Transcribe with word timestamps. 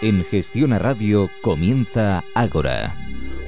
En 0.00 0.24
Gestión 0.24 0.72
a 0.72 0.78
Radio 0.78 1.28
comienza 1.40 2.22
Ágora, 2.32 2.94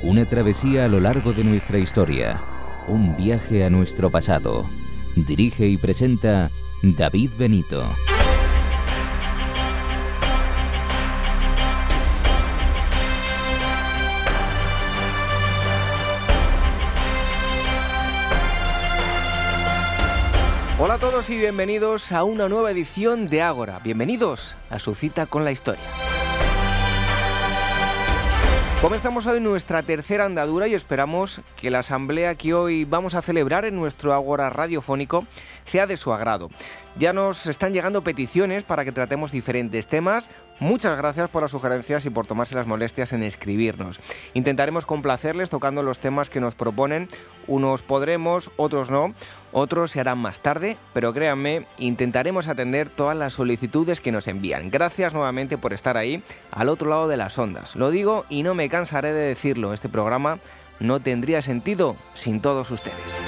una 0.03 0.27
travesía 0.27 0.87
a 0.87 0.89
lo 0.89 0.99
largo 0.99 1.33
de 1.33 1.45
nuestra 1.45 1.79
historia, 1.79 2.41
un 2.89 3.17
viaje 3.17 3.65
a 3.65 3.71
nuestro 3.71 4.11
pasado. 4.11 4.67
Dirige 5.15 5.69
y 5.69 5.77
presenta 5.77 6.51
David 6.83 7.31
Benito. 7.39 7.85
Hola 20.81 20.95
a 20.95 20.99
todos 20.99 21.31
y 21.31 21.39
bienvenidos 21.39 22.11
a 22.11 22.25
una 22.25 22.49
nueva 22.49 22.73
edición 22.73 23.29
de 23.29 23.41
Ágora. 23.41 23.79
Bienvenidos 23.85 24.57
a 24.69 24.81
su 24.81 24.97
cita 24.97 25.27
con 25.27 25.45
la 25.45 25.53
historia. 25.53 26.10
Comenzamos 28.81 29.27
hoy 29.27 29.41
nuestra 29.41 29.83
tercera 29.83 30.25
andadura 30.25 30.67
y 30.67 30.73
esperamos 30.73 31.43
que 31.61 31.71
la 31.71 31.81
asamblea 31.81 32.35
que 32.35 32.55
hoy 32.55 32.87
vamos 32.87 33.15
a 33.15 33.21
celebrar 33.21 33.67
en 33.67 33.77
nuestro 33.77 34.15
Ágora 34.15 34.49
radiofónico 34.49 35.27
sea 35.67 35.87
de 35.87 35.99
su 35.99 36.15
agrado. 36.15 36.49
Ya 37.01 37.15
nos 37.15 37.47
están 37.47 37.73
llegando 37.73 38.05
peticiones 38.05 38.63
para 38.63 38.85
que 38.85 38.93
tratemos 38.93 39.33
diferentes 39.33 39.87
temas. 39.87 40.29
Muchas 40.59 40.99
gracias 40.99 41.31
por 41.31 41.41
las 41.41 41.51
sugerencias 41.51 42.05
y 42.05 42.11
por 42.11 42.27
tomarse 42.27 42.55
las 42.55 42.67
molestias 42.67 43.15
en 43.15 43.23
escribirnos. 43.23 43.99
Intentaremos 44.35 44.85
complacerles 44.85 45.49
tocando 45.49 45.83
los 45.83 45.99
temas 45.99 46.29
que 46.29 46.43
nos 46.43 46.55
proponen. 46.55 47.09
Unos 47.47 47.81
podremos, 47.81 48.51
otros 48.59 48.91
no, 48.91 49.15
otros 49.51 49.93
se 49.93 50.01
harán 50.01 50.19
más 50.19 50.41
tarde, 50.41 50.77
pero 50.93 51.15
créanme, 51.15 51.65
intentaremos 51.79 52.49
atender 52.49 52.91
todas 52.91 53.17
las 53.17 53.33
solicitudes 53.33 54.03
que 54.03 54.13
nos 54.13 54.29
envían. 54.29 54.71
Gracias 54.71 55.15
nuevamente 55.15 55.57
por 55.57 55.73
estar 55.73 55.97
ahí, 55.97 56.23
al 56.51 56.69
otro 56.69 56.91
lado 56.91 57.09
de 57.09 57.17
las 57.17 57.39
ondas. 57.39 57.77
Lo 57.77 57.91
digo 57.91 58.27
y 58.29 58.43
no 58.43 58.53
me 58.53 58.69
cansaré 58.69 59.15
de 59.15 59.29
decirlo, 59.29 59.73
este 59.73 59.89
programa 59.89 60.39
no 60.81 61.01
tendría 61.01 61.41
sentido 61.41 61.97
sin 62.13 62.43
todos 62.43 62.71
ustedes. 62.71 63.19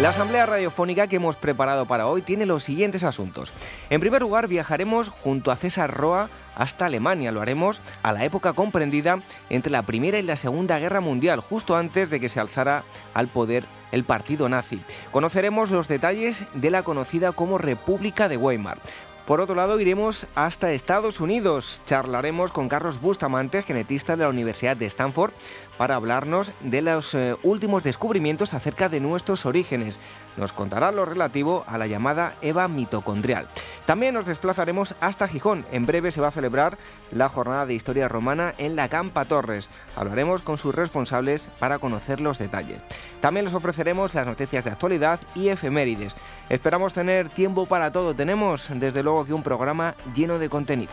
La 0.00 0.08
asamblea 0.08 0.46
radiofónica 0.46 1.08
que 1.08 1.16
hemos 1.16 1.36
preparado 1.36 1.84
para 1.84 2.06
hoy 2.06 2.22
tiene 2.22 2.46
los 2.46 2.64
siguientes 2.64 3.04
asuntos. 3.04 3.52
En 3.90 4.00
primer 4.00 4.22
lugar, 4.22 4.48
viajaremos 4.48 5.10
junto 5.10 5.50
a 5.50 5.56
César 5.56 5.92
Roa 5.92 6.30
hasta 6.56 6.86
Alemania. 6.86 7.32
Lo 7.32 7.42
haremos 7.42 7.82
a 8.02 8.14
la 8.14 8.24
época 8.24 8.54
comprendida 8.54 9.20
entre 9.50 9.70
la 9.70 9.82
Primera 9.82 10.18
y 10.18 10.22
la 10.22 10.38
Segunda 10.38 10.78
Guerra 10.78 11.00
Mundial, 11.00 11.40
justo 11.40 11.76
antes 11.76 12.08
de 12.08 12.18
que 12.18 12.30
se 12.30 12.40
alzara 12.40 12.82
al 13.12 13.28
poder 13.28 13.64
el 13.92 14.04
partido 14.04 14.48
nazi. 14.48 14.80
Conoceremos 15.10 15.70
los 15.70 15.86
detalles 15.86 16.44
de 16.54 16.70
la 16.70 16.82
conocida 16.82 17.32
como 17.32 17.58
República 17.58 18.30
de 18.30 18.38
Weimar. 18.38 18.78
Por 19.26 19.40
otro 19.40 19.54
lado, 19.54 19.78
iremos 19.78 20.26
hasta 20.34 20.72
Estados 20.72 21.20
Unidos. 21.20 21.82
Charlaremos 21.86 22.50
con 22.50 22.68
Carlos 22.68 23.00
Bustamante, 23.00 23.62
genetista 23.62 24.16
de 24.16 24.24
la 24.24 24.30
Universidad 24.30 24.76
de 24.76 24.86
Stanford, 24.86 25.32
para 25.80 25.94
hablarnos 25.94 26.52
de 26.60 26.82
los 26.82 27.14
eh, 27.14 27.36
últimos 27.42 27.82
descubrimientos 27.82 28.52
acerca 28.52 28.90
de 28.90 29.00
nuestros 29.00 29.46
orígenes. 29.46 29.98
Nos 30.36 30.52
contará 30.52 30.92
lo 30.92 31.06
relativo 31.06 31.64
a 31.66 31.78
la 31.78 31.86
llamada 31.86 32.34
EVA 32.42 32.68
mitocondrial. 32.68 33.48
También 33.86 34.12
nos 34.12 34.26
desplazaremos 34.26 34.94
hasta 35.00 35.26
Gijón. 35.26 35.64
En 35.72 35.86
breve 35.86 36.10
se 36.10 36.20
va 36.20 36.28
a 36.28 36.32
celebrar 36.32 36.76
la 37.12 37.30
jornada 37.30 37.64
de 37.64 37.72
historia 37.72 38.08
romana 38.08 38.54
en 38.58 38.76
la 38.76 38.90
Campa 38.90 39.24
Torres. 39.24 39.70
Hablaremos 39.96 40.42
con 40.42 40.58
sus 40.58 40.74
responsables 40.74 41.48
para 41.58 41.78
conocer 41.78 42.20
los 42.20 42.36
detalles. 42.36 42.82
También 43.22 43.46
les 43.46 43.54
ofreceremos 43.54 44.14
las 44.14 44.26
noticias 44.26 44.66
de 44.66 44.72
actualidad 44.72 45.18
y 45.34 45.48
efemérides. 45.48 46.14
Esperamos 46.50 46.92
tener 46.92 47.30
tiempo 47.30 47.64
para 47.64 47.90
todo. 47.90 48.14
Tenemos 48.14 48.68
desde 48.68 49.02
luego 49.02 49.24
que 49.24 49.32
un 49.32 49.42
programa 49.42 49.94
lleno 50.14 50.38
de 50.38 50.50
contenido. 50.50 50.92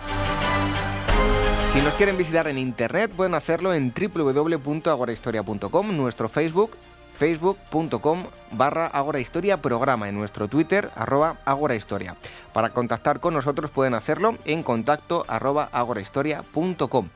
Si 1.78 1.84
nos 1.84 1.94
quieren 1.94 2.18
visitar 2.18 2.48
en 2.48 2.58
internet 2.58 3.12
pueden 3.12 3.36
hacerlo 3.36 3.72
en 3.72 3.94
www.agorahistoria.com, 3.94 5.96
nuestro 5.96 6.28
Facebook 6.28 6.76
facebook.com 7.18 8.26
barra 8.52 8.88
agorahistoria 8.88 9.62
programa 9.62 10.10
en 10.10 10.16
nuestro 10.16 10.48
Twitter 10.48 10.90
arroba 10.96 11.38
agorahistoria. 11.46 12.16
Para 12.52 12.70
contactar 12.70 13.20
con 13.20 13.36
nosotros 13.36 13.70
pueden 13.70 13.94
hacerlo 13.94 14.38
en 14.46 14.64
contacto 14.64 15.24
arroba 15.28 15.70
agorahistoria.com. 15.72 17.10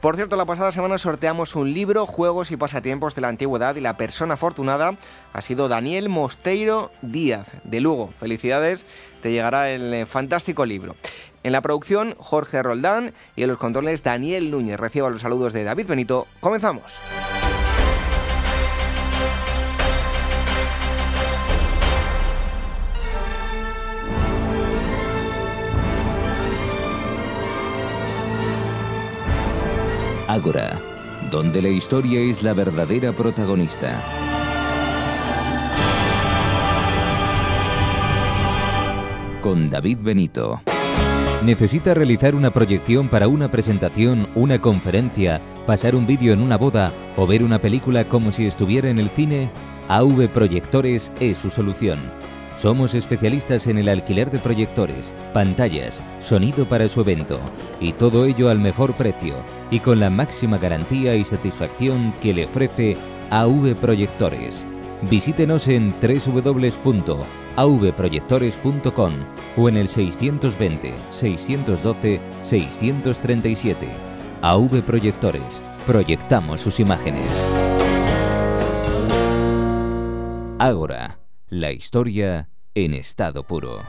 Por 0.00 0.16
cierto, 0.16 0.36
la 0.36 0.46
pasada 0.46 0.70
semana 0.70 0.98
sorteamos 0.98 1.56
un 1.56 1.72
libro, 1.72 2.06
Juegos 2.06 2.52
y 2.52 2.56
Pasatiempos 2.56 3.16
de 3.16 3.20
la 3.20 3.28
Antigüedad 3.28 3.74
y 3.74 3.80
la 3.80 3.96
persona 3.96 4.34
afortunada 4.34 4.96
ha 5.32 5.40
sido 5.40 5.68
Daniel 5.68 6.08
Mosteiro 6.08 6.92
Díaz 7.02 7.48
de 7.64 7.80
Lugo. 7.80 8.12
Felicidades, 8.18 8.86
te 9.22 9.32
llegará 9.32 9.70
el 9.70 9.92
eh, 9.92 10.06
fantástico 10.06 10.64
libro. 10.64 10.94
En 11.42 11.52
la 11.52 11.60
producción, 11.60 12.14
Jorge 12.18 12.62
Roldán 12.62 13.12
y 13.36 13.42
en 13.42 13.48
los 13.48 13.58
controles, 13.58 14.02
Daniel 14.02 14.50
Núñez. 14.50 14.78
Reciba 14.78 15.10
los 15.10 15.22
saludos 15.22 15.52
de 15.52 15.64
David 15.64 15.86
Benito. 15.86 16.26
Comenzamos. 16.40 16.98
Ágora, 30.28 30.78
donde 31.30 31.62
la 31.62 31.68
historia 31.68 32.20
es 32.20 32.42
la 32.42 32.52
verdadera 32.52 33.12
protagonista. 33.12 33.98
Con 39.40 39.70
David 39.70 39.98
Benito. 40.02 40.60
¿Necesita 41.44 41.94
realizar 41.94 42.34
una 42.34 42.50
proyección 42.50 43.08
para 43.08 43.28
una 43.28 43.48
presentación, 43.48 44.26
una 44.34 44.58
conferencia, 44.58 45.40
pasar 45.68 45.94
un 45.94 46.04
vídeo 46.04 46.32
en 46.32 46.40
una 46.40 46.56
boda 46.56 46.90
o 47.16 47.28
ver 47.28 47.44
una 47.44 47.60
película 47.60 48.04
como 48.04 48.32
si 48.32 48.44
estuviera 48.44 48.90
en 48.90 48.98
el 48.98 49.08
cine? 49.08 49.48
AV 49.86 50.28
Proyectores 50.28 51.12
es 51.20 51.38
su 51.38 51.50
solución. 51.50 52.00
Somos 52.58 52.94
especialistas 52.94 53.68
en 53.68 53.78
el 53.78 53.88
alquiler 53.88 54.32
de 54.32 54.40
proyectores, 54.40 55.12
pantallas, 55.32 56.00
sonido 56.20 56.64
para 56.64 56.88
su 56.88 57.02
evento 57.02 57.38
y 57.80 57.92
todo 57.92 58.24
ello 58.24 58.50
al 58.50 58.58
mejor 58.58 58.92
precio 58.94 59.36
y 59.70 59.78
con 59.78 60.00
la 60.00 60.10
máxima 60.10 60.58
garantía 60.58 61.14
y 61.14 61.22
satisfacción 61.22 62.12
que 62.20 62.34
le 62.34 62.46
ofrece 62.46 62.96
AV 63.30 63.76
Proyectores. 63.76 64.56
Visítenos 65.08 65.68
en 65.68 65.92
www.avproyectores.com 67.58 69.12
o 69.56 69.68
en 69.68 69.76
el 69.76 69.88
620 69.88 70.94
612 71.12 72.20
637. 72.42 73.88
AV 74.42 74.82
Proyectores. 74.82 75.62
Proyectamos 75.86 76.60
sus 76.60 76.78
imágenes. 76.80 77.28
Ágora, 80.58 81.18
la 81.48 81.72
historia 81.72 82.48
en 82.74 82.94
estado 82.94 83.42
puro. 83.42 83.82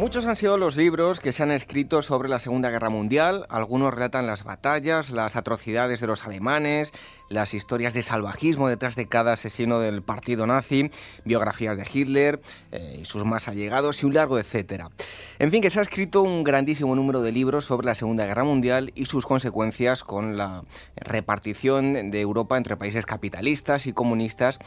Muchos 0.00 0.24
han 0.24 0.34
sido 0.34 0.56
los 0.56 0.76
libros 0.76 1.20
que 1.20 1.30
se 1.30 1.42
han 1.42 1.50
escrito 1.50 2.00
sobre 2.00 2.30
la 2.30 2.38
Segunda 2.38 2.70
Guerra 2.70 2.88
Mundial. 2.88 3.44
Algunos 3.50 3.92
relatan 3.92 4.26
las 4.26 4.44
batallas, 4.44 5.10
las 5.10 5.36
atrocidades 5.36 6.00
de 6.00 6.06
los 6.06 6.24
alemanes, 6.24 6.94
las 7.28 7.52
historias 7.52 7.92
de 7.92 8.02
salvajismo 8.02 8.70
detrás 8.70 8.96
de 8.96 9.08
cada 9.08 9.34
asesino 9.34 9.78
del 9.78 10.00
partido 10.00 10.46
nazi, 10.46 10.90
biografías 11.26 11.76
de 11.76 11.86
Hitler 11.92 12.40
eh, 12.72 13.00
y 13.02 13.04
sus 13.04 13.26
más 13.26 13.46
allegados 13.46 14.02
y 14.02 14.06
un 14.06 14.14
largo 14.14 14.38
etcétera. 14.38 14.88
En 15.38 15.50
fin, 15.50 15.60
que 15.60 15.68
se 15.68 15.80
ha 15.80 15.82
escrito 15.82 16.22
un 16.22 16.44
grandísimo 16.44 16.96
número 16.96 17.20
de 17.20 17.32
libros 17.32 17.66
sobre 17.66 17.84
la 17.84 17.94
Segunda 17.94 18.24
Guerra 18.24 18.44
Mundial 18.44 18.92
y 18.94 19.04
sus 19.04 19.26
consecuencias 19.26 20.02
con 20.02 20.38
la 20.38 20.64
repartición 20.96 22.10
de 22.10 22.20
Europa 22.22 22.56
entre 22.56 22.78
países 22.78 23.04
capitalistas 23.04 23.86
y 23.86 23.92
comunistas 23.92 24.60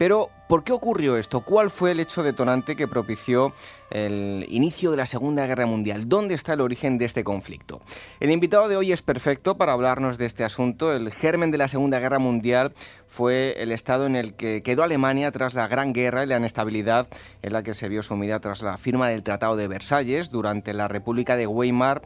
pero, 0.00 0.30
¿por 0.48 0.64
qué 0.64 0.72
ocurrió 0.72 1.18
esto? 1.18 1.42
¿Cuál 1.42 1.68
fue 1.68 1.90
el 1.90 2.00
hecho 2.00 2.22
detonante 2.22 2.74
que 2.74 2.88
propició 2.88 3.52
el 3.90 4.46
inicio 4.48 4.90
de 4.90 4.96
la 4.96 5.04
Segunda 5.04 5.44
Guerra 5.44 5.66
Mundial? 5.66 6.08
¿Dónde 6.08 6.34
está 6.34 6.54
el 6.54 6.62
origen 6.62 6.96
de 6.96 7.04
este 7.04 7.22
conflicto? 7.22 7.82
El 8.18 8.30
invitado 8.30 8.66
de 8.68 8.78
hoy 8.78 8.92
es 8.92 9.02
perfecto 9.02 9.58
para 9.58 9.72
hablarnos 9.72 10.16
de 10.16 10.24
este 10.24 10.42
asunto. 10.42 10.94
El 10.94 11.12
germen 11.12 11.50
de 11.50 11.58
la 11.58 11.68
Segunda 11.68 11.98
Guerra 11.98 12.18
Mundial 12.18 12.72
fue 13.08 13.56
el 13.58 13.72
estado 13.72 14.06
en 14.06 14.16
el 14.16 14.32
que 14.32 14.62
quedó 14.62 14.84
Alemania 14.84 15.30
tras 15.32 15.52
la 15.52 15.68
Gran 15.68 15.92
Guerra 15.92 16.24
y 16.24 16.28
la 16.28 16.38
inestabilidad 16.38 17.06
en 17.42 17.52
la 17.52 17.62
que 17.62 17.74
se 17.74 17.90
vio 17.90 18.02
sumida 18.02 18.40
tras 18.40 18.62
la 18.62 18.78
firma 18.78 19.06
del 19.06 19.22
Tratado 19.22 19.54
de 19.54 19.68
Versalles 19.68 20.30
durante 20.30 20.72
la 20.72 20.88
República 20.88 21.36
de 21.36 21.46
Weimar 21.46 22.00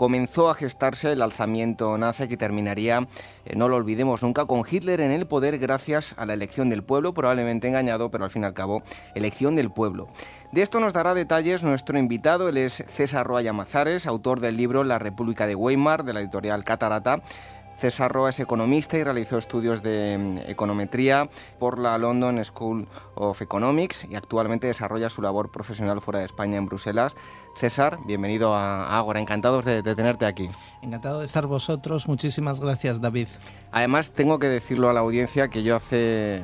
comenzó 0.00 0.48
a 0.48 0.54
gestarse 0.54 1.12
el 1.12 1.20
alzamiento 1.20 1.98
nazi 1.98 2.26
que 2.26 2.38
terminaría, 2.38 3.06
eh, 3.44 3.54
no 3.54 3.68
lo 3.68 3.76
olvidemos 3.76 4.22
nunca, 4.22 4.46
con 4.46 4.62
Hitler 4.66 5.02
en 5.02 5.10
el 5.10 5.26
poder 5.26 5.58
gracias 5.58 6.14
a 6.16 6.24
la 6.24 6.32
elección 6.32 6.70
del 6.70 6.82
pueblo, 6.82 7.12
probablemente 7.12 7.68
engañado, 7.68 8.10
pero 8.10 8.24
al 8.24 8.30
fin 8.30 8.40
y 8.40 8.46
al 8.46 8.54
cabo, 8.54 8.82
elección 9.14 9.56
del 9.56 9.70
pueblo. 9.70 10.08
De 10.52 10.62
esto 10.62 10.80
nos 10.80 10.94
dará 10.94 11.12
detalles 11.12 11.62
nuestro 11.62 11.98
invitado, 11.98 12.48
él 12.48 12.56
es 12.56 12.82
César 12.96 13.26
Roa 13.26 13.52
Mazares, 13.52 14.06
autor 14.06 14.40
del 14.40 14.56
libro 14.56 14.84
La 14.84 14.98
República 14.98 15.46
de 15.46 15.54
Weimar, 15.54 16.02
de 16.02 16.14
la 16.14 16.20
editorial 16.20 16.64
Catarata. 16.64 17.20
César 17.80 18.12
Roa 18.12 18.28
es 18.28 18.38
economista 18.40 18.98
y 18.98 19.04
realizó 19.04 19.38
estudios 19.38 19.82
de 19.82 20.18
mm, 20.18 20.50
econometría 20.50 21.30
por 21.58 21.78
la 21.78 21.96
London 21.96 22.44
School 22.44 22.86
of 23.14 23.40
Economics 23.40 24.06
y 24.08 24.16
actualmente 24.16 24.66
desarrolla 24.66 25.08
su 25.08 25.22
labor 25.22 25.50
profesional 25.50 26.02
fuera 26.02 26.18
de 26.18 26.26
España 26.26 26.58
en 26.58 26.66
Bruselas. 26.66 27.16
César, 27.56 27.98
bienvenido 28.06 28.54
a 28.54 28.98
Ágora, 28.98 29.20
encantados 29.20 29.64
de, 29.64 29.82
tenerte 29.82 30.26
aquí. 30.26 30.48
Encantado 30.82 31.20
de 31.20 31.26
estar 31.26 31.46
vosotros, 31.46 32.08
muchísimas 32.08 32.60
gracias 32.60 33.00
David. 33.00 33.28
Además, 33.72 34.10
tengo 34.10 34.38
que 34.38 34.48
decirlo 34.48 34.88
a 34.88 34.92
la 34.92 35.00
audiencia 35.00 35.48
que 35.48 35.62
yo 35.62 35.76
hace 35.76 36.42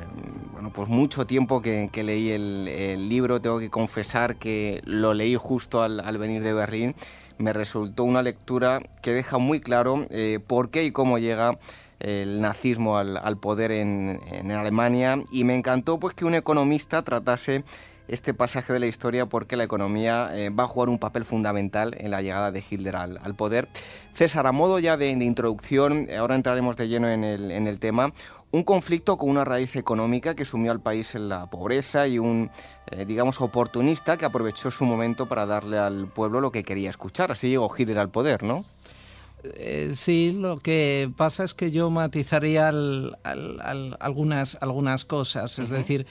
bueno, 0.53 0.71
pues 0.71 0.89
mucho 0.89 1.25
tiempo 1.25 1.61
que, 1.61 1.89
leí 1.93 2.29
el, 2.29 3.09
libro, 3.09 3.41
tengo 3.41 3.59
que 3.59 3.69
confesar 3.69 4.35
que 4.35 4.81
lo 4.85 5.13
leí 5.13 5.35
justo 5.35 5.81
al, 5.81 5.99
al 5.99 6.17
venir 6.17 6.43
de 6.43 6.53
Berlín 6.53 6.95
me 7.37 7.53
resultó 7.53 8.03
una 8.03 8.23
lectura 8.23 8.81
que 9.01 9.13
deja 9.13 9.37
muy 9.37 9.59
claro 9.59 10.05
eh, 10.09 10.39
por 10.45 10.69
qué 10.69 10.83
y 10.83 10.91
cómo 10.91 11.19
llega 11.19 11.57
el 11.99 12.41
nazismo 12.41 12.97
al, 12.97 13.37
poder 13.37 13.71
en, 13.71 14.51
Alemania 14.51 15.19
y 15.31 15.43
me 15.43 15.55
encantó 15.55 15.99
pues 15.99 16.13
que 16.13 16.25
un 16.25 16.35
economista 16.35 17.01
tratase 17.03 17.63
este 18.07 18.33
pasaje 18.33 18.73
de 18.73 18.79
la 18.79 18.87
historia 18.87 19.25
porque 19.25 19.55
la 19.55 19.63
economía 19.63 20.29
eh, 20.33 20.49
va 20.49 20.63
a 20.63 20.67
jugar 20.67 20.89
un 20.89 20.99
papel 20.99 21.25
fundamental 21.25 21.95
en 21.97 22.11
la 22.11 22.21
llegada 22.21 22.51
de 22.51 22.63
Hitler 22.67 22.95
al, 22.95 23.35
poder. 23.35 23.67
César, 24.13 24.47
a 24.47 24.51
modo 24.51 24.79
ya 24.79 24.97
de, 24.97 25.09
introducción, 25.09 26.07
ahora 26.17 26.35
entraremos 26.35 26.75
de 26.77 26.87
lleno 26.87 27.09
en 27.09 27.23
el, 27.23 27.51
en 27.51 27.67
el 27.67 27.79
tema, 27.79 28.13
un 28.51 28.63
conflicto 28.63 29.17
con 29.17 29.29
una 29.29 29.43
raíz 29.43 29.75
económica 29.75 30.35
que 30.35 30.45
sumió 30.45 30.71
al 30.71 30.79
país 30.79 31.15
en 31.15 31.27
la 31.27 31.47
pobreza 31.47 32.07
y 32.07 32.17
un, 32.17 32.49
eh, 32.91 33.05
digamos, 33.05 33.41
oportunista 33.41 34.17
que 34.17 34.25
aprovechó 34.25 34.71
su 34.71 34.85
momento 34.85 35.27
para 35.27 35.45
darle 35.45 35.77
al 35.77 36.07
pueblo 36.07 36.39
lo 36.39 36.51
que 36.51 36.63
quería 36.63 36.89
escuchar. 36.89 37.31
Así 37.31 37.49
llegó 37.49 37.69
Hitler 37.75 37.99
al 37.99 38.09
poder, 38.09 38.43
¿no? 38.43 38.63
Eh, 39.43 39.91
sí, 39.93 40.35
lo 40.35 40.57
que 40.57 41.11
pasa 41.15 41.43
es 41.43 41.53
que 41.53 41.69
yo 41.69 41.91
matizaría 41.91 42.69
algunas, 42.69 44.57
algunas 44.61 45.05
cosas. 45.05 45.59
Es 45.59 45.69
decir, 45.69 46.07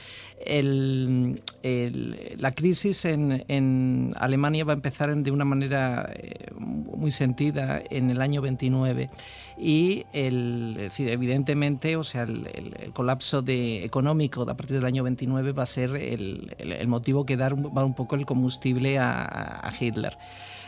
la 2.39 2.53
crisis 2.53 3.05
en, 3.05 4.15
Alemania 4.17 4.65
va 4.65 4.73
a 4.73 4.77
empezar 4.77 5.15
de 5.15 5.31
una 5.31 5.45
manera 5.45 6.09
eh, 6.15 6.51
muy 6.55 7.11
sentida 7.11 7.83
en 7.91 8.11
el 8.11 8.21
año 8.23 8.41
29 8.43 9.11
y 9.59 10.05
evidentemente, 10.13 11.97
o 11.97 12.05
sea, 12.05 12.23
el, 12.23 12.93
colapso 12.93 13.43
de, 13.43 13.85
económico 13.85 14.43
a 14.43 14.57
partir 14.57 14.77
del 14.77 14.85
año 14.85 15.03
29 15.03 15.53
va 15.53 15.65
a 15.65 15.67
ser 15.67 15.97
el, 15.97 16.87
motivo 16.87 17.27
que 17.27 17.37
dar 17.37 17.55
va 17.57 17.85
un 17.85 17.95
poco 17.95 18.15
el 18.15 18.25
combustible 18.25 18.99
a, 18.99 19.73
Hitler. 19.79 20.17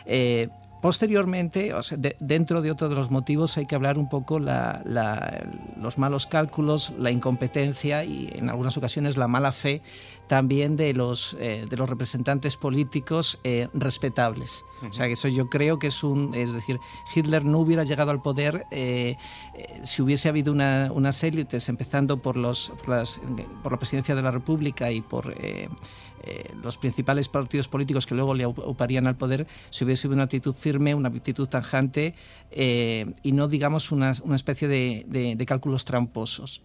Eh, 0.05 0.49
Posteriormente, 0.81 1.73
dentro 2.19 2.61
de 2.61 2.71
otro 2.71 2.87
de 2.87 2.95
los 2.95 3.11
motivos, 3.11 3.57
hay 3.57 3.65
que 3.65 3.75
hablar 3.75 3.97
un 3.97 4.07
poco 4.07 4.39
la, 4.39 4.81
los 5.77 5.97
malos 5.97 6.25
cálculos, 6.25 6.93
la 6.97 7.11
incompetencia 7.11 8.05
y 8.05 8.29
en 8.33 8.49
algunas 8.49 8.77
ocasiones 8.77 9.17
la 9.17 9.27
mala 9.27 9.51
fe 9.51 9.81
también 10.27 10.77
de 10.77 10.93
los, 10.93 11.35
eh, 11.39 11.65
de 11.67 11.75
los 11.75 11.89
representantes 11.89 12.55
políticos 12.55 13.39
eh, 13.43 13.67
respetables. 13.73 14.63
O 14.87 14.93
sea, 14.93 15.07
que 15.07 15.13
eso 15.13 15.27
yo 15.27 15.49
creo 15.49 15.79
que 15.79 15.87
es 15.87 16.03
un... 16.03 16.33
Es 16.33 16.53
decir, 16.53 16.79
Hitler 17.13 17.43
no 17.43 17.59
hubiera 17.59 17.83
llegado 17.83 18.11
al 18.11 18.21
poder 18.21 18.65
eh, 18.71 19.17
si 19.83 20.01
hubiese 20.01 20.29
habido 20.29 20.53
una, 20.53 20.91
unas 20.93 21.21
élites, 21.23 21.67
empezando 21.67 22.21
por, 22.21 22.37
los, 22.37 22.71
por, 22.85 23.71
la 23.71 23.77
presidencia 23.77 24.15
de 24.15 24.21
la 24.21 24.31
República 24.31 24.91
y 24.91 25.01
por 25.01 25.33
los 26.61 26.77
principales 26.77 27.27
partidos 27.27 27.67
políticos 27.67 28.05
que 28.05 28.15
luego 28.15 28.33
le 28.33 28.45
ocuparían 28.45 29.07
al 29.07 29.15
poder, 29.15 29.47
si 29.69 29.85
hubiese 29.85 30.07
una 30.07 30.23
actitud 30.23 30.53
firme, 30.53 30.95
una 30.95 31.09
actitud 31.09 31.47
tanjante 31.47 32.15
y 32.51 33.31
no, 33.31 33.47
digamos, 33.47 33.91
una, 33.91 34.13
una 34.23 34.35
especie 34.35 34.67
de, 34.67 35.05
de, 35.07 35.45
cálculos 35.45 35.85
tramposos. 35.85 36.61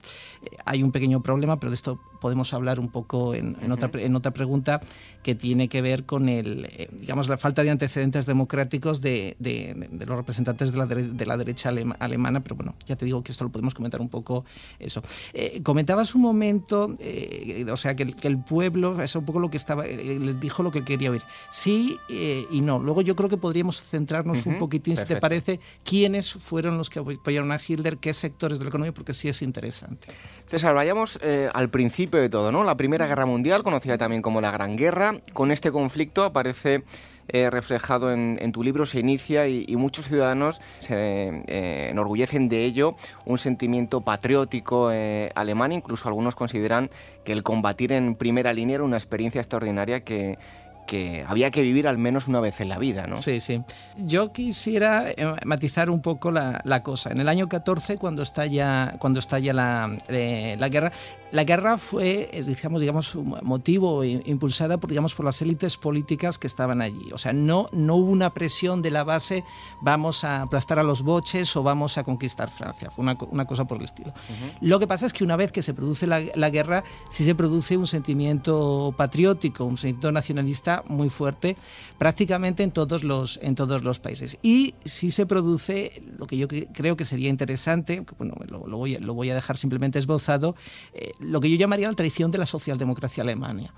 hay 0.65 0.83
un 0.83 0.93
pequeño 0.93 1.23
problema, 1.23 1.59
pero 1.59 1.71
de 1.71 1.75
esto 1.75 2.01
podemos 2.25 2.55
hablar 2.55 2.81
un 2.81 2.89
poco 2.89 3.35
en, 3.35 3.55
en, 3.61 3.71
otra, 3.71 3.91
en 4.01 4.17
otra 4.17 4.33
pregunta 4.33 4.81
que 5.23 5.35
tiene 5.35 5.69
que 5.69 5.83
ver 5.83 6.05
con 6.05 6.31
el, 6.31 6.67
eh, 6.71 6.89
digamos, 6.93 7.29
la 7.29 7.37
falta 7.37 7.63
de 7.63 7.71
antecedentes 7.71 8.25
democráticos 8.25 9.03
de, 9.03 9.37
de, 9.39 9.89
los 10.07 10.17
representantes 10.17 10.73
de 10.73 10.79
la, 10.79 10.87
de 10.87 11.27
la 11.27 11.37
derecha 11.37 11.69
alemana, 11.99 12.41
pero 12.41 12.57
bueno, 12.57 12.77
ya 12.87 12.97
te 12.97 13.05
digo 13.05 13.23
que 13.23 13.33
esto 13.33 13.45
lo 13.45 13.51
podemos 13.51 13.75
comentar 13.75 14.01
un 14.01 14.09
poco 14.09 14.47
eso. 14.79 15.03
Eh, 15.35 15.61
comentabas 15.63 16.15
un 16.15 16.23
momento, 16.23 16.97
eh, 16.99 17.67
o 17.71 17.77
sea, 17.77 17.95
que 17.95 18.05
el, 18.05 18.17
que 18.17 18.29
el, 18.29 18.39
pueblo, 18.39 19.03
es 19.03 19.15
un 19.17 19.27
poco 19.27 19.39
lo 19.39 19.51
que 19.51 19.59
estaba, 19.59 19.85
les 19.87 20.41
dijo 20.41 20.63
lo 20.63 20.71
que 20.71 20.83
quería 20.83 21.11
oír. 21.11 21.23
Sí 21.51 21.99
y 22.09 22.61
no. 22.63 22.79
Luego 22.79 23.03
yo 23.03 23.17
creo 23.17 23.29
que 23.29 23.37
podríamos 23.37 23.83
centrarnos 23.83 24.47
un 24.47 24.59
poquitín, 24.59 24.97
si 24.97 25.05
te 25.05 25.17
parece, 25.17 25.61
quiénes 25.83 26.33
fueron 26.33 26.79
los 26.79 26.91
que 26.91 27.01
apoyaron 27.01 27.53
a 27.53 27.61
Hitler, 27.67 27.99
qué 27.99 28.13
sectores 28.13 28.59
de 28.59 28.65
la 28.65 28.69
economía, 28.69 28.93
porque 28.93 29.15
sí 29.15 29.29
es 29.29 29.43
interesante. 29.43 30.09
César, 30.47 30.75
vayamos 30.75 31.19
al 31.53 31.71
principio 31.71 32.21
de 32.21 32.29
todo, 32.29 32.53
¿no? 32.53 32.65
La 32.65 32.77
Primera 32.77 33.07
Guerra 33.07 33.27
Mundial 33.27 33.63
conocida 33.63 33.99
también 33.99 34.23
como 34.23 34.41
la 34.41 34.51
Gran 34.51 34.77
Guerra. 34.77 35.17
Con 35.33 35.51
este 35.51 35.73
conflicto 35.73 36.25
aparece 36.25 36.85
eh, 37.29 37.49
reflejado 37.49 38.13
en, 38.13 38.53
tu 38.53 38.63
libro, 38.63 38.85
se 38.85 39.01
inicia 39.01 39.49
y, 39.49 39.75
muchos 39.77 40.09
ciudadanos 40.09 40.61
se 40.81 41.43
eh, 41.47 41.89
enorgullecen 41.91 42.51
de 42.51 42.65
ello, 42.65 42.97
un 43.25 43.39
sentimiento 43.39 44.03
patriótico 44.03 44.91
eh, 44.93 45.31
alemán, 45.35 45.73
incluso 45.73 46.07
algunos 46.07 46.35
consideran 46.35 46.91
que 47.25 47.33
el 47.33 47.43
combatir 47.43 47.93
en 47.93 48.15
primera 48.15 48.53
línea 48.53 48.75
era 48.77 48.85
una 48.85 48.99
experiencia 48.99 49.41
extraordinaria 49.41 50.05
que 50.05 50.39
que 50.87 51.25
había 51.27 51.51
que 51.51 51.63
vivir 51.63 51.89
al 51.89 51.99
menos 51.99 52.29
una 52.29 52.41
vez 52.41 52.61
en 52.61 52.69
la 52.69 52.79
vida, 52.79 53.07
¿no? 53.07 53.21
Sí, 53.21 53.41
sí. 53.41 53.63
Yo 53.97 54.33
quisiera 54.33 55.11
eh, 55.11 55.35
matizar 55.45 55.91
un 55.91 56.01
poco 56.01 56.31
la, 56.31 56.83
cosa. 56.83 57.11
En 57.11 57.21
el 57.21 57.29
año 57.29 57.49
14, 57.49 57.97
cuando 57.97 58.23
estalla, 58.23 58.95
cuando 58.99 59.21
estalla 59.21 59.53
la, 59.53 59.97
eh, 60.09 60.57
la 60.59 60.69
guerra, 60.69 60.93
la 61.35 61.43
guerra 61.43 61.79
fue, 61.79 62.31
digamos, 62.47 62.81
digamos, 62.81 63.15
un 63.17 63.37
motivo 63.43 64.05
impulsada 64.05 64.79
por, 64.79 64.89
digamos, 64.89 65.17
por 65.17 65.25
las 65.25 65.43
élites 65.43 65.77
políticas 65.77 66.39
que 66.39 66.47
estaban 66.47 66.81
allí. 66.81 67.11
O 67.13 67.19
sea, 67.19 67.33
no, 67.33 67.67
no 67.73 67.97
hubo 67.97 68.13
una 68.13 68.33
presión 68.33 68.83
de 68.83 68.93
la 68.93 69.03
base, 69.03 69.43
vamos 69.81 70.23
a 70.23 70.43
aplastar 70.43 70.79
a 70.79 70.85
los 70.85 71.03
boches 71.03 71.57
o 71.57 71.65
vamos 71.65 71.99
a 71.99 72.05
conquistar 72.05 72.51
Francia. 72.51 72.89
Fue 72.89 73.03
una, 73.03 73.19
una 73.33 73.47
cosa 73.47 73.65
por 73.65 73.79
el 73.79 73.85
estilo. 73.85 74.13
Lo 74.61 74.79
que 74.79 74.87
pasa 74.87 75.07
es 75.07 75.13
que 75.13 75.25
una 75.25 75.35
vez 75.35 75.51
que 75.51 75.63
se 75.63 75.75
produce 75.75 76.07
la, 76.07 76.23
la 76.37 76.51
guerra, 76.51 76.85
sí 77.09 77.25
se 77.25 77.35
produce 77.35 77.77
un 77.77 77.89
sentimiento 77.89 78.95
patriótico, 78.97 79.65
un 79.65 79.77
sentimiento 79.77 80.13
nacionalista 80.13 80.85
muy 80.87 81.11
fuerte 81.11 81.57
prácticamente 81.99 82.63
en 82.63 82.71
todos 82.71 83.03
los, 83.03 83.41
en 83.43 83.57
todos 83.57 83.83
los 83.83 83.99
países. 83.99 84.39
Y 84.41 84.75
si 84.85 85.11
se 85.11 85.27
produce 85.27 86.01
lo 86.17 86.29
que 86.29 86.37
yo 86.37 86.47
creo 86.47 86.97
que 86.97 87.05
sería 87.05 87.29
interesante, 87.29 88.05
bueno, 88.19 88.37
lo, 88.49 88.79
voy, 88.79 88.95
a, 88.95 89.01
lo 89.01 89.15
voy 89.15 89.31
a 89.31 89.35
dejar 89.35 89.57
simplemente 89.57 89.99
esbozado, 89.99 90.55
eh, 90.93 91.11
lo 91.25 91.41
que 91.41 91.51
yo 91.51 91.57
llamaría 91.57 91.89
la 91.89 91.95
traición 91.95 92.31
de 92.31 92.39
la 92.39 92.47
socialdemocracia 92.47 93.23
alemana. 93.23 93.73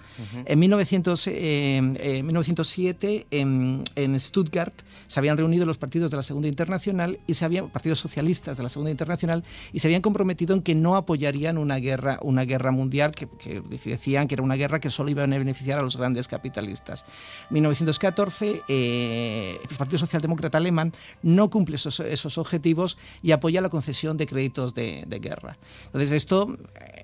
En 0.45 0.59
1900, 0.59 1.27
eh, 1.29 2.23
1907, 2.25 3.27
en, 3.31 3.83
en, 3.95 4.19
Stuttgart, 4.21 4.75
se 5.07 5.21
habían 5.21 5.37
reunido 5.37 5.67
los 5.67 5.79
partidos 5.79 6.11
de 6.11 6.17
la 6.17 6.23
Segunda 6.23 6.49
Internacional 6.49 7.19
y 7.27 7.35
se 7.35 7.45
habían, 7.45 7.69
partidos 7.69 7.99
socialistas 7.99 8.57
de 8.57 8.63
la 8.63 8.69
Segunda 8.69 8.91
Internacional, 8.91 9.45
y 9.73 9.79
se 9.79 9.89
habían 9.89 10.03
comprometido 10.03 10.55
en 10.55 10.63
que 10.63 10.75
no 10.75 10.97
apoyarían 10.97 11.59
una 11.59 11.77
guerra, 11.77 12.19
una 12.23 12.45
guerra 12.45 12.71
mundial, 12.71 13.13
que, 13.13 13.29
que 13.39 13.61
decían 13.61 14.29
que 14.29 14.35
era 14.35 14.43
una 14.43 14.57
guerra 14.57 14.81
que 14.81 14.91
solo 14.91 15.11
iba 15.11 15.23
a 15.23 15.27
beneficiar 15.27 15.79
a 15.79 15.83
los 15.83 15.97
grandes 15.97 16.29
capitalistas. 16.29 17.05
1914, 17.51 18.63
eh, 18.69 19.59
el 19.69 19.77
Partido 19.77 19.99
Socialdemócrata 19.99 20.59
Alemán 20.59 20.93
no 21.23 21.51
cumple 21.51 21.77
esos, 21.77 22.39
objetivos 22.39 22.99
y 23.23 23.33
apoya 23.33 23.61
la 23.61 23.69
concesión 23.69 24.17
de 24.17 24.27
créditos 24.27 24.75
de, 24.75 25.05
guerra. 25.21 25.57
Entonces, 25.87 26.13
esto, 26.13 26.57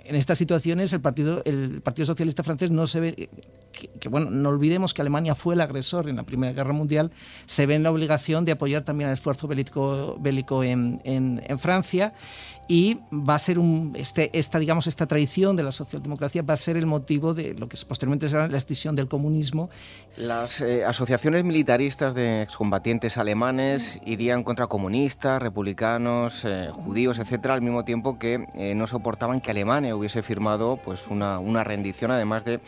en 0.05 0.17
estas 0.23 0.39
situaciones, 0.39 0.93
el 0.93 1.01
Partido, 1.01 1.43
el 1.45 1.83
Partido 1.83 2.07
Socialista 2.07 2.43
francés 2.43 2.71
no 2.71 2.87
se 2.87 3.01
ve. 3.01 3.29
Que, 3.99 4.09
bueno, 4.09 4.31
no 4.31 4.51
olvidemos 4.51 4.95
que 4.95 5.03
Alemania 5.03 5.35
fue 5.35 5.55
el 5.55 5.61
agresor 5.61 6.09
en 6.09 6.17
la 6.17 6.23
Primera 6.23 6.53
Guerra 6.53 6.73
Mundial, 6.73 7.11
se 7.47 7.67
ve 7.67 7.75
en 7.75 7.83
la 7.83 7.91
obligación 7.91 8.45
de 8.45 8.53
apoyar 8.53 8.85
también 8.85 9.09
el 9.09 9.15
esfuerzo 9.15 9.49
bélico, 9.49 10.17
bélico 10.21 10.63
en, 10.63 11.01
en 11.05 11.59
Francia 11.59 12.15
y 12.69 13.01
va 13.13 13.35
a 13.35 13.39
ser 13.39 13.59
un, 13.59 13.93
este, 13.97 14.31
esta, 14.39 14.59
digamos, 14.59 14.87
esta 14.87 15.07
tradición 15.07 15.57
de 15.57 15.63
la 15.63 15.73
socialdemocracia 15.73 16.43
va 16.43 16.55
a 16.55 16.57
ser 16.57 16.77
el 16.77 16.87
motivo 16.87 17.35
de 17.35 17.55
lo 17.55 17.69
que 17.69 17.77
posteriormente 17.87 18.29
será 18.29 18.47
la 18.47 18.57
extinción 18.57 18.95
del 18.95 19.09
comunismo. 19.09 19.69
Las 20.17 20.61
eh, 20.61 20.85
asociaciones 20.85 21.45
militaristas 21.45 22.15
de 22.15 22.43
excombatientes 22.43 23.17
alemanes 23.17 23.99
irían 24.05 24.45
contra 24.45 24.69
comunistas, 24.69 25.43
republicanos, 25.43 26.45
eh, 26.45 26.71
judíos, 26.73 27.19
etcétera, 27.19 27.55
al 27.55 27.63
mismo 27.63 27.85
tiempo 27.85 28.19
que 28.19 28.47
eh, 28.55 28.75
no 28.75 28.87
soportaban 28.87 29.41
que 29.41 29.51
Alemania 29.51 29.97
hubiese 29.97 30.23
firmado 30.23 30.79
pues, 30.83 31.09
una, 31.09 31.39
una 31.39 31.65
rendición, 31.65 32.11
además 32.11 32.45
de 32.45 32.61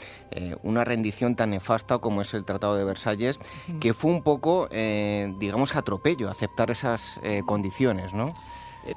una 0.64 0.84
rendición 0.84 1.36
tan 1.36 1.50
nefasta 1.50 1.98
como 1.98 2.20
es 2.20 2.34
el 2.34 2.44
Tratado 2.44 2.76
de 2.76 2.84
Versalles, 2.84 3.38
que 3.80 3.94
fue 3.94 4.10
un 4.10 4.22
poco, 4.22 4.68
digamos, 5.38 5.76
atropello 5.76 6.28
aceptar 6.28 6.72
esas 6.72 7.20
condiciones, 7.46 8.12
¿no? 8.12 8.32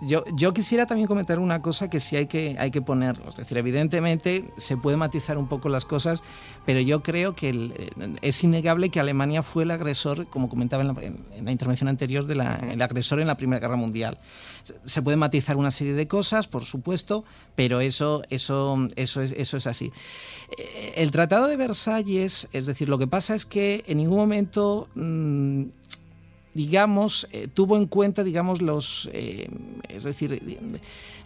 Yo, 0.01 0.25
yo 0.34 0.53
quisiera 0.53 0.86
también 0.86 1.08
comentar 1.08 1.39
una 1.39 1.62
cosa 1.62 1.89
que 1.89 2.00
sí 2.00 2.17
hay 2.17 2.27
que, 2.27 2.58
hay 2.60 2.72
que 2.72 2.82
ponerlo. 2.82 3.29
Es 3.29 3.38
decir, 3.38 3.58
evidentemente 3.58 4.46
se 4.58 4.75
puede 4.75 4.98
matizar 4.98 5.38
un 5.38 5.48
poco 5.48 5.70
las 5.70 5.86
cosas, 5.86 6.24
pero 6.65 6.82
yo 6.82 7.03
creo 7.03 7.36
que 7.36 7.74
es 8.22 8.44
innegable 8.44 8.89
que 8.89 9.00
Alemania 9.00 9.44
fue 9.44 9.63
el 9.63 9.72
agresor, 9.72 10.27
como 10.27 10.50
comentaba 10.50 10.84
en 10.84 11.46
la, 11.46 11.51
intervención 11.51 11.88
anterior, 11.88 12.25
de 12.25 12.34
el 12.34 12.82
agresor 12.82 13.22
en 13.22 13.27
la 13.27 13.38
Primera 13.38 13.62
Guerra 13.62 13.77
Mundial. 13.77 14.17
Se 14.84 15.01
puede 15.01 15.15
matizar 15.15 15.56
una 15.56 15.72
serie 15.72 15.94
de 15.94 16.08
cosas, 16.08 16.48
por 16.48 16.65
supuesto, 16.65 17.24
pero 17.56 17.79
eso, 17.79 18.24
eso, 18.29 18.77
eso, 18.98 19.22
es, 19.22 19.32
eso 19.32 19.56
es 19.56 19.67
así. 19.67 19.91
Eh, 20.58 20.94
el 20.98 21.12
Tratado 21.12 21.48
de 21.48 21.56
Versalles, 21.56 22.50
es 22.51 22.65
decir, 22.65 22.89
lo 22.89 22.98
que 22.98 23.08
pasa 23.08 23.36
es 23.36 23.46
que 23.46 23.86
en 23.88 24.00
ningún 24.00 24.17
momento... 24.17 24.89
Mm, 24.96 25.65
digamos, 26.58 27.28
eh, 27.32 27.48
tuvo 27.48 27.78
en 27.78 27.86
cuenta, 27.86 28.24
digamos, 28.24 28.64
los, 28.64 29.08
eh, 29.14 29.48
es 29.88 30.04
decir, 30.04 30.42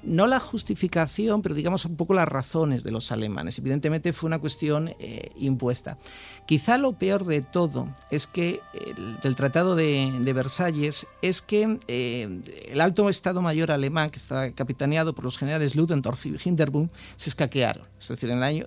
no 0.04 0.28
la 0.28 0.40
justificación, 0.40 1.42
pero 1.42 1.56
digamos 1.56 1.86
un 1.86 1.96
poco 1.96 2.14
las 2.14 2.28
razones 2.28 2.84
de 2.84 2.92
los 2.92 3.12
alemanes. 3.12 3.58
Evidentemente 3.60 4.14
fue 4.14 4.28
una 4.28 4.40
cuestión 4.40 4.94
eh, 5.00 5.32
impuesta. 5.36 5.98
Quizá 6.46 6.78
lo 6.78 6.94
peor 6.94 7.26
de 7.26 7.42
todo 7.42 7.88
es 8.10 8.28
que 8.28 8.62
el, 8.74 9.20
del 9.20 9.36
Tratado 9.36 9.76
de, 9.76 10.32
Versalles 10.34 11.08
es 11.22 11.42
que 11.42 11.80
el 11.88 12.82
alto 12.82 13.10
Estado 13.10 13.42
Mayor 13.42 13.72
alemán, 13.72 14.10
que 14.10 14.20
estaba 14.20 14.50
capitaneado 14.52 15.14
por 15.14 15.26
los 15.26 15.38
generales 15.38 15.76
Ludendorff 15.76 16.26
y 16.26 16.36
Hindenburg, 16.44 16.90
se 17.16 17.30
escaquearon. 17.30 17.86
Es 18.00 18.08
decir, 18.08 18.30
en 18.32 18.38
el 18.38 18.44
año, 18.44 18.66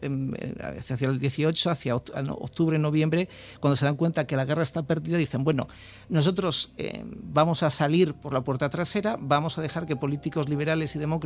hacia 0.79 1.09
el 1.09 1.19
18, 1.19 1.71
hacia 1.71 1.97
octubre, 1.97 2.79
noviembre, 2.79 3.29
cuando 3.61 3.77
se 3.77 3.85
dan 3.85 3.97
cuenta 3.97 4.27
que 4.27 4.37
la 4.37 4.45
guerra 4.45 4.63
está 4.63 4.83
perdida, 4.83 5.17
dicen, 5.17 5.43
bueno, 5.43 5.69
nosotros 6.09 6.73
eh, 6.77 7.05
vamos 7.07 7.63
a 7.63 7.71
salir 7.71 8.15
por 8.15 8.33
la 8.33 8.43
puerta 8.43 8.71
trasera, 8.71 9.17
vamos 9.19 9.59
a 9.59 9.63
dejar 9.63 9.87
que 9.87 9.97
políticos 9.97 10.49
liberales 10.49 10.95
y 10.95 10.99
demócratas 10.99 11.24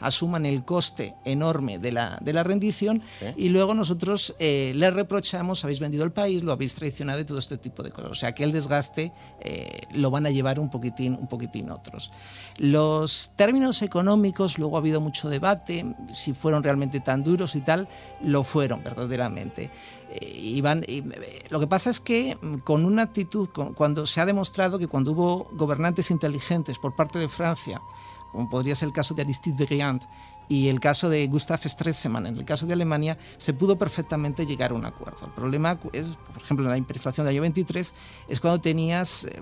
asuman 0.00 0.46
el 0.46 0.64
coste 0.64 1.14
enorme 1.24 1.78
de 1.78 1.92
la, 1.92 2.18
de 2.20 2.32
la 2.32 2.42
rendición 2.42 3.02
y 3.36 3.48
luego 3.48 3.74
nosotros 3.74 4.34
eh, 4.38 4.72
les 4.74 4.92
reprochamos, 4.92 5.64
habéis 5.64 5.80
vendido 5.80 6.04
el 6.04 6.12
país, 6.12 6.42
lo 6.42 6.52
habéis 6.52 6.74
traicionado 6.74 7.20
y 7.20 7.24
todo 7.24 7.38
este 7.38 7.56
tipo 7.56 7.82
de 7.82 7.90
cosas. 7.90 8.10
O 8.10 8.14
sea 8.14 8.32
que 8.32 8.44
el 8.44 8.52
desgaste 8.52 9.12
eh, 9.40 9.82
lo 9.92 10.10
van 10.10 10.26
a 10.26 10.30
llevar 10.30 10.58
un 10.58 10.70
poquitín, 10.70 11.16
un 11.20 11.26
poquitín 11.26 11.70
otros. 11.70 12.10
Los 12.58 13.32
términos 13.36 13.82
económicos, 13.82 14.58
luego 14.58 14.76
ha 14.76 14.80
habido 14.80 15.00
mucho 15.00 15.28
debate, 15.28 15.84
si 16.12 16.32
fueron 16.32 16.62
realmente 16.62 17.00
tan 17.00 17.24
duros 17.24 17.56
y 17.56 17.60
tal, 17.60 17.88
lo 18.22 18.44
fueron 18.44 18.82
verdaderamente. 18.82 19.70
Eh, 20.10 20.62
eh, 20.86 21.44
lo 21.50 21.60
que 21.60 21.66
pasa 21.66 21.90
es 21.90 22.00
que 22.00 22.36
mm, 22.40 22.58
con 22.58 22.84
una 22.84 23.02
actitud, 23.02 23.48
cuando 23.74 24.06
se 24.06 24.20
ha 24.20 24.26
demostrado 24.26 24.78
que 24.78 24.86
cuando 24.86 25.12
hubo 25.12 25.48
gobernantes 25.52 26.10
inteligentes 26.10 26.78
por 26.78 26.94
parte 26.94 27.18
de 27.18 27.28
Francia, 27.28 27.80
como 28.34 28.50
podría 28.50 28.74
ser 28.74 28.88
el 28.88 28.92
caso 28.92 29.14
de 29.14 29.22
Aristide 29.22 29.64
Briand 29.64 30.02
y 30.48 30.66
el 30.66 30.80
caso 30.80 31.08
de 31.08 31.24
Gustav 31.28 31.60
Stresemann, 31.62 32.26
en 32.26 32.36
el 32.36 32.44
caso 32.44 32.66
de 32.66 32.72
Alemania, 32.72 33.16
se 33.38 33.54
pudo 33.54 33.78
perfectamente 33.78 34.44
llegar 34.44 34.72
a 34.72 34.74
un 34.74 34.84
acuerdo. 34.84 35.26
El 35.26 35.32
problema 35.32 35.78
es, 35.92 36.06
por 36.06 36.42
ejemplo, 36.42 36.66
en 36.66 36.72
la 36.72 36.78
hiperinflación 36.78 37.26
del 37.26 37.34
año 37.34 37.42
23, 37.42 37.94
es 38.28 38.40
cuando 38.40 38.60
tenías, 38.60 39.24
eh, 39.26 39.40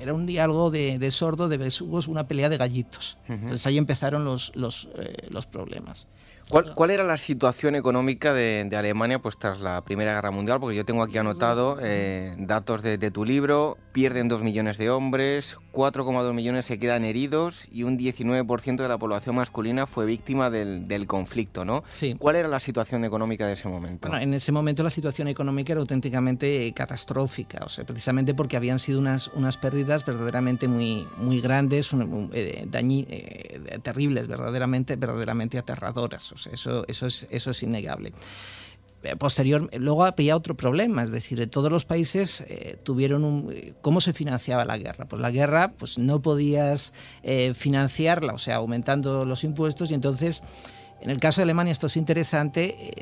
era 0.00 0.14
un 0.14 0.24
diálogo 0.24 0.70
de, 0.70 1.10
sordo, 1.10 1.50
de 1.50 1.58
besugos, 1.58 2.08
una 2.08 2.26
pelea 2.26 2.48
de 2.48 2.56
gallitos. 2.56 3.18
Entonces 3.28 3.66
ahí 3.66 3.76
empezaron 3.76 4.24
los, 4.24 4.52
los, 4.56 4.88
los 5.28 5.46
problemas. 5.46 6.08
¿Cuál, 6.50 6.90
era 6.90 7.04
la 7.04 7.16
situación 7.16 7.76
económica 7.76 8.32
de, 8.32 8.68
Alemania 8.76 9.20
pues 9.20 9.38
tras 9.38 9.60
la 9.60 9.82
Primera 9.82 10.14
Guerra 10.14 10.30
Mundial? 10.30 10.58
Porque 10.60 10.76
yo 10.76 10.84
tengo 10.84 11.02
aquí 11.02 11.16
anotado 11.18 11.78
eh, 11.80 12.34
datos 12.38 12.82
de, 12.82 13.10
tu 13.10 13.24
libro. 13.24 13.78
Pierden 13.92 14.28
2 14.28 14.42
millones 14.42 14.78
de 14.78 14.88
hombres, 14.88 15.56
4,2 15.72 16.32
millones 16.32 16.66
se 16.66 16.78
quedan 16.78 17.04
heridos 17.04 17.66
y 17.72 17.82
un 17.82 17.98
19% 17.98 18.76
de 18.76 18.88
la 18.88 18.98
población 18.98 19.34
masculina 19.34 19.86
fue 19.86 20.06
víctima 20.06 20.48
del, 20.50 21.06
conflicto, 21.06 21.64
¿no? 21.64 21.82
Sí. 21.90 22.14
¿Cuál 22.16 22.36
era 22.36 22.48
la 22.48 22.60
situación 22.60 23.04
económica 23.04 23.46
de 23.46 23.54
ese 23.54 23.68
momento? 23.68 24.08
Bueno, 24.08 24.22
en 24.22 24.34
ese 24.34 24.52
momento 24.52 24.84
la 24.84 24.90
situación 24.90 25.26
económica 25.26 25.72
era 25.72 25.80
auténticamente 25.80 26.72
catastrófica, 26.72 27.64
o 27.64 27.68
sea, 27.68 27.84
precisamente 27.84 28.32
porque 28.34 28.56
habían 28.56 28.78
sido 28.78 29.00
unas, 29.00 29.28
unas 29.28 29.56
pérdidas 29.56 30.04
verdaderamente 30.06 30.68
muy, 30.68 31.06
muy 31.16 31.40
grandes, 31.40 31.92
eh, 31.92 32.68
eh, 32.70 33.78
terribles, 33.82 34.28
verdaderamente, 34.28 34.94
verdaderamente 34.94 35.58
aterradoras 35.58 36.32
eso, 36.46 36.84
eso, 36.88 37.06
es, 37.06 37.26
eso 37.30 37.50
es 37.50 37.62
innegable 37.62 38.12
eh, 39.02 39.16
posterior, 39.16 39.70
luego 39.78 40.04
había 40.04 40.36
otro 40.36 40.54
problema, 40.54 41.02
es 41.02 41.10
decir, 41.10 41.48
todos 41.50 41.72
los 41.72 41.86
países 41.86 42.44
eh, 42.48 42.76
tuvieron 42.82 43.24
un, 43.24 43.50
eh, 43.50 43.72
cómo 43.80 44.02
se 44.02 44.12
financiaba 44.12 44.66
la 44.66 44.76
guerra. 44.76 45.06
Pues 45.06 45.22
la 45.22 45.30
guerra, 45.30 45.72
pues 45.78 45.98
no 45.98 46.20
podías 46.20 46.92
financiarla, 47.54 48.34
o 48.34 48.38
sea, 48.38 48.56
aumentando 48.56 49.24
los 49.24 49.42
impuestos 49.42 49.90
y 49.90 49.94
entonces 49.94 50.42
en 51.02 51.10
el 51.10 51.18
caso 51.18 51.40
de 51.40 51.44
Alemania 51.44 51.72
esto 51.72 51.86
es 51.86 51.96
interesante. 51.96 52.92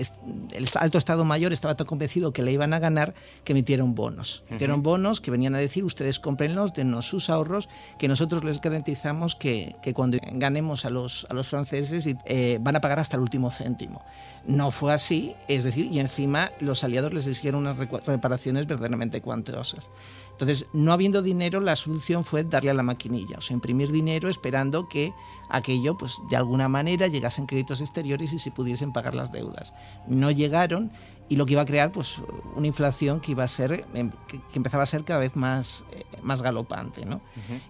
El 0.52 0.68
alto 0.74 0.98
Estado 0.98 1.24
Mayor 1.24 1.52
estaba 1.52 1.76
tan 1.76 1.86
convencido 1.86 2.32
que 2.32 2.42
le 2.42 2.52
iban 2.52 2.72
a 2.72 2.78
ganar 2.78 3.14
que 3.44 3.52
emitieron 3.52 3.94
bonos. 3.94 4.44
Emitieron 4.48 4.82
bonos 4.82 5.20
que 5.20 5.30
venían 5.30 5.54
a 5.54 5.58
decir, 5.58 5.84
ustedes 5.84 6.20
cómprenlos, 6.20 6.74
denos 6.74 7.08
sus 7.08 7.28
ahorros, 7.28 7.68
que 7.98 8.06
nosotros 8.06 8.44
les 8.44 8.60
garantizamos 8.60 9.34
que, 9.34 9.76
cuando 9.94 10.18
ganemos 10.32 10.84
a 10.84 10.90
los, 10.90 11.26
a 11.28 11.34
los 11.34 11.48
franceses 11.48 12.08
eh, 12.24 12.58
van 12.60 12.76
a 12.76 12.80
pagar 12.80 13.00
hasta 13.00 13.16
el 13.16 13.22
último 13.22 13.50
céntimo. 13.50 14.02
No 14.46 14.70
fue 14.70 14.92
así, 14.92 15.34
es 15.48 15.64
decir, 15.64 15.86
y 15.86 15.98
encima 15.98 16.52
los 16.60 16.84
aliados 16.84 17.12
les 17.12 17.26
hicieron 17.26 17.66
unas 17.66 17.76
reparaciones 18.06 18.66
verdaderamente 18.66 19.20
cuantosas. 19.20 19.90
Entonces, 20.32 20.66
no 20.72 20.92
habiendo 20.92 21.20
dinero, 21.20 21.60
la 21.60 21.74
solución 21.74 22.22
fue 22.22 22.44
darle 22.44 22.70
a 22.70 22.74
la 22.74 22.84
maquinilla, 22.84 23.38
o 23.38 23.40
sea, 23.40 23.54
imprimir 23.54 23.90
dinero 23.90 24.28
esperando 24.28 24.88
que 24.88 25.12
aquello, 25.48 25.96
pues 25.96 26.16
de 26.30 26.36
alguna 26.36 26.68
manera, 26.68 27.06
llegasen 27.06 27.46
créditos 27.46 27.80
exteriores 27.80 28.32
y 28.32 28.38
se 28.38 28.50
pudiesen 28.50 28.92
pagar 28.92 29.14
las 29.14 29.32
deudas. 29.32 29.72
No 30.06 30.30
llegaron 30.30 30.90
y 31.28 31.36
lo 31.36 31.46
que 31.46 31.52
iba 31.52 31.62
a 31.62 31.66
crear 31.66 31.92
pues 31.92 32.20
una 32.56 32.66
inflación 32.66 33.20
que 33.20 33.32
iba 33.32 33.44
a 33.44 33.48
ser 33.48 33.84
em, 33.94 34.10
que, 34.26 34.40
empezaba 34.54 34.82
a 34.82 34.86
ser 34.86 35.04
cada 35.04 35.20
vez 35.20 35.36
más 35.36 35.84
eh, 35.92 36.04
más 36.22 36.42
galopante 36.42 37.04
¿no? 37.04 37.20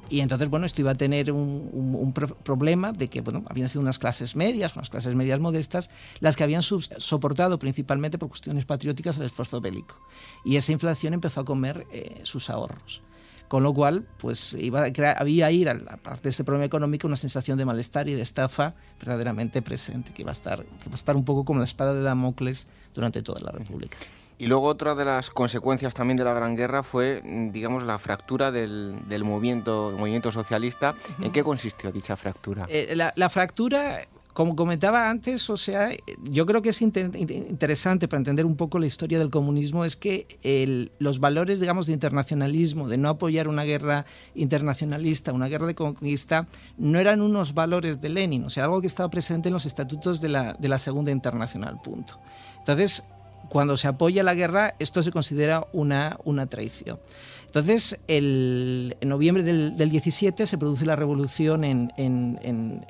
y 0.09 0.21
entonces 0.21 0.49
bueno 0.49 0.67
esto 0.67 0.81
iba 0.81 0.93
a 0.93 0.95
tener 0.95 1.33
un, 1.33 2.15
problema 2.45 2.93
de 2.93 3.09
que 3.09 3.21
bueno 3.21 3.45
habían 3.49 3.69
sido 3.69 3.81
unas 3.83 3.99
clases 3.99 4.37
medias 4.37 4.77
unas 4.77 4.91
clases 4.91 5.15
medias 5.15 5.41
modestas 5.41 5.91
las 6.21 6.37
que 6.37 6.45
habían 6.45 6.63
soportado 6.63 7.59
principalmente 7.59 8.19
por 8.19 8.29
cuestiones 8.29 8.65
patrióticas 8.65 9.19
el 9.19 9.25
esfuerzo 9.25 9.61
bélico 9.61 9.97
y 10.45 10.57
esa 10.57 10.73
inflación 10.73 11.15
empezó 11.15 11.41
a 11.41 11.45
comer 11.45 11.87
eh, 11.93 12.21
sus 12.23 12.51
ahorros 12.51 13.03
con 13.49 13.63
lo 13.63 13.73
cual, 13.73 14.07
pues 14.19 14.55
iba 14.55 14.85
a 14.85 14.93
crear, 14.93 15.17
había 15.19 15.47
ahí, 15.47 15.67
aparte 15.67 16.25
de 16.25 16.29
ese 16.29 16.45
problema 16.45 16.67
económico, 16.67 17.07
una 17.07 17.17
sensación 17.17 17.59
de 17.59 17.65
malestar 17.65 18.09
y 18.09 18.15
de 18.15 18.23
estafa 18.23 18.75
verdaderamente 18.99 19.63
presente, 19.63 20.13
que 20.13 20.23
iba 20.23 20.31
a 20.31 20.33
estar, 20.33 20.65
que 20.65 20.89
va 20.89 20.93
a 20.93 20.95
estar 20.95 21.17
un 21.17 21.25
poco 21.25 21.45
como 21.45 21.59
la 21.59 21.65
espada 21.65 21.95
de 21.95 22.03
Damocles 22.03 22.67
durante 22.95 23.23
toda 23.23 23.41
la 23.41 23.51
República. 23.51 23.97
Y 24.41 24.47
luego 24.47 24.67
otra 24.69 24.95
de 24.95 25.05
las 25.05 25.31
consecuencias 25.31 25.95
también 25.95 26.17
de 26.17 26.23
la 26.23 26.33
Gran 26.33 26.55
Guerra 26.55 26.85
fue, 26.85 27.21
digamos, 27.53 27.83
la 27.83 27.99
fractura 27.99 28.53
del, 28.53 29.01
movimiento, 29.25 29.93
movimiento 29.99 30.31
socialista. 30.31 30.95
¿En 31.21 31.33
qué 31.33 31.43
consistió 31.43 31.91
dicha 31.91 32.17
fractura? 32.17 32.67
Eh, 32.69 32.95
la, 32.95 33.13
la, 33.17 33.29
fractura 33.31 34.03
como 34.39 34.55
comentaba 34.55 35.11
antes, 35.11 35.51
o 35.51 35.57
sea, 35.57 35.91
yo 36.23 36.47
creo 36.47 36.63
que 36.63 36.69
es 36.69 36.81
interesante 36.81 38.07
para 38.07 38.19
entender 38.19 38.47
un 38.47 38.55
poco 38.55 38.79
la 38.79 38.87
historia 38.87 39.19
del 39.19 39.31
comunismo 39.31 39.85
es 39.85 39.97
que 39.97 40.93
los 41.01 41.19
valores, 41.19 41.59
digamos, 41.59 41.87
de 41.87 41.93
internacionalismo, 41.95 42.87
de 42.87 42.99
no 42.99 43.09
apoyar 43.09 43.49
una 43.49 43.65
guerra 43.65 44.07
internacionalista, 44.37 45.33
una 45.33 45.49
guerra 45.49 45.67
de 45.67 45.75
conquista, 45.75 46.47
no 46.77 47.01
eran 47.01 47.21
unos 47.21 47.53
valores 47.53 48.01
de 48.01 48.11
Lenin, 48.11 48.45
o 48.45 48.49
sea, 48.49 48.67
algo 48.67 48.81
que 48.81 48.87
estaba 48.87 49.11
presente 49.11 49.49
en 49.49 49.55
los 49.55 49.67
estatutos 49.67 50.21
de 50.21 50.29
la, 50.29 50.53
de 50.53 50.69
la 50.69 50.79
Segunda 50.79 51.11
Internacional, 51.11 51.81
punto. 51.83 52.21
Entonces, 52.61 53.03
cuando 53.49 53.77
se 53.77 53.89
apoya 53.89 54.23
la 54.23 54.35
guerra, 54.35 54.77
esto 54.79 55.03
se 55.03 55.11
considera 55.11 55.67
una, 55.73 56.17
una 56.23 56.47
traición. 56.47 57.01
Entonces, 57.49 57.99
en 58.09 58.93
noviembre 59.09 59.43
del, 59.43 59.91
17 59.91 60.45
se 60.45 60.59
produce 60.59 60.85
la 60.85 60.97
revolución 60.97 61.65
en, 61.65 62.83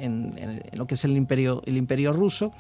lo 0.73 0.87
que 0.87 0.95
es 0.95 1.05
el 1.05 1.17
imperio, 1.17 1.63
el 1.65 1.77
imperio 1.77 2.13
ruso 2.13 2.53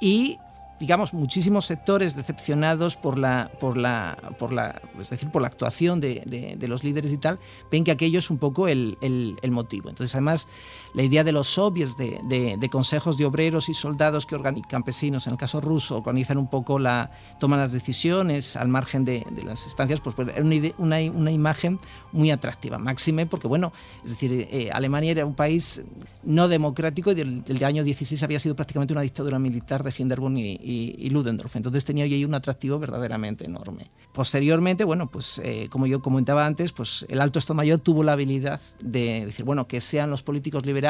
y 0.00 0.38
digamos, 0.78 1.14
muchísimos 1.14 1.66
sectores 1.66 2.16
decepcionados 2.16 2.96
por 2.96 3.16
la, 3.16 3.52
por 3.60 3.76
la, 3.76 4.18
por 4.36 4.52
la, 4.52 4.82
es 4.98 5.10
decir, 5.10 5.30
por 5.30 5.40
la 5.40 5.46
actuación 5.46 6.00
de, 6.00 6.56
de, 6.58 6.68
los 6.68 6.82
líderes 6.82 7.12
y 7.12 7.18
tal, 7.18 7.38
ven 7.70 7.84
que 7.84 7.92
aquello 7.92 8.18
es 8.18 8.30
un 8.30 8.38
poco 8.38 8.66
el, 8.66 8.98
el, 9.00 9.36
el 9.42 9.50
motivo. 9.52 9.90
Entonces, 9.90 10.12
además, 10.16 10.48
la 10.94 11.02
idea 11.02 11.24
de 11.24 11.32
los 11.32 11.46
soviets, 11.48 11.96
de, 11.96 12.20
de, 12.58 12.68
consejos 12.68 13.16
de 13.16 13.24
obreros 13.24 13.68
y 13.68 13.74
soldados 13.74 14.26
que 14.26 14.38
campesinos, 14.68 15.26
en 15.26 15.34
el 15.34 15.38
caso 15.38 15.60
ruso, 15.60 15.98
organizan 15.98 16.38
un 16.38 16.48
poco 16.48 16.78
la, 16.78 17.10
toman 17.38 17.58
las 17.58 17.72
decisiones 17.72 18.56
al 18.56 18.68
margen 18.68 19.04
de, 19.04 19.26
las 19.44 19.66
estancias, 19.66 20.00
pues, 20.00 20.14
pues 20.14 20.28
era 20.28 20.42
una, 20.42 20.56
una, 20.78 21.00
una, 21.12 21.30
imagen 21.30 21.78
muy 22.12 22.30
atractiva. 22.30 22.78
Máxime, 22.78 23.26
porque 23.26 23.48
bueno, 23.48 23.72
es 24.04 24.10
decir, 24.10 24.48
eh, 24.50 24.70
Alemania 24.72 25.12
era 25.12 25.26
un 25.26 25.34
país 25.34 25.82
no 26.24 26.48
democrático 26.48 27.12
y 27.12 27.14
del, 27.14 27.42
del, 27.44 27.64
año 27.64 27.84
16 27.84 28.22
había 28.22 28.38
sido 28.38 28.54
prácticamente 28.54 28.92
una 28.92 29.02
dictadura 29.02 29.38
militar 29.38 29.82
de 29.82 29.92
Hindenburg 29.96 30.36
y 30.38 30.72
y, 30.72 31.10
Ludendorff. 31.10 31.56
Entonces 31.56 31.84
tenía 31.84 32.04
ahí 32.04 32.24
un 32.24 32.34
atractivo 32.34 32.78
verdaderamente 32.78 33.44
enorme. 33.44 33.90
Posteriormente, 34.12 34.84
bueno, 34.84 35.08
pues 35.08 35.40
eh, 35.44 35.68
como 35.70 35.86
yo 35.86 36.00
comentaba 36.00 36.46
antes, 36.46 36.72
pues 36.72 37.06
el 37.08 37.20
Alto 37.20 37.38
Estado 37.38 37.56
Mayor 37.56 37.80
tuvo 37.80 38.02
la 38.02 38.12
habilidad 38.12 38.60
de 38.80 39.26
decir, 39.26 39.44
bueno, 39.44 39.66
que 39.66 39.80
sean 39.80 40.10
los 40.10 40.22
políticos 40.22 40.64
liberales, 40.66 40.81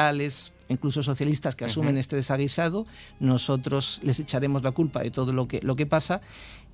incluso 0.69 1.03
socialistas, 1.03 1.55
que 1.55 1.65
asumen 1.65 1.97
este 1.97 2.15
desaguisado, 2.15 2.85
nosotros 3.19 3.99
les 4.03 4.19
echaremos 4.19 4.63
la 4.63 4.71
culpa 4.71 5.01
de 5.01 5.11
todo 5.11 5.33
lo 5.33 5.47
que, 5.47 5.59
lo 5.61 5.75
que 5.75 5.85
pasa 5.85 6.21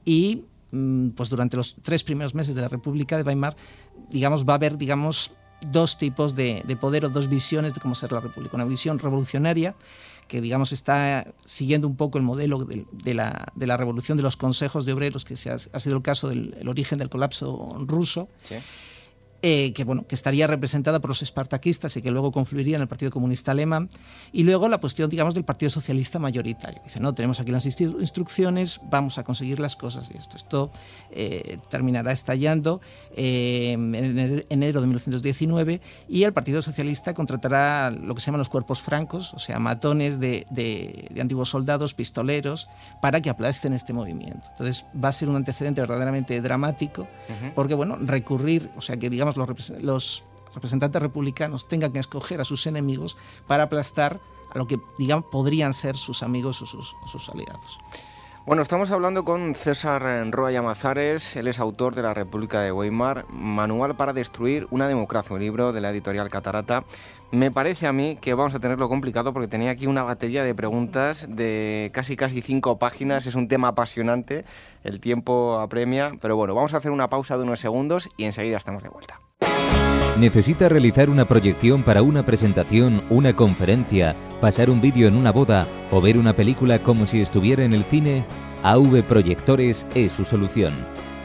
y 0.05 0.43
mm, 0.71 1.09
pues 1.09 1.29
durante 1.29 1.57
los 1.57 1.75
tres 1.81 2.03
primeros 2.03 2.33
meses 2.33 2.55
de 2.55 2.61
la 2.61 2.69
República 2.69 3.17
de 3.17 3.23
Weimar, 3.23 3.55
digamos, 4.09 4.45
va 4.45 4.53
a 4.53 4.55
haber, 4.55 4.77
digamos, 4.77 5.31
dos 5.61 5.97
tipos 5.97 6.35
de, 6.35 6.63
poder 6.79 7.05
o 7.05 7.09
dos 7.09 7.27
visiones 7.27 7.73
de 7.73 7.81
cómo 7.81 7.95
ser 7.95 8.11
la 8.11 8.21
República. 8.21 8.55
Una 8.55 8.65
visión 8.65 8.99
revolucionaria 8.99 9.75
que 10.27 10.41
digamos 10.41 10.71
está 10.71 11.25
siguiendo 11.43 11.87
un 11.87 11.95
poco 11.95 12.19
el 12.19 12.23
modelo 12.23 12.63
de, 12.63 13.13
la, 13.15 13.51
de 13.55 13.65
la, 13.65 13.77
revolución 13.77 14.15
de 14.15 14.21
los 14.21 14.37
consejos 14.37 14.85
de 14.85 14.93
obreros, 14.93 15.25
que 15.25 15.33
ha, 15.49 15.55
ha 15.55 15.79
sido 15.79 15.95
el 15.95 16.03
caso 16.03 16.29
del 16.29 16.67
origen 16.67 16.99
del 16.99 17.09
colapso 17.09 17.75
ruso. 17.87 18.29
Eh, 19.41 19.71
que, 19.71 19.85
bueno, 19.85 20.05
que 20.05 20.15
estaría 20.15 20.47
representada 20.47 20.99
por 20.99 21.11
los 21.11 21.21
espartaquistas 21.21 21.95
y 21.95 22.01
que 22.01 22.11
luego 22.11 22.33
confluiría 22.33 22.75
en 22.75 22.81
el 22.81 22.89
Partido 22.89 23.09
Comunista 23.09 23.51
Alemán. 23.51 23.89
Y 24.33 24.43
luego 24.43 24.67
la 24.67 24.79
cuestión, 24.79 25.09
digamos, 25.09 25.33
del 25.33 25.45
Partido 25.45 25.69
Socialista 25.69 26.19
mayoritario. 26.19 26.81
Dice, 26.83 26.99
no, 26.99 27.13
tenemos 27.13 27.39
aquí 27.39 27.49
las 27.49 27.65
instrucciones, 27.65 28.81
vamos 28.89 29.17
a 29.17 29.23
conseguir 29.23 29.59
las 29.59 29.77
cosas 29.77 30.11
y 30.13 30.17
esto. 30.17 30.35
Esto 30.35 30.71
eh, 31.11 31.57
terminará 31.69 32.11
estallando 32.11 32.81
eh, 33.15 33.71
en 33.71 34.43
enero 34.49 34.81
de 34.81 34.87
1919 34.87 35.81
y 36.09 36.23
el 36.23 36.33
Partido 36.33 36.61
Socialista 36.61 37.13
contratará 37.13 37.91
lo 37.91 38.15
que 38.15 38.21
se 38.21 38.25
llaman 38.25 38.39
los 38.39 38.49
cuerpos 38.49 38.81
francos, 38.81 39.33
o 39.33 39.39
sea, 39.39 39.57
matones 39.59 40.19
de, 40.19 40.47
de, 40.49 41.09
antiguos 41.21 41.49
soldados, 41.49 41.93
pistoleros, 41.93 42.69
para 43.01 43.21
que 43.21 43.29
aplasten 43.29 43.71
este 43.71 43.93
movimiento. 43.93 44.49
Entonces 44.51 44.85
va 45.01 45.09
a 45.09 45.13
ser 45.13 45.29
un 45.29 45.37
antecedente 45.37 45.79
verdaderamente 45.79 46.41
dramático, 46.41 47.07
porque, 47.55 47.73
bueno, 47.73 47.97
recurrir, 48.01 48.69
o 48.75 48.81
sea, 48.81 48.97
que 48.97 49.09
digamos, 49.09 49.28
los, 49.37 50.23
representantes 50.53 51.01
republicanos 51.01 51.67
tengan 51.67 51.91
que 51.91 51.99
escoger 51.99 52.41
a 52.41 52.45
sus 52.45 52.65
enemigos 52.67 53.17
para 53.47 53.63
aplastar 53.63 54.19
a 54.51 54.57
lo 54.57 54.65
que 54.67 54.79
digamos 54.97 55.25
podrían 55.25 55.73
ser 55.73 55.95
sus 55.95 56.23
amigos 56.23 56.61
o 56.61 56.65
sus, 56.65 57.29
aliados. 57.29 57.79
Bueno, 58.45 58.63
estamos 58.63 58.89
hablando 58.89 59.23
con 59.23 59.53
César 59.53 60.01
Roa 60.31 60.51
Llamazares, 60.51 61.35
él 61.35 61.47
es 61.47 61.59
autor 61.59 61.93
de 61.93 62.01
La 62.01 62.15
República 62.15 62.61
de 62.61 62.71
Weimar, 62.71 63.27
Manual 63.29 63.95
para 63.95 64.11
destruir 64.11 64.67
una 64.71 64.87
democracia, 64.87 65.35
un 65.35 65.41
libro 65.41 65.71
de 65.71 65.81
la 65.81 65.91
editorial 65.91 66.29
Catarata. 66.29 66.83
Me 67.31 67.51
parece 67.51 67.85
a 67.85 67.93
mí 67.93 68.17
que 68.19 68.33
vamos 68.33 68.55
a 68.55 68.59
tenerlo 68.59 68.89
complicado 68.89 69.33
porque 69.33 69.47
tenía 69.47 69.69
aquí 69.69 69.85
una 69.85 70.01
batería 70.01 70.43
de 70.43 70.55
preguntas 70.55 71.27
de 71.29 71.91
casi 71.93 72.15
casi 72.15 72.41
cinco 72.41 72.79
páginas, 72.79 73.27
es 73.27 73.35
un 73.35 73.47
tema 73.47 73.67
apasionante, 73.67 74.45
el 74.83 74.99
tiempo 74.99 75.59
apremia, 75.59 76.13
pero 76.21 76.35
bueno, 76.35 76.55
vamos 76.55 76.73
a 76.73 76.77
hacer 76.77 76.89
una 76.89 77.09
pausa 77.09 77.37
de 77.37 77.43
unos 77.43 77.59
segundos 77.59 78.09
y 78.17 78.23
enseguida 78.23 78.57
estamos 78.57 78.81
de 78.81 78.89
vuelta. 78.89 79.19
¿Necesita 80.19 80.69
realizar 80.69 81.09
una 81.09 81.25
proyección 81.25 81.83
para 81.83 82.01
una 82.01 82.25
presentación, 82.25 83.01
una 83.11 83.33
conferencia, 83.35 84.15
pasar 84.41 84.71
un 84.71 84.81
vídeo 84.81 85.07
en 85.07 85.15
una 85.15 85.31
boda 85.31 85.67
o 85.91 86.01
ver 86.01 86.17
una 86.17 86.33
película 86.33 86.79
como 86.79 87.05
si 87.05 87.21
estuviera 87.21 87.63
en 87.63 87.73
el 87.73 87.83
cine? 87.83 88.25
AV 88.63 89.03
Proyectores 89.03 89.85
es 89.93 90.11
su 90.11 90.25
solución. 90.25 90.73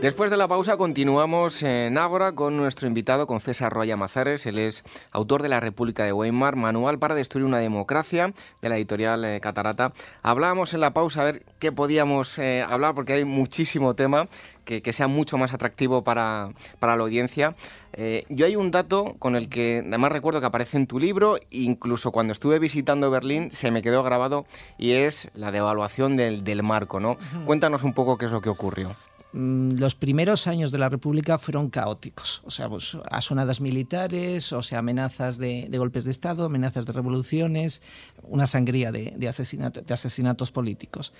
Después 0.00 0.30
de 0.30 0.36
la 0.36 0.46
pausa 0.46 0.76
continuamos 0.76 1.60
en 1.64 1.98
Ágora 1.98 2.30
con 2.30 2.56
nuestro 2.56 2.86
invitado, 2.86 3.26
con 3.26 3.40
César 3.40 3.72
Roya 3.72 3.96
Mazares. 3.96 4.46
Él 4.46 4.60
es 4.60 4.84
autor 5.10 5.42
de 5.42 5.48
La 5.48 5.58
República 5.58 6.04
de 6.04 6.12
Weimar, 6.12 6.54
Manual 6.54 7.00
para 7.00 7.16
destruir 7.16 7.44
una 7.44 7.58
democracia, 7.58 8.32
de 8.62 8.68
la 8.68 8.76
editorial 8.76 9.24
eh, 9.24 9.40
Catarata. 9.40 9.92
Hablábamos 10.22 10.72
en 10.72 10.82
la 10.82 10.92
pausa 10.94 11.22
a 11.22 11.24
ver 11.24 11.42
qué 11.58 11.72
podíamos 11.72 12.38
eh, 12.38 12.62
hablar, 12.62 12.94
porque 12.94 13.14
hay 13.14 13.24
muchísimo 13.24 13.94
tema 13.94 14.28
que, 14.64 14.92
sea 14.92 15.08
mucho 15.08 15.36
más 15.36 15.52
atractivo 15.52 16.04
para, 16.04 16.50
la 16.80 16.92
audiencia. 16.92 17.56
Eh, 17.92 18.24
yo 18.28 18.46
hay 18.46 18.54
un 18.54 18.70
dato 18.70 19.16
con 19.18 19.34
el 19.34 19.48
que 19.48 19.82
además 19.84 20.12
recuerdo 20.12 20.38
que 20.38 20.46
aparece 20.46 20.76
en 20.76 20.86
tu 20.86 21.00
libro, 21.00 21.40
incluso 21.50 22.12
cuando 22.12 22.32
estuve 22.32 22.60
visitando 22.60 23.10
Berlín 23.10 23.50
se 23.52 23.72
me 23.72 23.82
quedó 23.82 24.04
grabado, 24.04 24.46
y 24.78 24.92
es 24.92 25.28
la 25.34 25.50
devaluación 25.50 26.14
del, 26.14 26.44
del 26.44 26.62
marco. 26.62 27.00
¿no? 27.00 27.16
Cuéntanos 27.46 27.82
un 27.82 27.94
poco 27.94 28.16
qué 28.16 28.26
es 28.26 28.32
lo 28.32 28.40
que 28.40 28.48
ocurrió. 28.48 28.94
Mm, 29.32 29.72
los 29.78 29.94
primeros 29.94 30.46
años 30.46 30.72
de 30.72 30.78
la 30.78 30.88
República 30.88 31.36
fueron 31.36 31.68
caóticos, 31.68 32.40
o 32.46 32.50
sea, 32.50 32.68
pues, 32.68 32.96
asonadas 33.10 33.60
militares, 33.60 34.54
o 34.54 34.62
sea, 34.62 34.78
amenazas 34.78 35.36
de, 35.36 35.68
golpes 35.76 36.04
de 36.04 36.12
Estado, 36.12 36.46
amenazas 36.46 36.86
de 36.86 36.92
revoluciones, 36.92 37.82
una 38.22 38.46
sangría 38.46 38.90
de, 38.90 39.12
de, 39.16 39.28
asesinatos 39.28 40.50
políticos. 40.50 41.12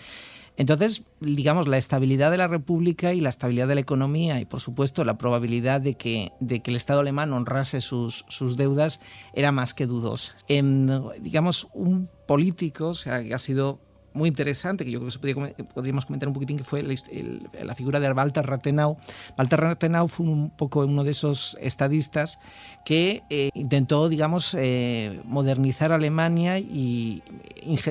Entonces, 0.57 1.05
digamos, 1.21 1.69
la 1.69 1.77
estabilidad 1.77 2.31
de 2.31 2.39
la 2.39 2.49
República 2.49 3.13
y 3.13 3.21
la 3.21 3.29
estabilidad 3.29 3.69
de 3.69 3.77
la 3.77 3.81
economía 3.83 4.41
y, 4.41 4.45
por 4.45 4.61
supuesto, 4.61 5.05
la 5.05 5.19
probabilidad 5.19 5.81
de 5.81 5.95
que, 5.95 6.33
de 6.41 6.63
el 6.65 6.77
Estado 6.77 7.01
alemán 7.01 7.33
honrase 7.33 7.81
sus 7.81 8.57
deudas 8.57 9.01
era 9.35 9.53
más 9.53 9.73
que 9.75 9.87
dudosa. 9.87 10.35
digamos, 10.49 11.69
un 11.75 12.09
político, 12.27 12.89
o 12.89 12.95
sea, 12.95 13.23
que 13.23 13.35
ha 13.35 13.39
sido 13.39 13.81
muy 14.15 14.29
interesante, 14.29 14.85
que 14.85 14.91
yo 14.91 15.01
creo 15.01 15.55
que 15.55 15.65
podríamos 15.65 16.07
comentar 16.07 16.29
un 16.29 16.35
poquitín, 16.35 16.57
que 16.57 16.65
fue 16.65 16.83
la 16.83 17.75
figura 17.75 18.01
de 18.01 18.11
Walter 18.11 18.45
Rathenau. 18.45 18.97
Walter 19.37 19.61
Rathenau 19.61 20.09
fue 20.09 20.27
un 20.27 20.51
poco 20.51 20.81
uno 20.85 21.05
de 21.05 21.11
esos 21.11 21.57
estadistas 21.61 22.41
que 22.85 23.23
eh, 23.31 23.51
intentó, 23.55 24.09
digamos, 24.09 24.55
eh, 24.59 25.21
modernizar 25.25 25.93
Alemania 25.93 26.59
y 26.59 27.23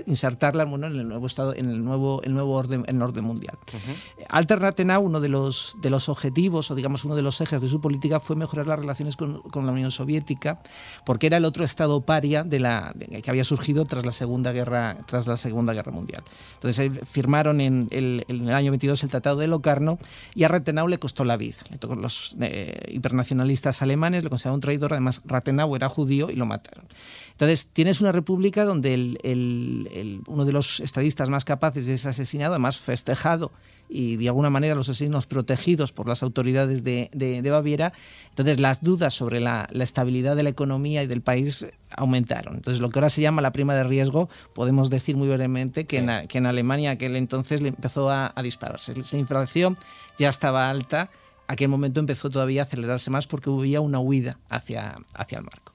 insertarla 0.05 0.63
en 0.63 0.83
el 0.83 1.07
nuevo 1.07 1.27
estado, 1.27 1.53
en 1.53 1.69
el 1.69 1.83
nuevo, 1.83 2.21
el 2.23 2.33
nuevo 2.33 2.53
orden, 2.53 2.83
el 2.87 3.01
orden 3.01 3.23
mundial. 3.23 3.57
Walter 4.33 4.59
Rathenau, 4.59 5.03
uno 5.03 5.19
de 5.19 5.29
los, 5.29 5.75
de 5.81 5.89
los 5.89 6.09
objetivos 6.09 6.71
o 6.71 6.75
digamos 6.75 7.05
uno 7.05 7.15
de 7.15 7.21
los 7.21 7.39
ejes 7.41 7.61
de 7.61 7.69
su 7.69 7.79
política 7.79 8.19
fue 8.19 8.35
mejorar 8.35 8.67
las 8.67 8.79
relaciones 8.79 9.15
con, 9.15 9.41
con 9.41 9.65
la 9.65 9.71
Unión 9.71 9.91
Soviética, 9.91 10.61
porque 11.05 11.27
era 11.27 11.37
el 11.37 11.45
otro 11.45 11.63
estado 11.63 12.01
paria 12.01 12.43
de 12.43 12.59
la, 12.59 12.93
que 13.23 13.29
había 13.29 13.43
surgido 13.43 13.83
tras 13.83 14.05
la 14.05 14.11
Segunda 14.11 14.51
Guerra, 14.51 14.97
tras 15.05 15.27
la 15.27 15.37
Segunda 15.37 15.73
Guerra 15.73 15.91
Mundial. 15.91 16.23
Entonces 16.55 16.91
firmaron 17.05 17.61
en 17.61 17.87
el, 17.91 18.25
año 18.51 18.71
22 18.71 19.03
el 19.03 19.09
Tratado 19.09 19.37
de 19.37 19.47
Locarno 19.47 19.97
y 20.33 20.43
a 20.43 20.47
Rathenau 20.47 20.87
le 20.87 20.99
costó 20.99 21.23
la 21.23 21.37
vida. 21.37 21.57
Los 21.97 22.35
eh, 22.41 22.91
hipernacionalistas 22.91 23.81
alemanes 23.81 24.23
le 24.23 24.29
consideraron 24.29 24.55
un 24.55 24.61
traidor, 24.61 24.76
además 24.85 25.21
Rathenau 25.25 25.75
era 25.75 25.89
judío 25.89 26.29
y 26.29 26.35
lo 26.35 26.45
mataron. 26.45 26.85
Entonces 27.31 27.67
tienes 27.67 28.01
una 28.01 28.11
república 28.11 28.65
donde 28.65 29.15
uno 30.27 30.45
de 30.45 30.51
los 30.51 30.79
estadistas 30.79 31.29
más 31.29 31.45
capaces 31.45 31.87
es 31.87 32.05
asesinado, 32.05 32.53
además 32.53 32.77
festejado 32.77 33.51
y 33.89 34.17
de 34.17 34.27
alguna 34.27 34.49
manera 34.49 34.75
los 34.75 34.89
asesinos 34.89 35.27
protegidos 35.27 35.91
por 35.91 36.07
las 36.07 36.23
autoridades 36.23 36.83
de, 36.83 37.49
Baviera. 37.49 37.93
Entonces 38.29 38.59
las 38.59 38.81
dudas 38.81 39.13
sobre 39.13 39.39
la, 39.39 39.69
estabilidad 39.71 40.35
de 40.35 40.43
la 40.43 40.49
economía 40.49 41.03
y 41.03 41.07
del 41.07 41.21
país 41.21 41.65
aumentaron. 41.91 42.55
Entonces 42.55 42.81
lo 42.81 42.89
que 42.89 42.99
ahora 42.99 43.09
se 43.09 43.21
llama 43.21 43.41
la 43.41 43.51
prima 43.51 43.75
de 43.75 43.83
riesgo, 43.83 44.29
podemos 44.53 44.89
decir 44.89 45.15
muy 45.15 45.27
brevemente 45.27 45.85
que, 45.85 45.97
en, 45.97 46.27
que 46.27 46.39
en, 46.39 46.45
Alemania 46.47 46.91
aquel 46.91 47.15
entonces 47.15 47.61
le 47.61 47.69
empezó 47.69 48.09
a, 48.09 48.33
dispararse. 48.41 48.93
La 48.95 49.19
inflación 49.19 49.77
ya 50.17 50.29
estaba 50.29 50.69
alta, 50.69 51.09
aquel 51.47 51.69
momento 51.69 51.99
empezó 51.99 52.29
todavía 52.29 52.61
a 52.61 52.65
acelerarse 52.65 53.09
más 53.09 53.27
porque 53.27 53.49
hubo 53.49 53.81
una 53.81 53.99
huida 53.99 54.37
hacia, 54.49 54.97
hacia 55.13 55.39
el 55.39 55.43
marco. 55.43 55.73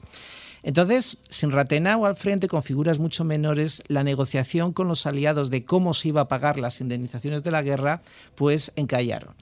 Entonces, 0.62 1.18
sin 1.28 1.50
Rathenau 1.50 2.06
al 2.06 2.14
frente, 2.14 2.46
con 2.46 2.62
figuras 2.62 3.00
mucho 3.00 3.24
menores, 3.24 3.82
la 3.88 4.04
negociación 4.04 4.72
con 4.72 4.86
los 4.86 5.06
aliados 5.06 5.50
de 5.50 5.64
cómo 5.64 5.92
se 5.92 6.08
iba 6.08 6.20
a 6.20 6.28
pagar 6.28 6.58
las 6.58 6.80
indemnizaciones 6.80 7.42
de 7.42 7.50
la 7.50 7.62
guerra, 7.62 8.02
pues 8.36 8.72
encallaron. 8.76 9.34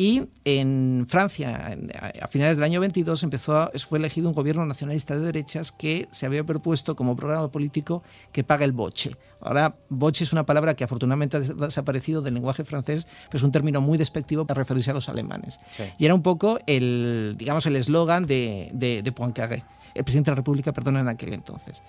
Y 0.00 0.22
en 0.46 1.04
Francia, 1.06 1.76
a 2.22 2.26
finales 2.28 2.56
del 2.56 2.64
año 2.64 2.80
22, 2.80 3.22
empezó 3.22 3.70
fue 3.86 3.98
elegido 3.98 4.30
un 4.30 4.34
gobierno 4.34 4.64
nacionalista 4.64 5.14
de 5.14 5.20
derechas 5.20 5.72
que 5.72 6.08
se 6.10 6.24
había 6.24 6.42
propuesto 6.42 6.96
como 6.96 7.14
programa 7.14 7.52
político 7.52 8.02
que 8.32 8.42
paga 8.42 8.64
el 8.64 8.72
boche. 8.72 9.14
Ahora, 9.42 9.76
boche 9.90 10.24
es 10.24 10.32
una 10.32 10.46
palabra 10.46 10.72
que 10.72 10.84
afortunadamente 10.84 11.36
ha 11.36 11.40
desaparecido 11.40 12.22
del 12.22 12.32
lenguaje 12.32 12.64
francés, 12.64 13.06
pero 13.26 13.36
es 13.36 13.42
un 13.42 13.52
término 13.52 13.82
muy 13.82 13.98
despectivo 13.98 14.46
para 14.46 14.60
referirse 14.60 14.90
a 14.90 14.94
los 14.94 15.10
alemanes. 15.10 15.60
Y 15.98 16.06
era 16.06 16.14
un 16.14 16.22
poco 16.22 16.58
el, 16.66 17.34
digamos, 17.36 17.66
el 17.66 17.76
eslogan 17.76 18.24
de, 18.24 18.70
de, 18.72 19.02
de 19.02 19.12
Poincaré, 19.12 19.64
el 19.94 20.04
presidente 20.04 20.30
de 20.30 20.32
la 20.34 20.36
República, 20.36 20.72
perdón, 20.72 20.96
en 20.96 21.08
aquel 21.08 21.34
entonces. 21.34 21.82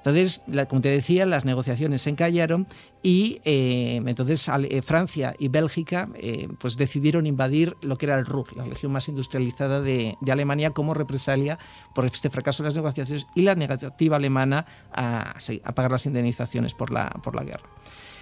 Entonces, 0.00 0.42
como 0.68 0.80
te 0.80 0.88
decía, 0.88 1.26
las 1.26 1.44
negociaciones 1.44 2.02
se 2.02 2.10
encallaron 2.10 2.66
y 3.02 3.40
eh, 3.44 4.00
entonces 4.06 4.48
eh, 4.48 4.80
Francia 4.80 5.34
y 5.38 5.48
Bélgica 5.48 6.08
eh, 6.14 6.48
pues 6.58 6.78
decidieron 6.78 7.26
invadir 7.26 7.76
lo 7.82 7.96
que 7.96 8.06
era 8.06 8.18
el 8.18 8.24
Ruhr, 8.24 8.56
la 8.56 8.64
región 8.64 8.92
más 8.92 9.08
industrializada 9.08 9.82
de, 9.82 10.16
Alemania, 10.30 10.70
como 10.70 10.94
represalia 10.94 11.58
por 11.94 12.06
este 12.06 12.30
fracaso 12.30 12.62
de 12.62 12.68
las 12.68 12.76
negociaciones 12.76 13.26
y 13.34 13.42
la 13.42 13.54
negativa 13.54 14.16
alemana 14.16 14.64
a, 14.90 15.34
pagar 15.74 15.90
las 15.90 16.06
indemnizaciones 16.06 16.72
por 16.72 16.90
la, 16.90 17.10
por 17.22 17.36
la 17.36 17.44
guerra. 17.44 17.68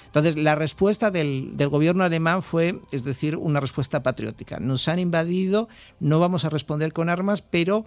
Entonces, 0.06 0.36
la 0.36 0.54
respuesta 0.54 1.10
del, 1.10 1.56
del, 1.56 1.68
gobierno 1.68 2.02
alemán 2.02 2.42
fue, 2.42 2.80
es 2.90 3.04
decir, 3.04 3.36
una 3.36 3.60
respuesta 3.60 4.02
patriótica. 4.02 4.58
Nos 4.58 4.88
han 4.88 4.98
invadido, 4.98 5.68
no 6.00 6.18
vamos 6.18 6.46
a 6.46 6.50
responder 6.50 6.94
con 6.94 7.10
armas, 7.10 7.42
pero 7.42 7.84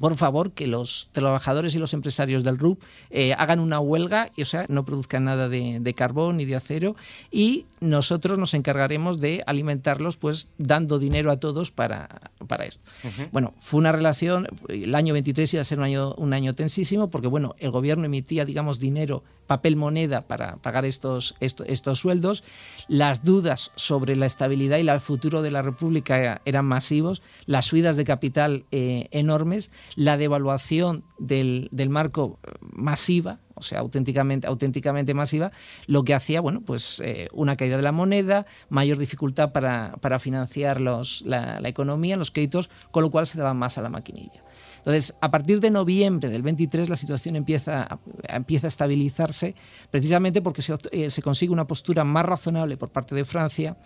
por 0.00 0.16
favor, 0.16 0.52
que 0.52 0.66
los 0.66 1.10
trabajadores 1.12 1.74
y 1.74 1.78
los 1.78 1.94
empresarios 1.94 2.42
del 2.42 2.58
RUP 2.58 2.82
eh, 3.10 3.34
hagan 3.34 3.60
una 3.60 3.80
huelga 3.80 4.30
y, 4.34 4.42
o 4.42 4.44
sea, 4.44 4.66
no 4.68 4.84
produzcan 4.84 5.24
nada 5.24 5.48
de, 5.48 5.94
carbón 5.94 6.38
ni 6.38 6.46
de 6.46 6.56
acero 6.56 6.96
y 7.30 7.66
nosotros 7.80 8.38
nos 8.38 8.54
encargaremos 8.54 9.20
de 9.20 9.42
alimentarlos, 9.46 10.16
pues 10.16 10.48
dando 10.56 10.98
dinero 10.98 11.30
a 11.30 11.38
todos 11.38 11.70
para, 11.70 12.08
para 12.46 12.64
esto. 12.64 12.88
Bueno, 13.32 13.52
fue 13.58 13.78
una 13.78 13.92
relación, 13.92 14.48
el 14.68 14.94
año 14.94 15.12
23 15.12 15.54
iba 15.54 15.60
a 15.60 15.64
ser 15.64 15.78
un 15.78 15.84
año, 15.84 16.14
un 16.14 16.32
año 16.32 16.54
tensísimo 16.54 17.10
porque, 17.10 17.28
bueno, 17.28 17.54
el 17.58 17.70
gobierno 17.70 18.06
emitía, 18.06 18.44
digamos, 18.44 18.80
dinero, 18.80 19.22
papel 19.50 19.74
moneda 19.74 20.22
para 20.22 20.58
pagar 20.58 20.84
estos, 20.84 21.34
estos, 21.40 21.98
sueldos. 21.98 22.44
Las 22.86 23.24
dudas 23.24 23.72
sobre 23.74 24.14
la 24.14 24.26
estabilidad 24.26 24.78
y 24.78 24.88
el 24.88 25.00
futuro 25.00 25.42
de 25.42 25.50
la 25.50 25.60
República 25.60 26.40
eran 26.44 26.66
masivos, 26.66 27.20
las 27.46 27.66
subidas 27.66 27.96
de 27.96 28.04
capital 28.04 28.64
eh, 28.70 29.08
enormes 29.10 29.72
la 29.96 30.16
devaluación 30.16 31.04
del, 31.18 31.68
marco 31.88 32.38
eh, 32.42 32.52
masiva, 32.60 33.40
o 33.54 33.62
sea, 33.62 33.80
auténticamente, 33.80 34.46
auténticamente 34.46 35.14
masiva, 35.14 35.52
lo 35.86 36.02
que 36.04 36.14
hacía, 36.14 36.40
bueno, 36.40 36.62
pues 36.64 37.00
eh, 37.04 37.28
una 37.32 37.56
caída 37.56 37.76
de 37.76 37.82
la 37.82 37.92
moneda, 37.92 38.46
mayor 38.68 38.98
dificultad 38.98 39.52
para, 39.52 40.18
financiar 40.18 40.80
los, 40.80 41.22
la, 41.22 41.60
economía, 41.64 42.16
los 42.16 42.30
créditos, 42.30 42.70
con 42.90 43.02
lo 43.02 43.10
cual 43.10 43.26
se 43.26 43.38
daba 43.38 43.54
más 43.54 43.78
a 43.78 43.82
la 43.82 43.88
maquinilla. 43.88 44.42
Entonces, 44.78 45.18
a 45.20 45.30
partir 45.30 45.60
de 45.60 45.70
noviembre 45.70 46.30
del 46.30 46.40
23 46.40 46.88
la 46.88 46.96
situación 46.96 47.36
empieza 47.36 48.00
empieza 48.22 48.66
a 48.66 48.68
estabilizarse, 48.68 49.54
precisamente 49.90 50.40
porque 50.40 50.62
se, 50.62 50.74
eh, 50.92 51.10
se 51.10 51.20
consigue 51.20 51.52
una 51.52 51.66
postura 51.66 52.02
más 52.02 52.24
razonable 52.24 52.78
por 52.78 52.88
parte 52.88 53.14
de 53.14 53.26
Francia 53.26 53.76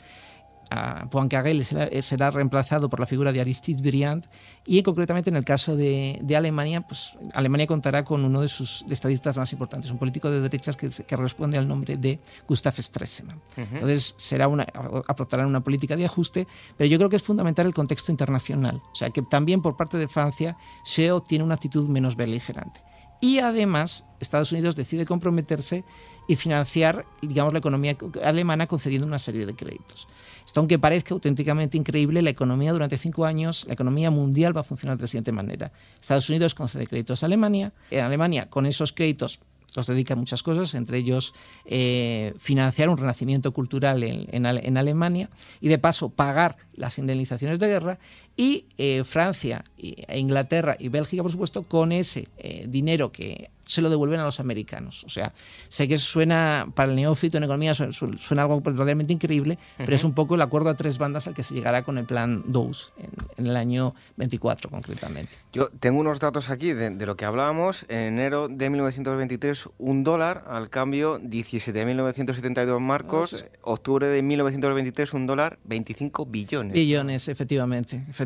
a 0.74 1.06
Poincaré 1.08 1.62
será, 1.62 2.02
será, 2.02 2.30
reemplazado 2.30 2.88
por 2.90 2.98
la 2.98 3.06
figura 3.06 3.30
de 3.32 3.40
Aristide 3.40 3.80
Briand 3.80 4.26
y 4.66 4.82
concretamente 4.82 5.30
en 5.30 5.36
el 5.36 5.44
caso 5.44 5.76
de, 5.76 6.20
Alemania, 6.36 6.80
pues 6.80 7.12
Alemania 7.32 7.66
contará 7.66 8.04
con 8.04 8.24
uno 8.24 8.40
de 8.40 8.48
sus 8.48 8.84
estadistas 8.90 9.36
más 9.36 9.52
importantes, 9.52 9.90
un 9.90 9.98
político 9.98 10.30
de 10.30 10.40
derechas 10.40 10.76
que, 10.76 11.16
responde 11.16 11.58
al 11.58 11.68
nombre 11.68 11.96
de 11.96 12.18
Gustav 12.48 12.74
Stresemann. 12.76 13.40
Entonces 13.56 14.14
será 14.18 14.48
una, 14.48 14.66
aportarán 15.06 15.46
una 15.46 15.62
política 15.62 15.96
de 15.96 16.06
ajuste, 16.06 16.46
pero 16.76 16.90
yo 16.90 16.98
creo 16.98 17.08
que 17.08 17.16
es 17.16 17.22
fundamental 17.22 17.66
el 17.66 17.74
contexto 17.74 18.10
internacional, 18.10 18.82
o 18.92 18.94
sea 18.94 19.10
que 19.10 19.22
también 19.22 19.62
por 19.62 19.76
parte 19.76 19.96
de 19.96 20.08
Francia 20.08 20.56
se 20.82 21.10
tiene 21.28 21.44
una 21.44 21.54
actitud 21.54 21.88
menos 21.88 22.16
beligerante. 22.16 22.80
Y 23.20 23.38
además 23.38 24.04
Estados 24.20 24.52
Unidos 24.52 24.76
decide 24.76 25.06
comprometerse 25.06 25.84
y 26.26 26.36
financiar, 26.36 27.04
digamos, 27.22 27.52
la 27.52 27.58
economía 27.58 27.96
alemana 28.22 28.66
concediendo 28.66 29.06
una 29.06 29.18
serie 29.18 29.46
de 29.46 29.54
créditos. 29.54 30.08
Esto, 30.44 30.60
aunque 30.60 30.78
parezca 30.78 31.14
auténticamente 31.14 31.76
increíble, 31.76 32.22
la 32.22 32.30
economía 32.30 32.72
durante 32.72 32.98
cinco 32.98 33.24
años, 33.24 33.64
la 33.66 33.74
economía 33.74 34.10
mundial 34.10 34.56
va 34.56 34.60
a 34.60 34.64
funcionar 34.64 34.96
de 34.96 35.02
la 35.02 35.08
siguiente 35.08 35.32
manera. 35.32 35.72
Estados 36.00 36.28
Unidos 36.28 36.54
concede 36.54 36.86
créditos 36.86 37.22
a 37.22 37.26
Alemania, 37.26 37.72
en 37.90 38.04
Alemania 38.04 38.50
con 38.50 38.66
esos 38.66 38.92
créditos 38.92 39.40
los 39.76 39.86
dedica 39.86 40.14
a 40.14 40.16
muchas 40.16 40.42
cosas, 40.42 40.74
entre 40.74 40.98
ellos 40.98 41.34
eh, 41.64 42.32
financiar 42.38 42.88
un 42.88 42.96
renacimiento 42.96 43.52
cultural 43.52 44.02
en, 44.02 44.46
Alemania 44.76 45.30
y 45.60 45.68
de 45.68 45.78
paso 45.78 46.10
pagar 46.10 46.56
las 46.74 46.98
indemnizaciones 46.98 47.58
de 47.58 47.68
guerra 47.68 47.98
y 48.36 48.66
eh, 48.78 49.04
Francia 49.04 49.64
e 49.76 50.18
Inglaterra 50.18 50.76
y 50.78 50.88
Bélgica, 50.88 51.22
por 51.22 51.30
supuesto, 51.30 51.62
con 51.62 51.92
ese 51.92 52.28
eh, 52.38 52.66
dinero 52.68 53.12
que 53.12 53.50
se 53.66 53.80
lo 53.80 53.90
devuelven 53.90 54.20
a 54.20 54.24
los 54.24 54.40
americanos. 54.40 55.04
O 55.04 55.08
sea, 55.08 55.32
sé 55.68 55.88
que 55.88 55.98
suena 55.98 56.68
para 56.74 56.90
el 56.90 56.96
neófito 56.96 57.38
en 57.38 57.44
economía, 57.44 57.74
suena, 57.74 58.42
algo 58.42 58.60
realmente 58.64 59.12
increíble, 59.12 59.58
pero 59.78 59.94
es 59.94 60.04
un 60.04 60.14
poco 60.14 60.34
el 60.34 60.42
acuerdo 60.42 60.70
a 60.70 60.74
tres 60.74 60.98
bandas 60.98 61.26
al 61.26 61.34
que 61.34 61.42
se 61.42 61.54
llegará 61.54 61.82
con 61.82 61.98
el 61.98 62.04
plan 62.04 62.42
DOUS 62.46 62.92
en, 63.38 63.46
el 63.46 63.56
año 63.56 63.94
24 64.16 64.70
concretamente. 64.70 65.32
Yo 65.52 65.68
tengo 65.80 66.00
unos 66.00 66.20
datos 66.20 66.50
aquí 66.50 66.72
de, 66.72 66.90
lo 67.06 67.16
que 67.16 67.24
hablábamos. 67.24 67.84
En 67.88 68.14
enero 68.14 68.48
de 68.48 68.70
1923, 68.70 69.68
un 69.78 70.04
dólar, 70.04 70.44
al 70.48 70.70
cambio 70.70 71.18
17.972 71.20 72.80
marcos. 72.80 73.44
Octubre 73.62 74.06
de 74.08 74.22
1923, 74.22 75.14
un 75.14 75.26
dólar, 75.26 75.58
25 75.64 76.26
billones. 76.26 76.74
Billones, 76.74 77.28
efectivamente, 77.28 78.04
efectivamente. 78.08 78.23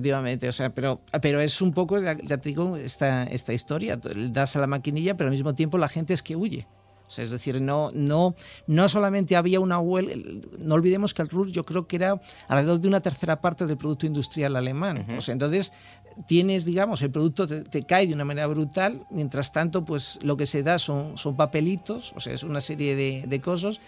O 0.49 0.53
sea, 0.53 0.71
pero, 0.71 1.01
pero 1.21 1.41
es 1.41 1.61
un 1.61 1.73
poco, 1.73 1.99
ya 1.99 2.17
te 2.17 2.49
digo, 2.49 2.77
esta, 2.77 3.25
esta 3.25 3.53
historia. 3.53 3.97
Das 3.97 4.57
a 4.57 4.61
la 4.61 4.67
maquinilla, 4.67 5.17
pero 5.17 5.29
al 5.29 5.33
mismo 5.33 5.55
tiempo 5.55 5.79
la 5.79 5.89
gente 5.89 6.15
es 6.15 6.23
que 6.23 6.37
huye. 6.37 6.67
es 7.17 7.31
decir, 7.31 7.61
no, 7.61 7.91
no, 7.93 8.35
no 8.67 8.89
solamente 8.89 9.37
había 9.37 9.61
una 9.61 9.79
huelga, 9.79 10.15
no 10.61 10.75
olvidemos 10.75 11.15
que 11.15 11.23
el 11.23 11.29
RUR 11.29 11.51
yo 11.51 11.65
creo 11.65 11.87
que 11.87 11.97
era 11.97 12.21
alrededor 12.49 12.81
de 12.81 12.89
una 12.89 13.01
tercera 13.01 13.41
parte 13.41 13.67
del 13.67 13.77
producto 13.77 14.07
industrial 14.07 14.57
alemán. 14.57 15.07
o 15.17 15.21
sea, 15.21 15.33
entonces 15.33 15.73
tienes, 16.27 16.65
digamos, 16.65 17.03
el 17.03 17.11
producto 17.11 17.47
te, 17.47 17.83
cae 17.83 18.07
de 18.07 18.15
una 18.15 18.25
manera 18.25 18.47
brutal, 18.47 19.07
mientras 19.11 19.53
tanto, 19.53 19.85
pues 19.85 20.19
lo 20.23 20.37
que 20.37 20.47
se 20.47 20.63
da 20.63 20.79
son, 20.79 21.17
son 21.17 21.37
papelitos, 21.37 22.13
o 22.17 22.21
sea, 22.21 22.33
es 22.33 22.43
una 22.43 22.61
serie 22.61 22.97
de, 22.97 23.25
de 23.27 23.41
cosas 23.41 23.81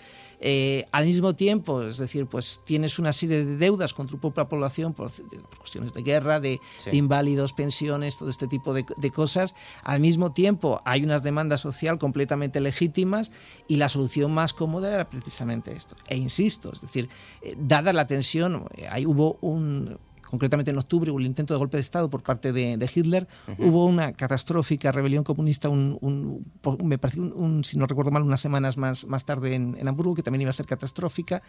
eh, 0.43 0.87
al 0.91 1.05
mismo 1.05 1.35
tiempo, 1.35 1.83
es 1.83 1.99
decir, 1.99 2.27
pues 2.27 2.63
tienes 2.65 2.99
una 2.99 3.13
serie 3.13 3.45
de 3.45 3.57
deudas 3.57 3.93
con 3.93 4.07
tu 4.07 4.19
propia 4.19 4.47
población 4.47 4.95
por, 4.95 5.13
cuestiones 5.59 5.93
de 5.93 6.03
guerra, 6.03 6.41
de, 6.41 6.61
inválidos, 6.91 7.53
pensiones, 7.53 8.17
todo 8.17 8.31
este 8.31 8.47
tipo 8.47 8.73
de, 8.73 8.85
cosas. 9.11 9.55
Al 9.83 10.01
mismo 10.01 10.33
tiempo, 10.33 10.81
hay 10.87 11.05
unas 11.05 11.23
demandas 11.23 11.61
sociales 11.61 12.01
completamente 12.01 12.61
legítimas 12.61 13.33
y 13.69 13.77
la 13.77 13.91
solución 13.91 14.33
más 14.33 14.55
cómoda 14.55 14.95
era 14.95 15.11
precisamente 15.11 15.73
esto. 15.73 15.95
E 16.09 16.17
insisto, 16.17 16.73
es 16.73 16.81
decir, 16.81 17.11
eh, 17.43 17.55
dada 17.59 17.93
la 17.93 18.07
tensión, 18.07 18.65
eh, 18.77 18.87
ahí 18.91 19.05
hubo 19.05 19.37
un, 19.43 19.99
concretamente 20.31 20.71
en 20.71 20.79
octubre 20.79 21.11
hubo 21.11 21.19
el 21.19 21.27
intento 21.27 21.53
de 21.55 21.59
golpe 21.59 21.77
de 21.77 21.81
Estado 21.81 22.09
por 22.09 22.23
parte 22.23 22.53
de, 22.53 22.91
Hitler, 22.95 23.27
hubo 23.59 23.87
una 23.87 24.13
catastrófica 24.13 24.93
rebelión 24.93 25.25
comunista, 25.25 25.69
un, 25.69 25.99
me 26.85 26.99
parece, 26.99 27.21
un, 27.21 27.65
si 27.65 27.79
no 27.79 27.87
recuerdo 27.87 28.11
mal, 28.11 28.23
unas 28.23 28.41
semanas 28.41 28.77
más, 28.77 29.07
más 29.07 29.25
tarde 29.25 29.55
en, 29.55 29.77
en, 29.79 29.89
Hamburgo, 29.89 30.15
que 30.15 30.23
también 30.23 30.43
iba 30.43 30.51
a 30.51 30.55
ser 30.55 30.67
catastrófica, 30.67 31.43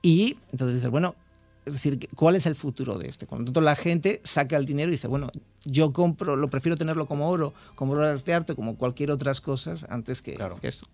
y 0.00 0.36
entonces 0.50 0.76
dices, 0.76 0.90
bueno, 0.90 1.14
es 1.64 1.74
decir, 1.74 2.08
¿cuál 2.16 2.34
es 2.34 2.46
el 2.46 2.56
futuro 2.56 2.98
de 2.98 3.08
este? 3.08 3.26
Cuando 3.26 3.60
la 3.60 3.76
gente 3.76 4.20
saca 4.24 4.56
el 4.56 4.66
dinero 4.66 4.88
y 4.90 4.92
dice, 4.92 5.06
bueno, 5.06 5.30
yo 5.64 5.92
compro, 5.92 6.36
lo 6.36 6.48
prefiero 6.48 6.76
tenerlo 6.76 7.06
como 7.06 7.28
oro, 7.28 7.52
como 7.74 7.92
obras 7.92 8.24
de 8.24 8.34
arte, 8.34 8.54
como 8.54 8.76
cualquier 8.76 9.10
otras 9.10 9.40
cosas, 9.40 9.86
antes 9.88 10.22
que, 10.22 10.34
claro. 10.34 10.58
eso. 10.62 10.86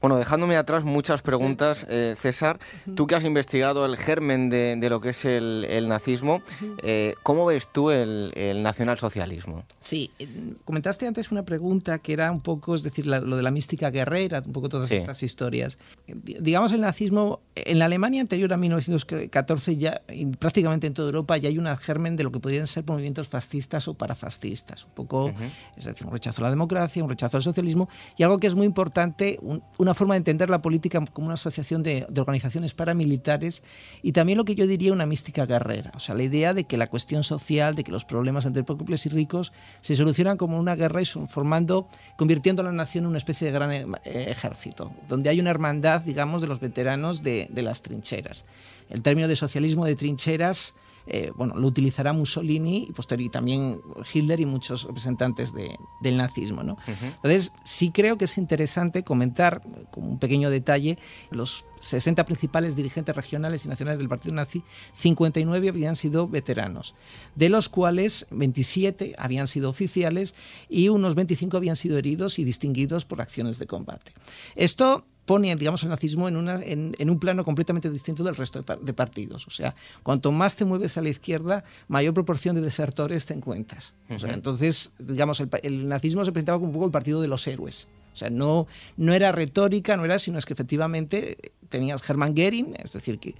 Bueno, 0.00 0.16
dejándome 0.16 0.56
atrás 0.56 0.84
muchas 0.84 1.22
preguntas, 1.22 1.86
eh, 1.88 2.16
César, 2.20 2.58
tú 2.94 3.06
que 3.06 3.14
has 3.14 3.24
investigado 3.24 3.84
el 3.86 3.96
germen 3.96 4.50
de, 4.50 4.88
lo 4.88 5.00
que 5.00 5.10
es 5.10 5.24
el, 5.24 5.88
nazismo, 5.88 6.42
eh, 6.82 7.14
¿cómo 7.22 7.46
ves 7.46 7.68
tú 7.72 7.90
el, 7.90 8.32
nacionalsocialismo? 8.62 9.64
Sí, 9.80 10.10
eh, 10.18 10.28
comentaste 10.64 11.06
antes 11.06 11.30
una 11.30 11.44
pregunta 11.44 11.98
que 11.98 12.12
era 12.12 12.30
un 12.30 12.40
poco, 12.40 12.74
es 12.74 12.82
decir, 12.82 13.06
lo 13.06 13.36
de 13.36 13.42
la 13.42 13.50
mística 13.50 13.90
guerrera, 13.90 14.42
un 14.44 14.52
poco 14.52 14.68
todas 14.68 14.90
estas 14.90 15.22
historias. 15.22 15.78
Digamos, 16.06 16.72
el 16.72 16.80
nazismo, 16.80 17.40
en 17.54 17.78
la 17.78 17.86
Alemania 17.86 18.20
anterior 18.20 18.52
a 18.52 18.56
1914, 18.56 19.76
ya 19.76 20.02
prácticamente 20.38 20.86
en 20.86 20.94
toda 20.94 21.08
Europa, 21.08 21.36
ya 21.36 21.48
hay 21.48 21.58
un 21.58 21.68
germen 21.76 22.16
de 22.16 22.24
lo 22.24 22.32
que 22.32 22.40
podrían 22.40 22.66
ser 22.66 22.84
movimientos 22.86 23.28
fascistas 23.28 23.88
o 23.88 23.94
fascistas, 24.14 24.84
un 24.84 24.92
poco, 24.92 25.32
es 25.76 25.84
decir, 25.84 26.06
un 26.06 26.12
rechazo 26.12 26.42
a 26.42 26.44
la 26.44 26.50
democracia, 26.50 27.02
un 27.02 27.10
rechazo 27.10 27.36
al 27.36 27.42
socialismo 27.42 27.88
y 28.16 28.22
algo 28.22 28.38
que 28.38 28.46
es 28.46 28.54
muy 28.54 28.66
importante, 28.66 29.38
una 29.76 29.88
una 29.88 29.94
forma 29.94 30.12
de 30.12 30.18
entender 30.18 30.50
la 30.50 30.60
política 30.60 31.02
como 31.14 31.28
una 31.28 31.34
asociación 31.34 31.82
de, 31.82 32.06
organizaciones 32.18 32.74
paramilitares 32.74 33.62
y 34.02 34.12
también 34.12 34.36
lo 34.36 34.44
que 34.44 34.54
yo 34.54 34.66
diría 34.66 34.92
una 34.92 35.06
mística 35.06 35.46
guerrera. 35.46 35.92
O 35.94 35.98
sea, 35.98 36.14
la 36.14 36.24
idea 36.24 36.52
de 36.52 36.64
que 36.64 36.76
la 36.76 36.88
cuestión 36.88 37.22
social, 37.22 37.74
de 37.74 37.84
que 37.84 37.90
los 37.90 38.04
problemas 38.04 38.44
entre 38.44 38.64
pobres 38.64 39.06
y 39.06 39.08
ricos 39.08 39.50
se 39.80 39.96
solucionan 39.96 40.36
como 40.36 40.58
una 40.58 40.76
guerra 40.76 41.00
y 41.00 41.06
formando, 41.06 41.88
convirtiendo 42.18 42.60
a 42.60 42.66
la 42.66 42.72
nación 42.72 43.04
en 43.04 43.08
una 43.08 43.18
especie 43.18 43.46
de 43.46 43.52
gran 43.52 43.72
eh, 43.72 43.86
ejército, 44.04 44.92
donde 45.08 45.30
hay 45.30 45.40
una 45.40 45.48
hermandad, 45.48 46.02
digamos, 46.02 46.42
de 46.42 46.48
los 46.48 46.60
veteranos 46.60 47.22
de, 47.22 47.48
de 47.50 47.62
las 47.62 47.80
trincheras. 47.80 48.44
El 48.90 49.00
término 49.00 49.26
de 49.26 49.36
socialismo 49.36 49.86
de 49.86 49.96
trincheras 49.96 50.74
eh, 51.10 51.32
bueno, 51.34 51.54
lo 51.56 51.66
utilizará 51.66 52.12
Mussolini 52.12 52.86
y 52.88 52.92
posteriormente 52.92 53.32
también 53.32 53.80
Hitler 54.12 54.40
y 54.40 54.46
muchos 54.46 54.84
representantes 54.84 55.54
del 55.54 56.16
nazismo. 56.16 56.62
¿no? 56.62 56.76
Entonces, 56.86 57.52
sí 57.64 57.90
creo 57.90 58.18
que 58.18 58.26
es 58.26 58.36
interesante 58.36 59.02
comentar, 59.02 59.62
como 59.90 60.08
un 60.08 60.18
pequeño 60.18 60.50
detalle, 60.50 60.98
los 61.30 61.64
60 61.80 62.24
principales 62.26 62.76
dirigentes 62.76 63.16
regionales 63.16 63.64
y 63.64 63.68
nacionales 63.68 63.98
del 63.98 64.08
partido 64.08 64.34
nazi, 64.34 64.62
59 64.96 65.70
habían 65.70 65.96
sido 65.96 66.28
veteranos, 66.28 66.94
de 67.34 67.48
los 67.48 67.68
cuales 67.68 68.26
27 68.30 69.14
habían 69.18 69.46
sido 69.46 69.70
oficiales 69.70 70.34
y 70.68 70.90
unos 70.90 71.14
25 71.14 71.56
habían 71.56 71.76
sido 71.76 71.96
heridos 71.96 72.38
y 72.38 72.44
distinguidos 72.44 73.06
por 73.06 73.22
acciones 73.22 73.58
de 73.58 73.66
combate. 73.66 74.12
Esto 74.56 75.06
pone, 75.28 75.54
digamos, 75.56 75.82
el 75.82 75.90
nazismo 75.90 76.26
en, 76.26 76.38
una, 76.38 76.58
en, 76.62 77.10
un 77.10 77.18
plano 77.20 77.44
completamente 77.44 77.90
distinto 77.90 78.24
del 78.24 78.34
resto 78.34 78.62
de, 78.62 78.92
partidos. 78.94 79.46
O 79.46 79.50
sea, 79.50 79.76
cuanto 80.02 80.32
más 80.32 80.56
te 80.56 80.64
mueves 80.64 80.96
a 80.96 81.02
la 81.02 81.10
izquierda, 81.10 81.64
mayor 81.86 82.14
proporción 82.14 82.56
de 82.56 82.62
desertores 82.62 83.26
te 83.26 83.34
encuentras. 83.34 83.94
o 84.08 84.18
sea, 84.18 84.32
entonces, 84.32 84.94
digamos, 84.98 85.42
el, 85.62 85.86
nazismo 85.86 86.24
se 86.24 86.32
presentaba 86.32 86.56
como 86.56 86.68
un 86.68 86.72
poco 86.72 86.86
el 86.86 86.90
partido 86.90 87.20
de 87.20 87.28
los 87.28 87.46
héroes. 87.46 87.88
O 88.14 88.16
sea, 88.16 88.30
no, 88.30 88.66
no 88.96 89.12
era 89.12 89.30
retórica, 89.30 89.98
no 89.98 90.06
era, 90.06 90.18
sino 90.18 90.38
es 90.38 90.46
que 90.46 90.54
efectivamente 90.54 91.36
tenías 91.68 92.08
Hermann 92.08 92.34
Goering, 92.34 92.74
es 92.82 92.94
decir, 92.94 93.18
que 93.18 93.34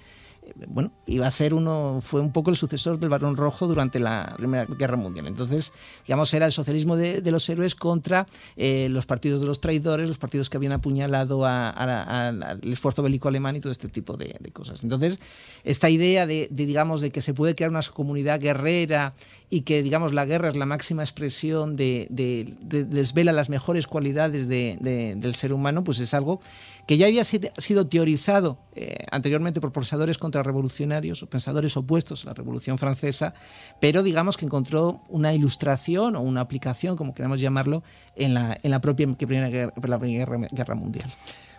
bueno, 0.66 0.92
iba 1.06 1.26
a 1.26 1.30
ser 1.30 1.54
uno, 1.54 2.00
fue 2.02 2.20
un 2.20 2.32
poco 2.32 2.50
el 2.50 2.56
sucesor 2.56 2.98
del 2.98 3.08
Barón 3.08 3.36
Rojo 3.36 3.66
durante 3.66 3.98
la 3.98 4.34
Primera 4.36 4.66
Guerra 4.66 4.96
Mundial. 4.96 5.26
Entonces, 5.26 5.72
digamos, 6.06 6.32
era 6.34 6.46
el 6.46 6.52
socialismo 6.52 6.96
de, 6.96 7.22
los 7.30 7.48
héroes 7.48 7.74
contra 7.74 8.26
eh, 8.56 8.88
los 8.90 9.06
partidos 9.06 9.40
de 9.40 9.46
los 9.46 9.60
traidores, 9.60 10.08
los 10.08 10.18
partidos 10.18 10.50
que 10.50 10.56
habían 10.56 10.72
apuñalado 10.72 11.44
al 11.44 12.60
esfuerzo 12.62 13.02
bélico 13.02 13.28
alemán 13.28 13.56
y 13.56 13.60
todo 13.60 13.72
este 13.72 13.88
tipo 13.88 14.16
de, 14.16 14.38
cosas. 14.52 14.82
Entonces, 14.82 15.18
esta 15.64 15.90
idea 15.90 16.26
de, 16.26 16.48
digamos, 16.50 17.00
de 17.00 17.10
que 17.10 17.20
se 17.20 17.34
puede 17.34 17.54
crear 17.54 17.70
una 17.70 17.82
comunidad 17.94 18.40
guerrera 18.40 19.14
y 19.50 19.62
que, 19.62 19.82
digamos, 19.82 20.12
la 20.12 20.26
guerra 20.26 20.48
es 20.48 20.56
la 20.56 20.66
máxima 20.66 21.02
expresión 21.02 21.76
de, 21.76 22.06
desvela 22.10 23.32
las 23.32 23.48
mejores 23.48 23.86
cualidades 23.86 24.48
del 24.48 25.34
ser 25.34 25.52
humano, 25.52 25.84
pues 25.84 26.00
es 26.00 26.12
algo 26.14 26.40
que 26.86 26.96
ya 26.96 27.06
había 27.06 27.24
sido 27.24 27.86
teorizado 27.88 28.58
eh, 28.74 28.96
anteriormente 29.10 29.60
por 29.60 29.72
pensadores 29.72 30.16
contrarrevolucionarios 30.18 31.22
o 31.22 31.26
pensadores 31.26 31.76
opuestos 31.76 32.24
a 32.24 32.28
la 32.28 32.34
Revolución 32.34 32.78
Francesa, 32.78 33.34
pero 33.80 34.02
digamos 34.02 34.36
que 34.36 34.46
encontró 34.46 35.02
una 35.08 35.34
ilustración 35.34 36.16
o 36.16 36.20
una 36.20 36.40
aplicación, 36.40 36.96
como 36.96 37.14
queramos 37.14 37.40
llamarlo, 37.40 37.82
en 38.16 38.34
la, 38.34 38.58
en 38.62 38.70
la 38.70 38.80
propia 38.80 39.06
Primera 39.06 39.48
Guerra 39.48 40.74
Mundial. 40.74 41.08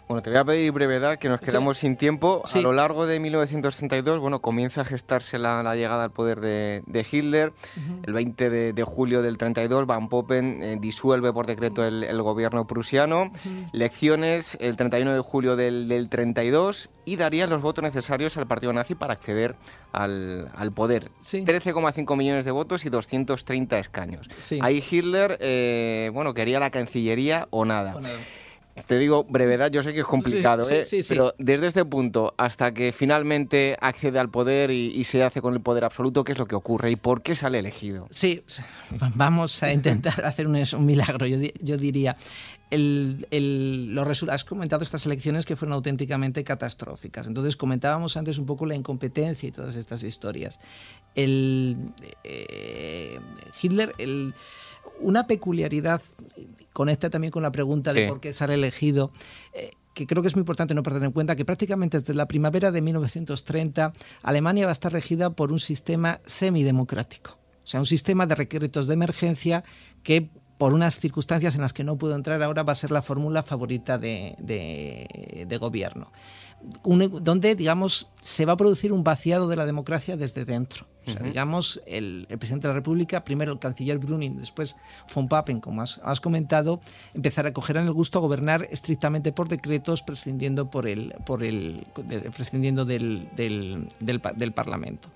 Bueno, 0.09 0.23
te 0.23 0.31
voy 0.31 0.39
a 0.39 0.43
pedir 0.43 0.71
brevedad, 0.71 1.19
que 1.19 1.29
nos 1.29 1.39
quedamos 1.39 1.77
sin 1.77 1.95
tiempo. 1.95 2.41
A 2.51 2.59
lo 2.61 2.73
largo 2.73 3.05
de 3.05 3.19
1932, 3.19 4.17
bueno, 4.17 4.41
comienza 4.41 4.81
a 4.81 4.83
gestarse 4.83 5.37
la, 5.37 5.61
llegada 5.75 6.05
al 6.05 6.11
poder 6.11 6.41
de, 6.41 7.05
Hitler. 7.11 7.53
El 8.07 8.13
20 8.13 8.73
de, 8.73 8.83
julio 8.83 9.21
del 9.21 9.37
32, 9.37 9.85
Van 9.85 10.09
Poppen 10.09 10.63
eh, 10.63 10.77
disuelve 10.81 11.31
por 11.31 11.45
decreto 11.45 11.85
el, 11.85 12.21
gobierno 12.23 12.65
prusiano. 12.65 13.31
Elecciones 13.71 14.57
el 14.59 14.77
31 14.77 15.13
de 15.13 15.19
julio 15.19 15.55
del, 15.55 16.07
32 16.09 16.89
y 17.05 17.15
daría 17.15 17.45
los 17.45 17.61
votos 17.61 17.83
necesarios 17.83 18.35
al 18.37 18.47
partido 18.47 18.73
nazi 18.73 18.95
para 18.95 19.13
acceder 19.13 19.57
al, 19.91 20.71
poder. 20.73 21.11
13,5 21.21 22.17
millones 22.17 22.45
de 22.45 22.51
votos 22.51 22.83
y 22.83 22.89
230 22.89 23.77
escaños. 23.77 24.27
Ahí 24.61 24.83
Hitler, 24.89 25.37
eh, 25.39 26.09
bueno, 26.15 26.33
quería 26.33 26.59
la 26.59 26.71
Cancillería 26.71 27.47
O 27.51 27.63
nada. 27.63 27.95
Te 28.85 28.97
digo 28.97 29.23
brevedad, 29.23 29.71
yo 29.71 29.83
sé 29.83 29.93
que 29.93 30.01
es 30.01 30.05
complicado, 30.05 30.69
¿eh? 30.69 30.83
pero 31.07 31.33
desde 31.37 31.67
este 31.67 31.85
punto 31.85 32.33
hasta 32.37 32.73
que 32.73 32.91
finalmente 32.91 33.77
accede 33.79 34.19
al 34.19 34.29
poder 34.29 34.71
y, 34.71 35.03
se 35.03 35.23
hace 35.23 35.41
con 35.41 35.53
el 35.53 35.61
poder 35.61 35.85
absoluto, 35.85 36.23
¿qué 36.23 36.33
es 36.33 36.37
lo 36.37 36.45
que 36.45 36.55
ocurre 36.55 36.91
y 36.91 36.95
por 36.95 37.21
qué 37.21 37.35
sale 37.35 37.59
elegido? 37.59 38.07
Sí, 38.11 38.43
vamos 39.15 39.63
a 39.63 39.71
intentar 39.71 40.25
hacer 40.25 40.47
un, 40.47 40.85
milagro, 40.85 41.25
yo, 41.25 41.77
diría. 41.77 42.15
El, 42.69 43.25
has 44.29 44.43
comentado 44.43 44.83
estas 44.83 45.05
elecciones 45.07 45.47
que 45.47 45.55
fueron 45.55 45.73
auténticamente 45.73 46.43
catastróficas. 46.43 47.25
Entonces 47.25 47.57
comentábamos 47.57 48.15
antes 48.15 48.37
un 48.37 48.45
poco 48.45 48.67
la 48.67 48.75
incompetencia 48.75 49.49
y 49.49 49.51
todas 49.51 49.75
estas 49.75 50.03
historias. 50.03 50.59
El, 51.15 51.77
eh, 52.23 53.19
Hitler, 53.59 53.95
el 53.97 54.35
una 54.99 55.27
peculiaridad 55.27 56.01
conecta 56.73 57.09
también 57.09 57.31
con 57.31 57.43
la 57.43 57.51
pregunta 57.51 57.93
de 57.93 58.07
por 58.07 58.19
qué 58.19 58.33
ser 58.33 58.51
elegido. 58.51 59.11
Eh, 59.53 59.71
que 59.93 60.07
creo 60.07 60.21
que 60.21 60.29
es 60.29 60.35
muy 60.35 60.41
importante 60.41 60.73
no 60.73 60.83
perder 60.83 61.03
en 61.03 61.11
cuenta 61.11 61.35
que 61.35 61.43
prácticamente 61.43 61.99
desde 61.99 62.13
la 62.13 62.27
primavera 62.27 62.71
de 62.71 62.81
1930 62.81 63.91
Alemania 64.23 64.65
va 64.65 64.71
a 64.71 64.73
estar 64.73 64.93
regida 64.93 65.31
por 65.31 65.51
un 65.51 65.59
sistema 65.59 66.21
semidemocrático, 66.25 67.31
o 67.31 67.67
sea, 67.67 67.81
un 67.81 67.85
sistema 67.85 68.25
de 68.25 68.35
requisitos 68.35 68.87
de 68.87 68.93
emergencia 68.93 69.63
que 70.03 70.29
por 70.57 70.73
unas 70.73 70.99
circunstancias 70.99 71.55
en 71.55 71.61
las 71.61 71.73
que 71.73 71.83
no 71.83 71.97
puedo 71.97 72.15
entrar 72.15 72.41
ahora 72.43 72.63
va 72.63 72.71
a 72.71 72.75
ser 72.75 72.91
la 72.91 73.01
fórmula 73.01 73.43
favorita 73.43 73.97
de, 73.97 74.35
de 74.39 75.57
gobierno 75.57 76.11
donde, 76.61 77.55
digamos, 77.55 78.11
se 78.21 78.45
va 78.45 78.53
a 78.53 78.57
producir 78.57 78.91
un 78.91 79.03
vaciado 79.03 79.47
de 79.47 79.55
la 79.55 79.65
democracia 79.65 80.17
desde 80.17 80.45
dentro. 80.45 80.85
Digamos, 81.15 81.81
el, 81.85 82.25
presidente 82.39 82.67
de 82.67 82.73
la 82.73 82.79
República, 82.79 83.23
primero 83.23 83.51
el 83.51 83.59
canciller 83.59 83.97
Bruning, 83.97 84.37
después 84.37 84.75
von 85.13 85.27
Papen, 85.27 85.59
como 85.59 85.81
has, 85.81 86.19
comentado, 86.21 86.79
empezará 87.13 87.49
a 87.49 87.53
coger 87.53 87.77
el 87.77 87.91
gusto 87.91 88.19
a 88.19 88.21
gobernar 88.21 88.67
estrictamente 88.71 89.31
por 89.31 89.47
decretos, 89.47 90.03
prescindiendo, 90.03 90.69
por 90.69 90.87
el, 90.87 91.13
por 91.25 91.43
el, 91.43 91.85
prescindiendo 92.35 92.85
del, 92.85 93.29
del, 93.35 93.87
del 93.99 94.51
Parlamento. 94.51 95.09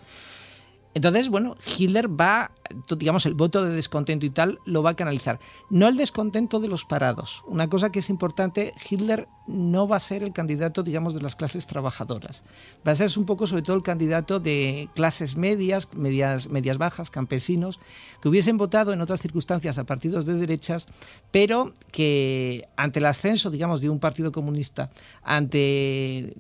Entonces, 0.96 1.30
bueno, 1.30 1.56
Hitler 1.78 2.08
va, 2.08 2.52
digamos, 2.98 3.26
el 3.26 3.34
voto 3.34 3.64
de 3.64 3.74
descontento 3.74 4.26
y 4.26 4.30
tal 4.30 4.60
lo 4.66 4.84
va 4.84 4.92
a 4.92 4.96
canalizar. 4.96 5.40
No 5.70 5.88
el 5.88 5.98
descontento 5.98 6.60
de 6.60 6.68
los 6.68 6.86
parados. 6.86 7.44
Una 7.48 7.68
cosa 7.68 7.92
que 7.92 8.00
es 8.00 8.10
importante, 8.10 8.74
Hitler 8.90 9.28
no 9.48 9.88
va 9.88 9.96
a 9.96 10.00
ser 10.00 10.24
el 10.24 10.34
candidato, 10.34 10.84
digamos, 10.84 11.16
de 11.16 11.22
las 11.22 11.36
clases 11.36 11.66
trabajadoras. 11.66 12.44
Va 12.88 12.92
a 12.92 12.96
ser 12.96 13.10
un 13.18 13.26
poco, 13.26 13.48
sobre 13.48 13.64
todo, 13.64 13.76
el 13.76 13.84
candidato 13.84 14.40
de 14.40 14.88
clases 14.94 15.36
medias, 15.36 15.92
medias, 15.96 16.50
medias 16.50 16.78
bajas, 16.78 17.10
campesinos, 17.10 17.80
que 18.22 18.30
hubiesen 18.30 18.58
votado 18.58 18.94
en 18.94 19.02
otras 19.02 19.20
circunstancias 19.20 19.80
a 19.80 19.86
partidos 19.86 20.26
de 20.26 20.36
derechas, 20.36 20.88
pero 21.32 21.74
que 21.92 22.68
ante 22.78 23.00
el 23.00 23.06
ascenso, 23.08 23.50
digamos, 23.50 23.82
de 23.82 23.90
un 23.90 24.00
partido 24.00 24.32
comunista, 24.32 24.92
ante 25.24 26.36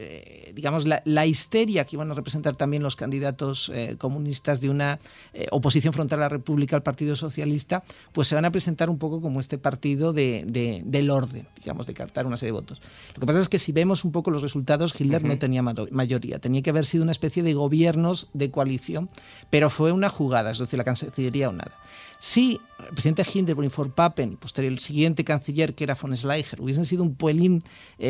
eh, 0.00 0.52
digamos, 0.54 0.86
la, 0.86 1.26
histeria 1.26 1.84
que 1.84 1.96
iban 1.96 2.08
a 2.12 2.14
representar 2.14 2.54
también 2.54 2.84
los 2.84 2.94
candidatos 2.94 3.68
eh, 3.74 3.96
comunistas 3.98 4.60
de 4.60 4.70
una 4.70 5.00
eh, 5.34 5.48
oposición 5.50 5.92
frontal 5.92 6.20
a 6.20 6.22
la 6.22 6.28
República 6.28 6.76
al 6.76 6.84
Partido 6.84 7.16
Socialista, 7.16 7.82
pues 8.12 8.28
se 8.28 8.36
van 8.36 8.44
a 8.44 8.52
presentar 8.52 8.90
un 8.90 8.98
poco 8.98 9.20
como 9.20 9.40
este 9.40 9.58
partido 9.58 10.12
de, 10.12 10.44
del 10.86 11.10
orden, 11.10 11.48
digamos, 11.56 11.88
de 11.88 11.94
cartar 11.94 12.26
una 12.26 12.36
serie 12.36 12.52
de 12.52 12.60
votos. 12.60 12.80
Lo 13.14 13.20
que 13.20 13.26
pasa 13.26 13.40
es 13.40 13.48
que 13.48 13.58
si 13.58 13.72
vemos 13.72 14.04
un 14.04 14.12
poco 14.12 14.30
los 14.30 14.40
resultados, 14.40 14.94
Hitler 14.98 15.24
no 15.24 15.36
tenía 15.36 15.62
mayoría, 15.62 16.38
tenía 16.38 16.62
que 16.62 16.70
haber 16.70 16.86
sido 16.86 17.02
una 17.02 17.12
especie 17.12 17.42
de 17.42 17.54
gobiernos 17.54 18.28
de 18.34 18.52
coalición, 18.52 19.10
pero 19.50 19.68
fue 19.68 19.90
una 19.90 20.10
jugada, 20.10 20.52
es 20.52 20.58
decir, 20.58 20.78
la 20.78 20.84
Cancillería 20.84 21.48
o 21.48 21.52
nada. 21.52 21.76
Si 22.18 22.60
el 22.88 22.94
presidente 22.94 23.24
Hindenburg, 23.32 23.70
von 23.74 23.90
Papen 23.92 24.32
y 24.32 24.36
posterior 24.36 24.72
el 24.72 24.78
siguiente 24.78 25.24
canciller, 25.24 25.74
que 25.74 25.84
era 25.84 25.94
von 25.94 26.16
Schleicher, 26.16 26.60
hubiesen 26.60 26.84
sido 26.84 27.02
un 27.02 27.14
pelín 27.14 27.62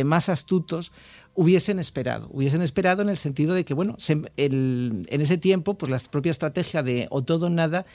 más 0.05 0.29
astutos, 0.29 0.93
hubiesen 1.35 1.79
esperado. 1.79 2.29
Hubiesen 2.33 2.62
esperado 2.62 3.03
en 3.03 3.09
el 3.09 3.17
sentido 3.17 3.55
de 3.55 3.64
que, 3.64 3.73
bueno, 3.73 3.97
en 4.37 5.05
ese 5.09 5.38
tiempo, 5.38 5.75
pues 5.75 5.88
la 5.91 5.99
propia 6.11 6.31
estrategia 6.31 6.83
de 6.83 7.07
o 7.11 7.23
todo 7.23 7.47
o 7.47 7.51
nada, 7.51 7.87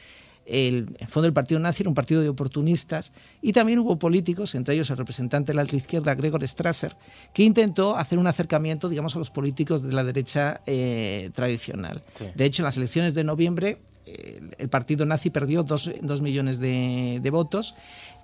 el, 0.46 0.96
fondo 1.08 1.24
del 1.24 1.34
partido 1.34 1.60
nazi 1.60 1.84
era 1.84 1.90
un 1.90 1.96
partido 1.96 2.22
de 2.22 2.30
oportunistas 2.30 3.14
y 3.42 3.54
también 3.54 3.80
hubo 3.80 3.98
políticos, 3.98 4.56
entre 4.56 4.76
ellos 4.76 4.90
el 4.90 4.98
representante 4.98 5.52
de 5.52 5.56
la 5.56 5.64
izquierda, 5.64 6.16
Gregor 6.16 6.48
Strasser, 6.48 6.96
que 7.34 7.44
intentó 7.44 7.98
hacer 7.98 8.18
un 8.18 8.28
acercamiento, 8.28 8.90
digamos, 8.90 9.16
a 9.16 9.20
los 9.20 9.30
políticos 9.30 9.84
de 9.84 9.94
la 9.94 10.04
derecha 10.04 10.62
eh, 10.66 11.30
tradicional. 11.34 12.02
De 12.36 12.46
hecho, 12.46 12.62
en 12.62 12.66
las 12.66 12.78
elecciones 12.78 13.14
de 13.14 13.24
noviembre, 13.24 13.80
el 14.06 14.70
partido 14.70 15.06
nazi 15.06 15.30
perdió 15.30 15.64
dos, 15.64 15.90
millones 16.22 16.60
de, 16.60 17.30
votos 17.32 17.76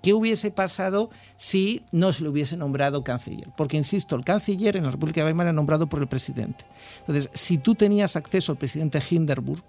¿Qué 0.02 0.14
hubiese 0.14 0.52
pasado 0.52 1.10
si 1.36 1.84
no 1.92 2.14
se 2.14 2.24
le 2.24 2.30
hubiese 2.30 2.56
nombrado 2.56 3.04
canciller? 3.04 3.50
Porque, 3.58 3.76
insisto, 3.76 4.16
el 4.16 4.24
canciller 4.24 4.78
en 4.78 4.86
la 4.86 4.92
República 4.92 5.20
de 5.20 5.26
Weimar 5.26 5.48
era 5.48 5.54
nombrado 5.54 5.88
por 5.88 6.00
el 6.00 6.08
presidente. 6.08 6.66
Entonces, 7.02 7.30
si 7.34 7.58
tú 7.58 7.76
tenías 7.76 8.16
acceso 8.16 8.54
al 8.54 8.58
presidente 8.58 9.02
Hindenburg, 9.10 9.62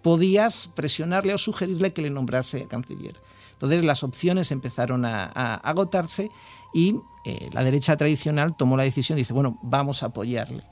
podías 0.00 0.70
presionarle 0.74 1.34
o 1.34 1.38
sugerirle 1.38 1.92
que 1.92 2.02
le 2.02 2.10
nombrase 2.10 2.66
canciller. 2.66 3.14
Entonces 3.52 3.84
las 3.84 4.02
opciones 4.02 4.52
empezaron 4.52 5.06
a, 5.06 5.24
agotarse 5.56 6.30
y 6.74 6.96
eh, 7.24 7.48
la 7.52 7.64
derecha 7.64 7.96
tradicional 7.96 8.56
tomó 8.56 8.76
la 8.76 8.82
decisión, 8.82 9.16
dice, 9.16 9.32
bueno, 9.32 9.58
vamos 9.62 10.02
a 10.02 10.06
apoyarle. 10.06 10.62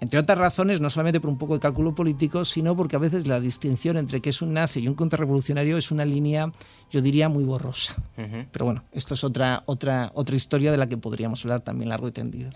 Entre 0.00 0.18
otras 0.18 0.38
razones, 0.38 0.80
no 0.80 0.90
solamente 0.90 1.20
por 1.20 1.30
un 1.30 1.38
poco 1.38 1.54
de 1.54 1.60
cálculo 1.60 1.94
político, 1.94 2.44
sino 2.44 2.76
porque 2.76 2.96
a 2.96 2.98
veces 2.98 3.26
la 3.26 3.40
distinción 3.40 3.96
entre 3.96 4.20
qué 4.20 4.30
es 4.30 4.42
un 4.42 4.52
nazi 4.52 4.80
y 4.80 4.88
un 4.88 4.94
contrarrevolucionario 4.94 5.78
es 5.78 5.90
una 5.90 6.04
línea, 6.04 6.50
yo 6.90 7.00
diría, 7.00 7.28
muy 7.28 7.44
borrosa. 7.44 7.94
Pero 8.16 8.64
bueno, 8.64 8.84
esto 8.92 9.14
es 9.14 9.24
otra, 9.24 9.62
otra, 9.66 10.10
otra 10.14 10.36
historia 10.36 10.72
de 10.72 10.78
la 10.78 10.88
que 10.88 10.96
podríamos 10.96 11.44
hablar 11.44 11.60
también 11.60 11.88
largo 11.88 12.08
y 12.08 12.12
tendido. 12.12 12.50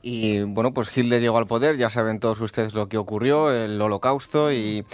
Y 0.00 0.42
bueno, 0.42 0.72
pues 0.72 0.96
Hitler 0.96 1.20
llegó 1.20 1.38
al 1.38 1.46
poder, 1.46 1.76
ya 1.76 1.90
saben 1.90 2.20
todos 2.20 2.40
ustedes 2.40 2.72
lo 2.72 2.88
que 2.88 2.96
ocurrió, 2.98 3.50
el 3.52 3.80
holocausto, 3.80 4.52
y, 4.52 4.84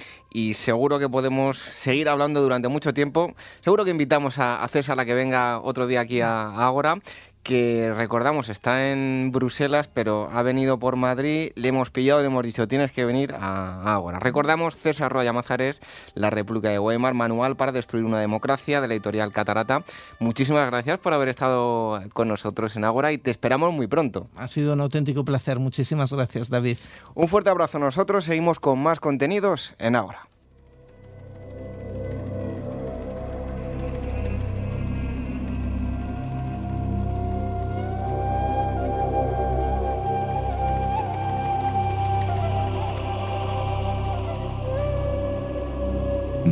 seguro 0.54 0.98
que 0.98 1.08
podemos 1.08 1.58
seguir 1.58 2.08
hablando 2.08 2.42
durante 2.42 2.68
mucho 2.68 2.94
tiempo. 2.94 3.34
Seguro 3.62 3.84
que 3.84 3.90
invitamos 3.90 4.38
a, 4.38 4.64
a 4.64 4.68
César 4.68 4.98
a 4.98 5.04
que 5.04 5.14
venga 5.14 5.60
otro 5.60 5.86
día 5.86 6.00
aquí 6.00 6.20
a 6.20 6.66
Ágora 6.66 7.00
que 7.44 7.92
recordamos 7.94 8.48
está 8.48 8.90
en 8.90 9.30
Bruselas, 9.30 9.86
pero 9.86 10.30
ha 10.32 10.42
venido 10.42 10.78
por 10.78 10.96
Madrid, 10.96 11.52
le 11.54 11.68
hemos 11.68 11.90
pillado, 11.90 12.20
le 12.20 12.26
hemos 12.26 12.42
dicho 12.42 12.66
tienes 12.66 12.90
que 12.90 13.04
venir 13.04 13.34
a 13.38 13.94
Ágora. 13.94 14.18
Recordamos 14.18 14.76
César 14.76 15.12
Roya 15.12 15.32
Mazares, 15.32 15.80
La 16.14 16.30
República 16.30 16.70
de 16.70 16.78
Weimar, 16.78 17.14
Manual 17.14 17.54
para 17.54 17.70
Destruir 17.70 18.04
una 18.04 18.18
Democracia, 18.18 18.80
de 18.80 18.88
la 18.88 18.94
editorial 18.94 19.30
Catarata. 19.30 19.84
Muchísimas 20.18 20.66
gracias 20.66 20.98
por 20.98 21.12
haber 21.12 21.28
estado 21.28 22.02
con 22.14 22.28
nosotros 22.28 22.74
en 22.76 22.84
Ágora 22.84 23.12
y 23.12 23.18
te 23.18 23.30
esperamos 23.30 23.72
muy 23.72 23.86
pronto. 23.86 24.26
Ha 24.36 24.48
sido 24.48 24.72
un 24.72 24.80
auténtico 24.80 25.24
placer. 25.24 25.58
Muchísimas 25.58 26.12
gracias, 26.12 26.48
David. 26.48 26.78
Un 27.14 27.28
fuerte 27.28 27.50
abrazo 27.50 27.76
a 27.76 27.80
nosotros. 27.80 28.24
Seguimos 28.24 28.58
con 28.58 28.78
más 28.82 29.00
contenidos 29.00 29.74
en 29.78 29.96
Ágora. 29.96 30.33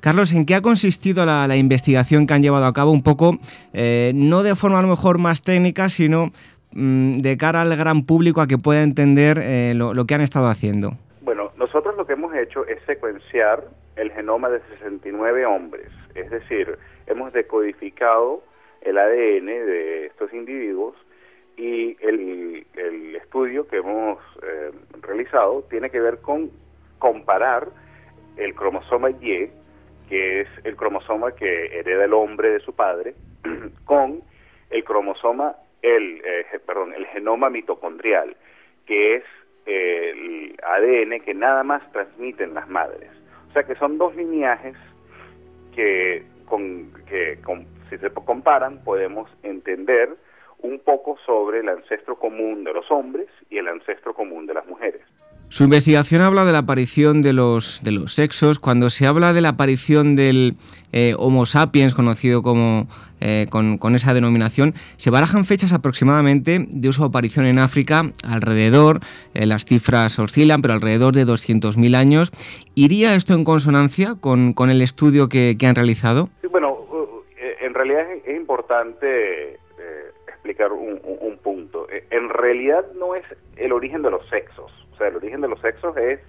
Carlos, 0.06 0.34
¿en 0.34 0.46
qué 0.46 0.54
ha 0.54 0.62
consistido 0.62 1.26
la, 1.26 1.58
investigación 1.58 2.28
que 2.28 2.36
han 2.36 2.44
llevado 2.44 2.68
a 2.68 2.74
cabo? 2.74 2.92
Un 2.92 3.02
poco, 3.02 3.40
eh, 3.74 4.12
no 4.14 4.44
de 4.44 4.56
forma 4.56 4.78
a 4.78 4.84
lo 4.84 4.88
mejor 4.88 5.18
más 5.18 5.42
técnica, 5.42 5.90
sino 5.90 6.32
de 6.76 7.38
cara 7.38 7.62
al 7.62 7.76
gran 7.78 8.06
público 8.06 8.42
a 8.42 8.48
que 8.48 8.58
pueda 8.58 8.84
entender 8.84 9.40
eh, 9.42 9.74
lo, 9.74 10.06
que 10.06 10.14
han 10.14 10.22
estado 10.22 10.48
haciendo? 10.48 10.92
Bueno, 11.22 11.52
nosotros 11.58 11.96
lo 11.96 12.06
que 12.06 12.14
hemos 12.14 12.36
hecho 12.36 12.66
es 12.68 12.80
secuenciar 12.86 13.64
el 13.96 14.12
genoma 14.12 14.50
de 14.50 14.60
69 14.80 15.46
hombres, 15.46 15.88
es 16.16 16.30
decir, 16.30 16.78
hemos 17.08 17.32
decodificado 17.32 18.44
el 18.82 18.98
ADN 18.98 19.46
de 19.46 20.08
estos 20.08 20.34
individuos 20.34 20.96
y 21.56 21.96
el, 22.02 22.66
estudio 23.16 23.68
que 23.68 23.78
hemos 23.78 24.20
eh, 24.44 24.72
realizado 25.02 25.64
tiene 25.70 25.90
que 25.90 26.00
ver 26.00 26.20
con 26.20 26.52
comparar 27.00 27.70
el 28.38 28.54
cromosoma 28.54 29.10
Y, 29.10 29.50
que 30.10 30.42
es 30.42 30.48
el 30.64 30.76
cromosoma 30.76 31.32
que 31.32 31.80
hereda 31.80 32.06
el 32.06 32.14
hombre 32.14 32.50
de 32.50 32.60
su 32.60 32.74
padre, 32.74 33.16
con 33.86 34.22
el 34.70 34.84
cromosoma 34.84 35.56
el, 35.86 36.22
eh, 36.26 36.60
perdón, 36.66 36.94
el 36.94 37.06
genoma 37.08 37.50
mitocondrial, 37.50 38.36
que 38.88 39.18
es 39.18 39.24
eh, 39.68 40.12
el 40.12 40.56
ADN 40.64 41.20
que 41.22 41.34
nada 41.34 41.64
más 41.64 41.90
transmiten 41.92 42.56
las 42.56 42.68
madres. 42.68 43.12
O 43.50 43.54
sea 43.54 43.64
que 43.64 43.76
son 43.76 43.98
dos 43.98 44.16
lineajes 44.16 44.76
que, 45.76 46.26
con, 46.46 46.92
que 47.08 47.38
si 47.90 47.98
se 47.98 48.10
comparan 48.10 48.84
podemos 48.84 49.30
entender 49.44 50.10
un 50.60 50.80
poco 50.80 51.18
sobre 51.26 51.60
el 51.60 51.70
ancestro 51.70 52.18
común 52.18 52.64
de 52.64 52.74
los 52.74 52.90
hombres 52.90 53.28
y 53.50 53.60
el 53.60 53.68
ancestro 53.68 54.14
común 54.16 54.48
de 54.48 54.56
las 54.56 54.66
mujeres. 54.66 55.04
Su 55.50 55.64
investigación 55.64 56.22
habla 56.22 56.44
de 56.44 56.52
la 56.52 56.60
aparición 56.60 57.22
de 57.22 57.32
los, 57.32 57.82
de 57.84 57.92
los 57.92 58.14
sexos. 58.14 58.60
Cuando 58.60 58.90
se 58.90 59.08
habla 59.08 59.32
de 59.32 59.42
la 59.42 59.50
aparición 59.50 60.16
del 60.16 60.56
eh, 60.92 61.14
Homo 61.18 61.46
sapiens, 61.46 61.94
conocido 61.94 62.42
como 62.42 62.88
eh, 63.22 63.46
con, 63.50 63.96
esa 63.96 64.14
denominación, 64.14 64.74
se 64.98 65.12
barajan 65.12 65.46
fechas 65.46 65.72
aproximadamente 65.72 66.66
de 66.68 66.92
su 66.92 67.04
aparición 67.04 67.46
en 67.46 67.60
África, 67.60 68.12
alrededor, 68.28 69.00
eh, 69.34 69.46
las 69.46 69.66
cifras 69.66 70.18
oscilan, 70.20 70.62
pero 70.62 70.74
alrededor 70.74 71.14
de 71.14 71.26
200.000 71.26 71.96
años. 71.96 72.32
¿Iría 72.74 73.16
esto 73.16 73.34
en 73.34 73.46
consonancia 73.46 74.16
con, 74.20 74.54
el 74.70 74.82
estudio 74.82 75.30
que, 75.30 75.56
han 75.66 75.76
realizado? 75.76 76.30
bueno, 76.50 76.80
en 77.62 77.74
realidad 77.74 78.06
es, 78.26 78.36
importante 78.36 79.60
explicar 80.28 80.74
un, 80.74 81.00
un 81.04 81.38
punto. 81.38 81.88
En 82.10 82.30
realidad 82.30 82.84
no 83.00 83.16
es 83.16 83.24
el 83.56 83.72
origen 83.72 84.02
de 84.02 84.12
los 84.12 84.28
sexos 84.30 84.72
o 84.96 84.98
sea, 84.98 85.08
el 85.10 85.18
origen 85.18 85.42
de 85.42 85.50
los 85.50 85.60
sexos 85.60 85.96
es 85.98 86.20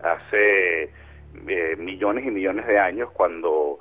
hace 0.00 0.84
eh, 0.84 1.76
millones 1.76 2.24
y 2.24 2.30
millones 2.30 2.66
de 2.66 2.78
años 2.78 3.10
cuando 3.12 3.78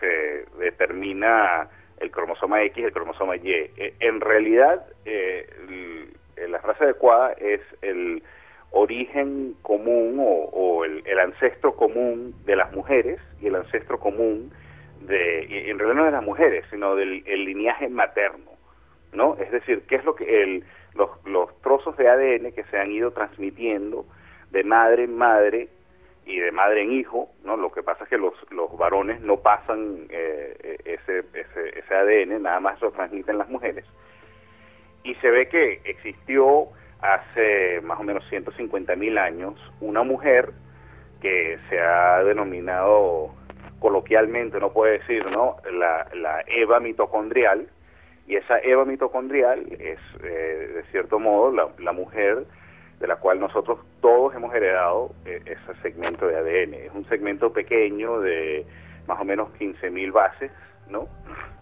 se 0.00 0.44
determina 0.58 1.68
el 1.98 2.10
cromosoma 2.10 2.62
X 2.62 2.78
y 2.78 2.86
el 2.86 2.92
cromosoma 2.92 3.36
Y. 3.36 3.50
E, 3.50 3.94
en 4.00 4.20
realidad, 4.20 4.84
eh, 5.06 5.48
la 6.48 6.58
frase 6.60 6.84
adecuada 6.84 7.32
es 7.32 7.60
el 7.80 8.22
origen 8.70 9.54
común 9.62 10.16
o, 10.20 10.84
el, 10.84 11.18
ancestro 11.18 11.74
común 11.74 12.34
de 12.44 12.56
las 12.56 12.72
mujeres 12.72 13.18
y 13.40 13.46
el 13.46 13.54
ancestro 13.54 13.98
común 13.98 14.52
de, 15.00 15.70
en 15.70 15.78
realidad 15.78 15.96
no 15.96 16.04
de 16.04 16.10
las 16.10 16.22
mujeres, 16.22 16.66
sino 16.70 16.96
del 16.96 17.22
el 17.26 17.44
lineaje 17.44 17.88
materno, 17.88 18.50
¿no? 19.12 19.36
Es 19.38 19.50
decir, 19.52 19.84
¿qué 19.88 19.96
es 19.96 20.04
lo 20.04 20.14
que 20.14 20.42
el 20.42 20.64
los, 20.94 21.10
los 21.24 21.60
trozos 21.60 21.96
de 21.96 22.08
ADN 22.08 22.52
que 22.52 22.64
se 22.70 22.78
han 22.78 22.90
ido 22.90 23.12
transmitiendo 23.12 24.06
de 24.50 24.64
madre 24.64 25.04
en 25.04 25.16
madre 25.16 25.68
y 26.26 26.38
de 26.38 26.52
madre 26.52 26.82
en 26.82 26.92
hijo, 26.92 27.28
¿no? 27.44 27.56
Lo 27.56 27.70
que 27.70 27.82
pasa 27.82 28.04
es 28.04 28.10
que 28.10 28.18
los, 28.18 28.34
los 28.50 28.76
varones 28.78 29.20
no 29.20 29.38
pasan 29.38 30.06
eh, 30.08 30.78
ese, 30.84 31.18
ese, 31.34 31.78
ese 31.78 31.94
ADN, 31.94 32.42
nada 32.42 32.60
más 32.60 32.80
lo 32.80 32.92
transmiten 32.92 33.38
las 33.38 33.48
mujeres. 33.48 33.84
Y 35.02 35.14
se 35.16 35.30
ve 35.30 35.48
que 35.48 35.82
existió 35.84 36.68
hace 37.00 37.80
más 37.82 38.00
o 38.00 38.02
menos 38.02 38.24
150 38.30 38.96
mil 38.96 39.18
años 39.18 39.54
una 39.80 40.02
mujer 40.02 40.52
que 41.20 41.58
se 41.68 41.78
ha 41.78 42.24
denominado 42.24 43.34
coloquialmente, 43.80 44.58
no 44.60 44.72
puede 44.72 44.98
decir, 45.00 45.30
¿no? 45.30 45.56
La, 45.70 46.06
la 46.14 46.42
Eva 46.46 46.80
mitocondrial, 46.80 47.68
Y 48.26 48.36
esa 48.36 48.58
Eva 48.60 48.84
mitocondrial 48.84 49.66
es, 49.72 49.98
eh, 50.22 50.70
de 50.74 50.82
cierto 50.90 51.18
modo, 51.18 51.52
la, 51.78 51.92
mujer 51.92 52.44
de 52.98 53.06
la 53.06 53.16
cual 53.16 53.38
nosotros 53.38 53.80
todos 54.00 54.34
hemos 54.34 54.54
heredado 54.54 55.12
eh, 55.26 55.42
ese 55.44 55.80
segmento 55.82 56.26
de 56.26 56.36
ADN. 56.36 56.74
Es 56.74 56.92
un 56.94 57.06
segmento 57.08 57.52
pequeño 57.52 58.20
de 58.20 58.64
más 59.06 59.20
o 59.20 59.24
menos 59.24 59.50
15.000 59.58 60.12
bases, 60.12 60.50
¿no? 60.88 61.08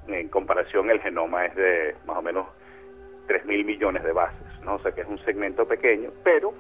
En 0.07 0.29
comparación, 0.29 0.91
el 0.91 1.01
genoma 1.01 1.47
es 1.47 1.57
de 1.57 1.97
más 2.07 2.19
o 2.19 2.23
menos 2.23 2.47
3.000 3.27 3.65
millones 3.65 4.05
de 4.05 4.13
bases, 4.13 4.47
¿no? 4.65 4.75
O 4.75 4.79
sea 4.81 4.93
que 4.93 5.01
es 5.01 5.09
un 5.09 5.19
segmento 5.25 5.67
pequeño, 5.67 6.11
pero 6.23 6.55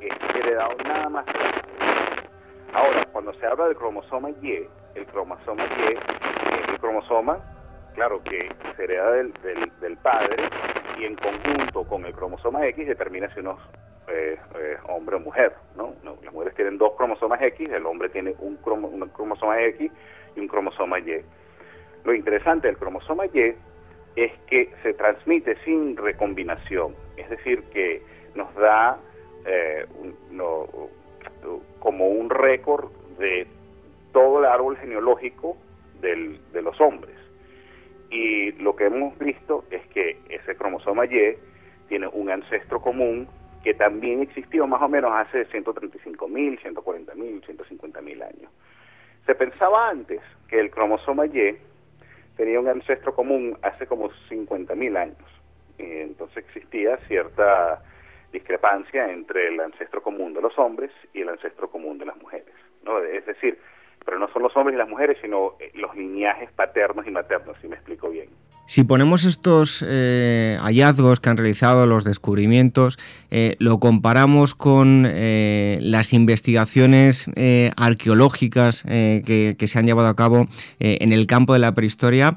es 0.00 0.36
heredado 0.36 0.76
nada 0.84 1.08
más. 1.08 1.26
Ahora, 2.72 3.04
cuando 3.12 3.32
se 3.34 3.46
habla 3.46 3.66
del 3.66 3.76
cromosoma 3.76 4.30
Y, 4.40 4.66
el 4.94 5.06
cromosoma 5.06 5.64
Y 5.64 5.92
es 5.92 6.68
el 6.68 6.78
cromosoma 6.78 7.38
claro 7.94 8.22
que 8.22 8.50
se 8.76 8.86
del, 8.86 9.32
del, 9.80 9.96
padre 9.98 10.36
y 10.98 11.04
en 11.04 11.16
conjunto 11.16 11.84
con 11.84 12.04
el 12.04 12.12
cromosoma 12.12 12.66
X 12.68 12.86
determina 12.86 13.32
si 13.32 13.40
uno 13.40 13.58
es 14.08 14.14
eh, 14.14 14.38
eh, 14.56 14.76
hombre 14.88 15.16
o 15.16 15.20
mujer, 15.20 15.54
¿no? 15.76 15.94
Las 16.02 16.32
mujeres 16.32 16.54
tienen 16.54 16.78
dos 16.78 16.92
cromosomas 16.96 17.40
X, 17.40 17.70
el 17.70 17.86
hombre 17.86 18.08
tiene 18.08 18.34
un, 18.40 18.58
un 18.64 19.08
cromosoma 19.08 19.60
X 19.62 19.90
y 20.36 20.40
un 20.40 20.48
cromosoma 20.48 20.98
Y. 20.98 21.22
Lo 22.04 22.14
interesante 22.14 22.66
del 22.66 22.76
cromosoma 22.76 23.26
Y 23.26 23.54
es 24.16 24.32
que 24.48 24.70
se 24.82 24.94
transmite 24.94 25.56
sin 25.64 25.96
recombinación, 25.96 26.94
es 27.16 27.30
decir, 27.30 27.62
que 27.72 28.02
nos 28.34 28.52
da 28.54 28.98
eh, 29.46 29.86
como 31.78 32.08
un 32.08 32.28
récord 32.28 32.90
de 33.18 33.46
todo 34.12 34.40
el 34.40 34.46
árbol 34.46 34.76
genealógico 34.76 35.56
de 36.00 36.62
los 36.62 36.80
hombres. 36.80 37.21
Y 38.12 38.52
lo 38.52 38.76
que 38.76 38.84
hemos 38.84 39.18
visto 39.18 39.64
es 39.70 39.80
que 39.88 40.18
ese 40.28 40.54
cromosoma 40.54 41.06
Y 41.06 41.34
tiene 41.88 42.06
un 42.08 42.30
ancestro 42.30 42.80
común 42.80 43.26
que 43.64 43.72
también 43.72 44.20
existió 44.20 44.66
más 44.66 44.82
o 44.82 44.88
menos 44.88 45.12
hace 45.14 45.46
135 45.46 46.28
mil, 46.28 46.58
140 46.58 47.14
mil, 47.14 47.42
150 47.42 48.00
mil 48.02 48.22
años. 48.22 48.50
Se 49.24 49.34
pensaba 49.34 49.88
antes 49.88 50.20
que 50.46 50.60
el 50.60 50.70
cromosoma 50.70 51.24
Y 51.24 51.56
tenía 52.36 52.60
un 52.60 52.68
ancestro 52.68 53.14
común 53.14 53.56
hace 53.62 53.86
como 53.86 54.10
50 54.28 54.74
mil 54.74 54.94
años. 54.98 55.16
Y 55.78 55.84
entonces 55.84 56.44
existía 56.44 56.98
cierta 57.08 57.82
discrepancia 58.30 59.10
entre 59.10 59.48
el 59.48 59.60
ancestro 59.60 60.02
común 60.02 60.34
de 60.34 60.42
los 60.42 60.58
hombres 60.58 60.90
y 61.14 61.22
el 61.22 61.30
ancestro 61.30 61.70
común 61.70 61.96
de 61.96 62.06
las 62.06 62.16
mujeres. 62.16 62.54
¿no? 62.84 62.98
Es 62.98 63.24
decir, 63.24 63.58
pero 64.04 64.18
no 64.18 64.28
son 64.28 64.42
los 64.42 64.56
hombres 64.56 64.74
y 64.74 64.78
las 64.78 64.88
mujeres, 64.88 65.18
sino 65.20 65.54
eh, 65.58 65.70
los 65.74 65.94
lineajes 65.94 66.50
paternos 66.52 67.06
y 67.06 67.10
maternos, 67.10 67.56
si 67.60 67.68
me 67.68 67.76
explico 67.76 68.08
bien. 68.10 68.28
Si 68.66 68.84
ponemos 68.84 69.24
estos 69.24 69.84
eh, 69.86 70.56
hallazgos 70.60 71.20
que 71.20 71.28
han 71.28 71.36
realizado, 71.36 71.86
los 71.86 72.04
descubrimientos, 72.04 72.96
eh, 73.30 73.56
lo 73.58 73.78
comparamos 73.80 74.54
con 74.54 75.02
las 75.02 76.12
investigaciones 76.12 77.26
arqueológicas 77.76 78.82
que, 78.82 79.56
se 79.58 79.78
han 79.78 79.86
llevado 79.86 80.08
a 80.08 80.14
cabo 80.14 80.46
en 80.78 81.12
el 81.12 81.26
campo 81.26 81.52
de 81.54 81.58
la 81.58 81.74
prehistoria, 81.74 82.36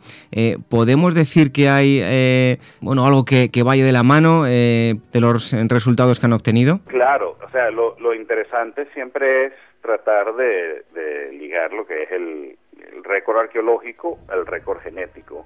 ¿podemos 0.67 1.13
decir 1.13 1.51
que 1.51 1.69
hay 1.69 2.57
bueno, 2.81 3.05
algo 3.05 3.23
que, 3.23 3.49
vaya 3.63 3.85
de 3.85 3.91
la 3.91 4.03
mano 4.03 4.43
de 4.43 4.97
los 5.13 5.53
resultados 5.69 6.19
que 6.19 6.25
han 6.25 6.33
obtenido? 6.33 6.79
Claro, 6.87 7.37
o 7.45 7.49
sea, 7.51 7.69
lo 7.69 8.13
interesante 8.13 8.87
siempre 8.93 9.45
es 9.45 9.53
tratar 9.85 10.35
de, 10.35 11.31
ligar 11.33 11.71
lo 11.71 11.85
que 11.85 12.03
es 12.03 12.11
el, 12.11 12.57
récord 13.03 13.37
arqueológico 13.37 14.17
al 14.27 14.47
récord 14.47 14.79
genético. 14.79 15.45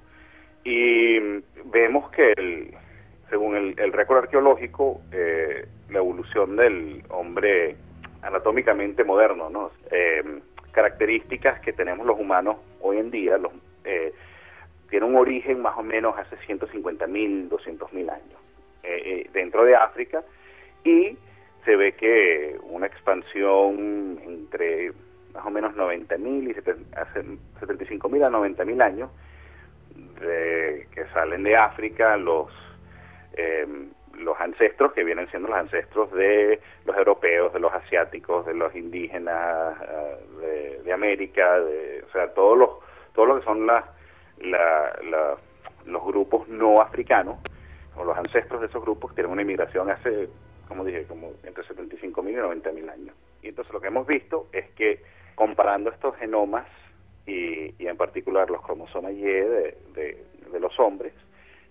Y 0.64 1.20
vemos 1.66 2.10
que, 2.12 2.32
el, 2.38 2.74
según 3.30 3.56
el, 3.56 3.94
récord 3.94 4.20
arqueológico, 4.20 5.02
eh, 5.12 5.68
la 5.90 5.98
evolución 5.98 6.56
del 6.56 7.04
hombre 7.10 7.76
anatómicamente 8.22 9.04
moderno, 9.04 9.50
¿no? 9.50 9.72
Eh, 9.92 10.24
características 10.72 11.60
que 11.60 11.74
tenemos 11.74 12.06
los 12.06 12.18
humanos 12.18 12.58
hoy 12.80 12.98
en 12.98 13.12
día, 13.12 13.38
los, 13.38 13.52
eh, 13.84 14.14
tiene 14.90 15.06
un 15.06 15.18
origen 15.18 15.62
más 15.62 15.78
o 15.78 15.84
menos 15.84 16.18
hace 16.18 16.38
150 16.46 17.08
mil, 17.08 17.50
200 17.50 17.92
mil 17.92 18.10
años, 18.10 18.40
dentro 19.34 19.66
de 19.66 19.76
África, 19.76 20.24
y 20.84 21.18
se 21.66 21.76
ve 21.76 21.94
que 21.94 22.58
una 22.64 22.88
expansión 22.88 24.20
entre 24.26 24.92
más 25.34 25.46
o 25.46 25.50
menos 25.50 25.76
90.000 25.76 26.50
y 26.50 26.54
75.000 26.54 28.26
a 28.26 28.30
90.000 28.30 28.82
años 28.82 29.10
de, 30.20 30.88
que 30.94 31.06
salen 31.14 31.44
de 31.44 31.56
África 31.56 32.18
los 32.18 32.48
em, 33.34 33.90
los 34.18 34.40
ancestros 34.40 34.92
que 34.94 35.04
vienen 35.04 35.30
siendo 35.30 35.48
los 35.48 35.58
ancestros 35.58 36.12
de 36.12 36.60
los 36.86 36.98
europeos, 36.98 37.54
de 37.54 37.60
los 37.60 37.72
asiáticos, 37.72 38.46
de 38.46 38.54
los 38.54 38.76
indígenas 38.76 39.78
eh, 40.42 40.82
de, 40.84 40.92
América, 40.92 41.60
de, 41.60 42.04
o 42.08 42.12
sea, 42.12 42.34
todos 42.34 42.58
los 42.58 42.70
todo 43.14 43.26
lo 43.28 43.40
que 43.40 43.46
son 43.46 43.66
las 43.66 43.86
los 45.86 46.06
grupos 46.06 46.48
no 46.48 46.82
africanos 46.82 47.38
o 47.96 48.04
los 48.04 48.18
ancestros 48.18 48.62
de 48.62 48.68
esos 48.68 48.82
grupos 48.82 49.14
tienen 49.16 49.32
una 49.32 49.42
inmigración 49.42 49.90
hace 49.90 50.30
como 50.70 50.86
dije, 50.86 51.04
como 51.06 51.34
entre 51.44 51.64
75.000 51.66 52.30
y 52.30 52.36
90.000 52.36 52.90
años. 52.90 53.16
Y 53.42 53.50
entonces 53.50 53.74
lo 53.74 53.82
que 53.82 53.88
hemos 53.88 54.08
visto 54.08 54.48
es 54.54 54.70
que 54.72 55.02
comparando 55.36 55.90
estos 55.90 56.16
genomas 56.18 56.68
y, 57.26 57.74
en 57.86 57.98
particular 57.98 58.50
los 58.50 58.62
cromosomas 58.62 59.14
Y 59.14 59.22
de, 59.22 59.78
de, 59.94 60.60
los 60.60 60.80
hombres, 60.80 61.14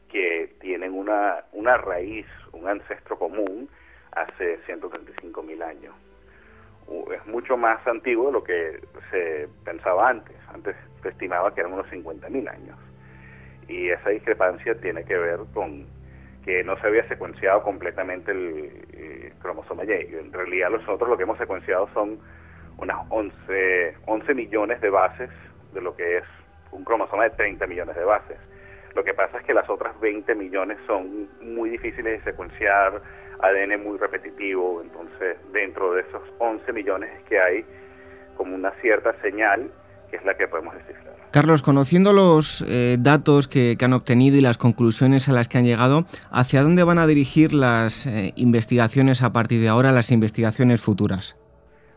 que 0.09 0.55
tienen 0.61 0.95
una, 0.95 1.45
una 1.53 1.77
raíz, 1.77 2.27
un 2.53 2.67
ancestro 2.67 3.19
común 3.19 3.69
hace 4.13 4.59
135.000 4.67 5.63
años. 5.63 5.95
Es 7.15 7.27
mucho 7.27 7.57
más 7.57 7.87
antiguo 7.87 8.27
de 8.27 8.33
lo 8.33 8.43
que 8.43 8.81
se 9.11 9.49
pensaba 9.65 10.09
antes. 10.09 10.37
Antes 10.49 10.75
se 11.03 11.11
estimaba 11.11 11.55
que 11.55 11.61
eran 11.61 11.75
unos 11.75 11.87
50.000 11.89 12.49
años. 12.51 12.79
Y 13.69 13.91
esa 13.91 14.09
discrepancia 14.09 14.75
tiene 14.81 15.05
que 15.05 15.17
ver 15.19 15.41
con 15.53 15.87
que 16.49 16.65
no 16.65 16.81
se 16.81 16.87
había 16.87 17.07
secuenciado 17.09 17.63
completamente 17.63 18.33
el, 18.33 19.35
cromosoma 19.43 19.85
Y. 19.85 19.91
En 19.91 20.33
realidad 20.33 20.71
nosotros 20.71 21.07
lo 21.07 21.19
que 21.19 21.25
hemos 21.25 21.37
secuenciado 21.37 21.91
son 21.93 22.19
unas 22.79 22.97
11, 23.11 23.97
11 24.07 24.35
millones 24.35 24.81
de 24.81 24.89
bases 24.89 25.29
de 25.75 25.83
lo 25.83 25.95
que 25.95 26.17
es 26.17 26.25
un 26.73 26.85
cromosoma 26.85 27.25
de 27.25 27.31
30 27.37 27.67
millones 27.67 27.97
de 27.97 28.03
bases. 28.03 28.39
Lo 28.95 29.05
que 29.05 29.13
pasa 29.13 29.37
es 29.37 29.45
que 29.45 29.53
las 29.53 29.69
otras 29.69 30.01
20 30.01 30.35
millones 30.37 30.79
son 30.87 31.29
muy 31.43 31.69
difíciles 31.69 32.25
de 32.25 32.31
secuenciar, 32.31 33.03
ADN 33.41 33.85
muy 33.85 33.99
repetitivo, 33.99 34.81
entonces 34.81 35.37
dentro 35.53 35.93
de 35.93 36.01
esos 36.01 36.23
11 36.39 36.73
millones 36.73 37.11
que 37.29 37.39
hay 37.39 37.67
como 38.39 38.55
una 38.55 38.71
cierta 38.81 39.13
señal 39.21 39.71
que 40.11 40.17
es 40.17 40.25
la 40.25 40.37
que 40.37 40.49
podemos 40.49 40.75
descifrar. 40.75 41.09
Carlos, 41.31 41.63
conociendo 41.63 42.15
los 42.15 42.65
eh, 42.67 42.97
datos 42.99 43.49
que, 43.49 43.77
han 43.81 43.93
obtenido 43.93 44.39
y 44.39 44.41
las 44.41 44.57
conclusiones 44.57 45.29
a 45.29 45.33
las 45.33 45.47
que 45.47 45.59
han 45.59 45.65
llegado, 45.65 46.05
¿hacia 46.31 46.63
dónde 46.63 46.85
van 46.85 46.99
a 46.99 47.07
dirigir 47.07 47.53
las 47.53 48.07
eh, 48.07 48.33
investigaciones 48.37 49.23
a 49.23 49.33
partir 49.33 49.61
de 49.61 49.69
ahora, 49.69 49.93
las 49.93 50.11
investigaciones 50.11 50.81
futuras? 50.81 51.37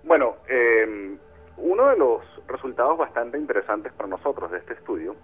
Bueno, 0.03 0.35
em, 0.49 1.17
uno 1.57 1.87
de 1.87 1.97
los 1.97 2.21
resultados 2.47 2.97
bastante 2.97 3.37
interesantes 3.37 3.93
para 3.93 4.09
nosotros 4.09 4.51
de 4.51 4.57
este 4.57 4.73
estudio 4.73 5.15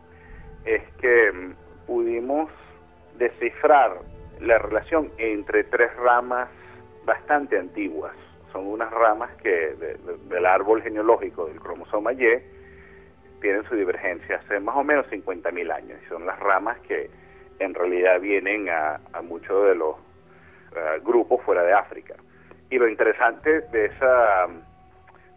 es 0.63 0.81
que 1.01 1.27
em, 1.27 1.55
pudimos 1.85 2.49
descifrar 3.17 3.99
la 4.39 4.57
relación 4.57 5.11
entre 5.17 5.65
tres 5.65 5.93
ramas 5.97 6.47
bastante 7.05 7.59
antiguas. 7.59 8.15
Son 8.53 8.65
unas 8.67 8.89
ramas 8.91 9.31
que 9.43 9.75
del 10.29 10.45
árbol 10.45 10.81
genealógico 10.81 11.47
del 11.47 11.59
cromosoma 11.59 12.13
Y 12.13 12.25
tienen 13.41 13.63
su 13.65 13.75
divergencia 13.75 14.37
hace 14.37 14.59
más 14.59 14.75
o 14.75 14.83
menos 14.83 15.05
50.000 15.07 15.71
años 15.71 15.99
y 16.03 16.09
son 16.09 16.25
las 16.25 16.39
ramas 16.39 16.79
que 16.87 17.09
en 17.59 17.73
realidad 17.73 18.19
vienen 18.19 18.69
a, 18.69 18.99
muchos 19.23 19.67
de 19.67 19.75
los 19.75 19.95
eh, 20.75 20.99
grupos 21.03 21.41
fuera 21.43 21.63
de 21.63 21.73
África. 21.73 22.15
Y 22.69 22.77
lo 22.77 22.87
interesante 22.87 23.61
de 23.61 23.85
esa 23.85 24.45
um, 24.45 24.61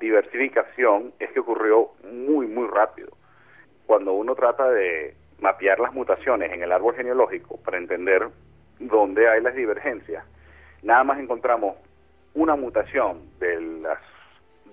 diversificación 0.00 1.12
es 1.18 1.30
que 1.30 1.40
ocurrió 1.40 1.90
muy, 2.12 2.46
muy 2.46 2.66
rápido. 2.68 3.10
Cuando 3.86 4.12
uno 4.12 4.34
trata 4.34 4.68
de 4.70 5.14
mapear 5.40 5.80
las 5.80 5.92
mutaciones 5.94 6.52
en 6.52 6.62
el 6.62 6.72
árbol 6.72 6.94
genealógico 6.94 7.58
para 7.62 7.78
entender 7.78 8.28
dónde 8.78 9.28
hay 9.28 9.40
las 9.40 9.54
divergencias, 9.54 10.24
nada 10.82 11.04
más 11.04 11.18
encontramos 11.18 11.76
una 12.34 12.56
mutación 12.56 13.30
de 13.38 13.60
las 13.82 13.98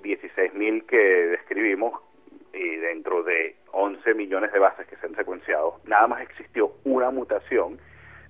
16.000 0.04 0.86
que 0.86 0.98
describimos 0.98 2.02
y 2.54 2.76
dentro 2.78 3.24
de 3.24 3.56
11 3.72 4.14
millones 4.14 4.52
de 4.52 4.60
bases 4.60 4.88
que 4.88 4.96
se 4.98 5.06
han 5.06 5.16
secuenciado, 5.16 5.80
nada 5.86 6.08
más 6.08 6.22
existió 6.22 6.74
una 6.84 7.12
mutación, 7.12 7.80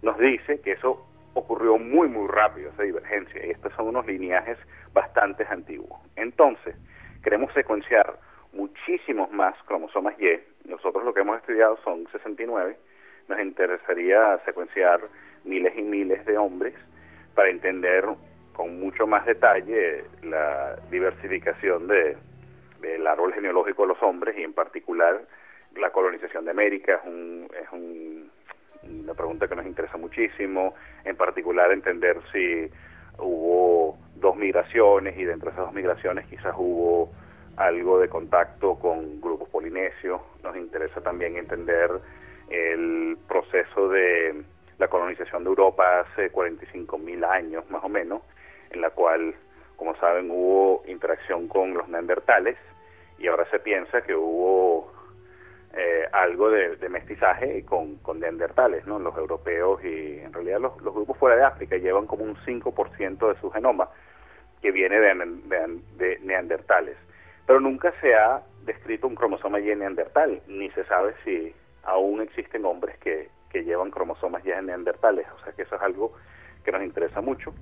nos 0.02 0.18
dice 0.18 0.62
que 0.62 0.74
eso 0.74 1.06
ocurrió 1.34 1.78
muy, 1.78 2.08
muy 2.08 2.28
rápido, 2.28 2.70
esa 2.72 2.84
divergencia, 2.84 3.46
y 3.46 3.52
estos 3.52 3.74
son 3.74 3.88
unos 3.88 4.06
lineajes 4.06 4.58
bastante 4.94 5.46
antiguos. 5.50 6.00
Entonces, 6.16 6.76
queremos 7.24 7.54
secuenciar 7.54 8.18
muchísimos 8.54 9.32
más 9.32 9.56
cromosomas 9.66 10.16
Y, 10.20 10.40
nosotros 10.68 11.04
lo 11.04 11.14
que 11.14 11.22
hemos 11.22 11.38
estudiado 11.38 11.78
son 11.84 12.08
69, 12.12 12.78
nos 13.28 13.40
interesaría 13.40 14.40
secuenciar 14.46 15.02
miles 15.44 15.78
y 15.78 15.82
miles 15.82 16.26
de 16.26 16.38
hombres 16.38 16.74
para 17.36 17.50
entender 17.50 18.06
con 18.54 18.80
mucho 18.80 19.06
más 19.06 19.26
detalle 19.26 20.04
la 20.24 20.76
diversificación 20.90 21.88
de, 21.88 22.18
del 22.82 23.06
árbol 23.08 23.34
genealógico 23.34 23.84
de 23.84 23.90
los 23.90 24.04
hombres 24.04 24.38
y 24.38 24.44
en 24.44 24.54
particular 24.54 25.22
la 25.76 25.92
colonización 25.92 26.46
de 26.46 26.52
América. 26.52 26.96
Es, 26.96 27.08
un, 27.08 27.48
es 27.62 27.72
un, 27.72 28.32
una 28.84 29.14
pregunta 29.14 29.48
que 29.48 29.56
nos 29.56 29.66
interesa 29.66 29.98
muchísimo, 29.98 30.76
en 31.06 31.16
particular 31.16 31.72
entender 31.72 32.18
si 32.32 32.70
hubo 33.20 33.98
dos 34.16 34.36
migraciones 34.36 35.18
y 35.18 35.24
dentro 35.24 35.50
de 35.50 35.54
esas 35.54 35.66
dos 35.66 35.74
migraciones 35.74 36.26
quizás 36.28 36.54
hubo 36.58 37.12
algo 37.58 38.00
de 38.00 38.08
contacto 38.08 38.76
con 38.76 39.20
grupos 39.20 39.50
polinesios, 39.50 40.22
nos 40.44 40.56
interesa 40.56 41.02
también 41.02 41.38
entender 41.38 41.90
el 42.50 43.18
proceso 43.28 43.90
de 43.90 44.44
la 44.78 44.88
colonización 44.88 45.44
de 45.44 45.50
Europa 45.50 46.02
hace 46.02 46.30
45 46.30 46.98
mil 47.00 47.24
años 47.24 47.70
más 47.70 47.84
o 47.84 47.90
menos, 47.90 48.22
en 48.70 48.82
la 48.82 48.92
cual, 48.92 49.34
como 49.78 49.96
saben, 49.96 50.30
hubo 50.30 50.84
interacción 50.88 51.48
con 51.48 51.74
los 51.74 51.88
neandertales 51.88 52.58
y 53.18 53.28
ahora 53.28 53.50
se 53.50 53.60
piensa 53.60 54.02
que 54.02 54.16
hubo 54.16 54.92
eh, 55.74 56.08
algo 56.12 56.50
de, 56.50 56.90
mestizaje 56.90 57.64
con, 57.64 57.98
con, 57.98 58.20
neandertales, 58.20 58.86
¿no? 58.88 59.00
Los 59.00 59.16
europeos 59.16 59.84
y 59.84 60.20
en 60.20 60.34
realidad 60.34 60.60
los, 60.60 60.76
grupos 60.78 61.18
fuera 61.18 61.36
de 61.36 61.44
África 61.44 61.78
llevan 61.78 62.08
como 62.08 62.24
un 62.24 62.36
5% 62.38 63.34
de 63.34 63.40
su 63.40 63.52
genoma 63.52 63.90
que 64.62 64.72
viene 64.72 65.00
de, 65.00 65.80
de, 65.98 66.20
neandertales. 66.24 66.98
Pero 67.46 67.60
nunca 67.60 67.94
se 68.02 68.16
ha 68.16 68.42
descrito 68.66 69.08
un 69.08 69.16
cromosoma 69.16 69.60
Y 69.60 69.76
neandertal, 69.76 70.42
ni 70.48 70.70
se 70.72 70.84
sabe 70.86 71.14
si 71.24 71.54
aún 71.84 72.22
existen 72.22 72.66
hombres 72.66 72.98
que, 72.98 73.30
que 73.52 73.64
llevan 73.64 73.92
cromosomas 73.92 74.44
Y 74.46 74.50
neandertales, 74.50 75.28
o 75.36 75.44
sea 75.44 75.54
que 75.54 75.62
eso 75.62 75.76
es 75.76 75.82
algo 75.82 76.14
que 76.66 76.72
nos 76.72 76.82
interesa 76.82 77.22
mucho. 77.22 77.54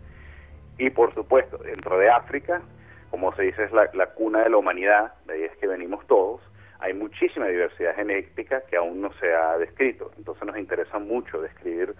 Y 0.77 0.89
por 0.89 1.13
supuesto, 1.13 1.57
dentro 1.57 1.97
de 1.97 2.09
África, 2.09 2.61
como 3.09 3.33
se 3.35 3.43
dice, 3.43 3.63
es 3.63 3.71
la, 3.71 3.89
la 3.93 4.07
cuna 4.07 4.43
de 4.43 4.49
la 4.49 4.57
humanidad, 4.57 5.13
de 5.25 5.33
ahí 5.33 5.43
es 5.43 5.55
que 5.57 5.67
venimos 5.67 6.05
todos, 6.07 6.41
hay 6.79 6.93
muchísima 6.93 7.47
diversidad 7.47 7.95
genética 7.95 8.61
que 8.69 8.77
aún 8.77 9.01
no 9.01 9.13
se 9.13 9.33
ha 9.33 9.57
descrito. 9.57 10.11
Entonces 10.17 10.45
nos 10.45 10.57
interesa 10.57 10.99
mucho 10.99 11.41
describir 11.41 11.95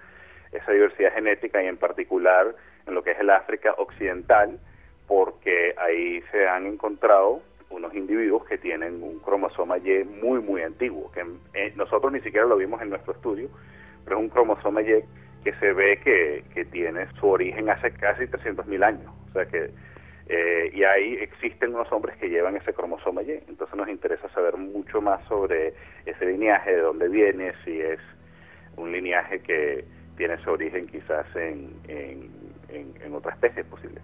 esa 0.52 0.72
diversidad 0.72 1.14
genética 1.14 1.64
y 1.64 1.68
en 1.68 1.78
particular 1.78 2.56
en 2.86 2.94
lo 2.94 3.04
que 3.04 3.12
es 3.12 3.20
el 3.20 3.30
África 3.30 3.74
occidental, 3.78 4.60
porque 5.08 5.74
ahí 5.78 6.22
se 6.32 6.48
han 6.48 6.66
encontrado 6.66 7.42
unos 7.70 7.94
individuos 7.94 8.46
que 8.46 8.58
tienen 8.58 9.02
un 9.02 9.20
cromosoma 9.20 9.78
Y 9.78 10.04
muy, 10.04 10.40
muy 10.40 10.62
antiguo, 10.62 11.12
que 11.12 11.26
eh, 11.54 11.74
nosotros 11.76 12.12
ni 12.12 12.22
siquiera 12.22 12.46
lo 12.46 12.58
vimos 12.58 12.82
en 12.82 12.90
nuestro 12.90 13.14
estudio, 13.14 13.50
pero 14.04 14.18
es 14.18 14.24
un 14.24 14.30
cromosoma 14.30 14.82
Y 14.82 15.04
que 15.46 15.54
se 15.54 15.74
ve 15.74 16.00
que, 16.04 16.44
que 16.56 16.66
tiene 16.66 17.06
su 17.20 17.28
origen 17.30 17.70
hace 17.70 17.92
casi 17.92 18.24
300.000 18.24 18.84
años. 18.84 19.14
O 19.30 19.32
sea 19.32 19.46
que, 19.46 19.70
eh, 20.28 20.72
y 20.74 20.84
ahí 20.84 21.18
existen 21.22 21.76
unos 21.76 21.92
hombres 21.92 22.18
que 22.18 22.30
llevan 22.30 22.56
ese 22.58 22.74
cromosoma 22.74 23.22
Y. 23.22 23.44
Entonces 23.48 23.76
nos 23.76 23.88
interesa 23.88 24.28
saber 24.30 24.58
mucho 24.58 25.02
más 25.02 25.24
sobre 25.28 25.76
ese 26.08 26.26
linaje, 26.26 26.72
de 26.72 26.82
dónde 26.82 27.10
viene, 27.10 27.54
si 27.64 27.80
es 27.80 28.00
un 28.76 28.92
linaje 28.92 29.40
que 29.42 29.86
tiene 30.18 30.36
su 30.40 30.50
origen 30.50 30.88
quizás 30.88 31.28
en, 31.36 31.76
en, 31.88 32.32
en, 32.70 32.94
en 33.04 33.14
otra 33.14 33.34
especie 33.34 33.64
posible. 33.66 34.02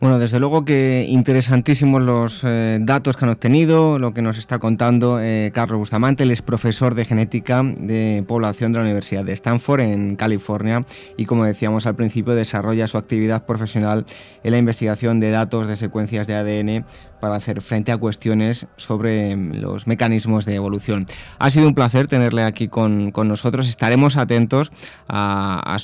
Bueno, 0.00 0.18
desde 0.18 0.38
luego 0.38 0.66
que 0.66 1.06
interesantísimos 1.08 2.02
los 2.02 2.42
eh, 2.44 2.78
datos 2.80 3.16
que 3.16 3.24
han 3.24 3.30
obtenido, 3.30 3.98
lo 3.98 4.12
que 4.12 4.20
nos 4.20 4.36
está 4.36 4.58
contando 4.58 5.18
eh, 5.18 5.50
Carlos 5.54 5.78
Bustamante, 5.78 6.24
él 6.24 6.30
es 6.30 6.42
profesor 6.42 6.94
de 6.94 7.06
genética 7.06 7.62
de 7.62 8.22
población 8.28 8.72
de 8.72 8.80
la 8.80 8.84
Universidad 8.84 9.24
de 9.24 9.32
Stanford 9.32 9.80
en 9.80 10.16
California 10.16 10.84
y 11.16 11.24
como 11.24 11.44
decíamos 11.44 11.86
al 11.86 11.94
principio 11.94 12.34
desarrolla 12.34 12.86
su 12.86 12.98
actividad 12.98 13.46
profesional 13.46 14.04
en 14.42 14.52
la 14.52 14.58
investigación 14.58 15.20
de 15.20 15.30
datos 15.30 15.68
de 15.68 15.76
secuencias 15.76 16.26
de 16.26 16.34
ADN 16.34 16.84
para 17.24 17.36
hacer 17.36 17.62
frente 17.62 17.90
a 17.90 17.96
cuestiones 17.96 18.66
sobre 18.76 19.34
mm, 19.34 19.54
los 19.54 19.86
mecanismos 19.86 20.44
de 20.44 20.56
evolución. 20.56 21.06
Ha 21.38 21.50
sido 21.50 21.66
un 21.66 21.74
placer 21.74 22.06
tenerle 22.06 22.42
aquí 22.42 22.68
con, 22.68 23.14
nosotros. 23.16 23.66
Estaremos 23.66 24.18
atentos 24.18 24.70
a, 25.08 25.78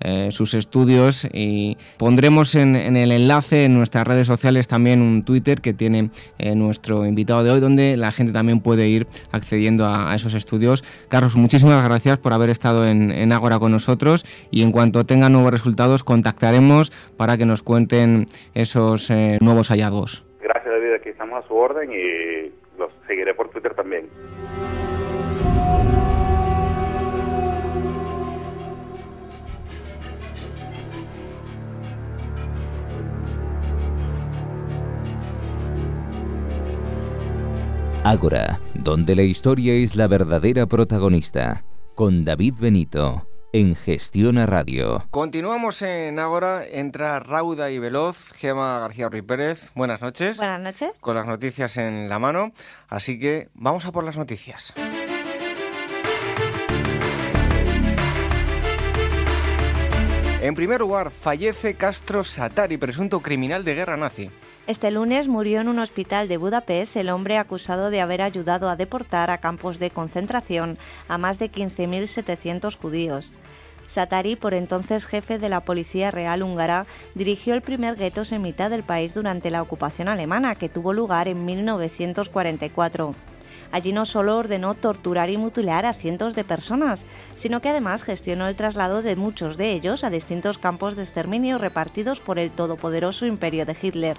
eh, 0.00 0.28
sus 0.32 0.54
estudios 0.54 1.28
y 1.32 1.76
pondremos 1.98 2.54
en, 2.54 2.76
el 2.76 3.12
enlace 3.12 3.64
en 3.64 3.74
nuestras 3.74 4.06
redes 4.06 4.26
sociales 4.26 4.68
también 4.68 5.02
un 5.02 5.24
Twitter 5.24 5.60
que 5.60 5.72
tiene 5.72 6.10
eh, 6.38 6.54
nuestro 6.54 7.06
invitado 7.06 7.44
de 7.44 7.50
hoy, 7.50 7.60
donde 7.60 7.96
la 7.96 8.12
gente 8.12 8.32
también 8.32 8.60
puede 8.60 8.88
ir 8.88 9.06
accediendo 9.32 9.86
a, 9.86 10.14
esos 10.14 10.34
estudios. 10.34 10.84
Carlos, 11.08 11.36
muchísimas 11.36 11.84
gracias 11.84 12.18
por 12.18 12.32
haber 12.32 12.50
estado 12.50 12.86
en, 12.86 13.10
en 13.10 13.32
Ágora 13.32 13.58
con 13.58 13.72
nosotros 13.72 14.24
y 14.50 14.62
en 14.62 14.72
cuanto 14.72 15.04
tenga 15.04 15.28
nuevos 15.28 15.52
resultados 15.52 16.04
contactaremos 16.04 16.92
para 17.16 17.36
que 17.36 17.46
nos 17.46 17.62
cuenten 17.62 18.26
esos 18.54 19.10
eh, 19.10 19.38
nuevos 19.40 19.68
hallazgos. 19.68 20.24
Gracias 20.40 20.72
David, 20.72 20.94
aquí 20.94 21.08
estamos 21.10 21.44
a 21.44 21.46
su 21.46 21.54
orden 21.54 21.90
y 21.92 22.52
los 22.78 22.90
seguiré 23.06 23.34
por 23.34 23.50
Twitter 23.50 23.74
también. 23.74 24.08
Ágora, 38.10 38.58
donde 38.74 39.14
la 39.14 39.22
historia 39.22 39.72
es 39.72 39.94
la 39.94 40.08
verdadera 40.08 40.66
protagonista, 40.66 41.64
con 41.94 42.24
David 42.24 42.54
Benito 42.58 43.28
en 43.52 43.76
Gestión 43.76 44.36
a 44.36 44.46
Radio. 44.46 45.06
Continuamos 45.12 45.80
en 45.82 46.18
Ágora, 46.18 46.66
entra 46.66 47.20
rauda 47.20 47.70
y 47.70 47.78
veloz 47.78 48.32
Gema 48.32 48.80
García 48.80 49.08
Ruiz 49.08 49.22
Pérez. 49.22 49.70
Buenas 49.76 50.00
noches. 50.00 50.38
Buenas 50.38 50.60
noches. 50.60 50.90
Con 51.00 51.14
las 51.14 51.24
noticias 51.24 51.76
en 51.76 52.08
la 52.08 52.18
mano, 52.18 52.50
así 52.88 53.16
que 53.20 53.48
vamos 53.54 53.84
a 53.84 53.92
por 53.92 54.02
las 54.02 54.16
noticias. 54.16 54.74
En 60.42 60.56
primer 60.56 60.80
lugar, 60.80 61.12
fallece 61.12 61.74
Castro 61.74 62.24
Satari, 62.24 62.76
presunto 62.76 63.20
criminal 63.20 63.64
de 63.64 63.74
guerra 63.76 63.96
nazi. 63.96 64.32
Este 64.70 64.92
lunes 64.92 65.26
murió 65.26 65.60
en 65.60 65.66
un 65.66 65.80
hospital 65.80 66.28
de 66.28 66.36
Budapest 66.36 66.94
el 66.94 67.08
hombre 67.08 67.38
acusado 67.38 67.90
de 67.90 68.00
haber 68.00 68.22
ayudado 68.22 68.68
a 68.68 68.76
deportar 68.76 69.28
a 69.32 69.38
campos 69.38 69.80
de 69.80 69.90
concentración 69.90 70.78
a 71.08 71.18
más 71.18 71.40
de 71.40 71.50
15.700 71.50 72.76
judíos. 72.76 73.32
Satari, 73.88 74.36
por 74.36 74.54
entonces 74.54 75.06
jefe 75.06 75.40
de 75.40 75.48
la 75.48 75.62
Policía 75.62 76.12
Real 76.12 76.44
húngara, 76.44 76.86
dirigió 77.16 77.54
el 77.54 77.62
primer 77.62 77.96
gueto 77.96 78.22
mitad 78.38 78.70
del 78.70 78.84
país 78.84 79.12
durante 79.12 79.50
la 79.50 79.60
ocupación 79.60 80.06
alemana, 80.06 80.54
que 80.54 80.68
tuvo 80.68 80.92
lugar 80.92 81.26
en 81.26 81.44
1944. 81.44 83.16
Allí 83.72 83.92
no 83.92 84.04
solo 84.04 84.36
ordenó 84.36 84.74
torturar 84.74 85.30
y 85.30 85.36
mutilar 85.36 85.84
a 85.84 85.94
cientos 85.94 86.36
de 86.36 86.44
personas, 86.44 87.04
sino 87.34 87.60
que 87.60 87.70
además 87.70 88.04
gestionó 88.04 88.46
el 88.46 88.54
traslado 88.54 89.02
de 89.02 89.16
muchos 89.16 89.56
de 89.56 89.72
ellos 89.72 90.04
a 90.04 90.10
distintos 90.10 90.58
campos 90.58 90.94
de 90.94 91.02
exterminio 91.02 91.58
repartidos 91.58 92.20
por 92.20 92.38
el 92.38 92.52
todopoderoso 92.52 93.26
imperio 93.26 93.66
de 93.66 93.76
Hitler. 93.80 94.16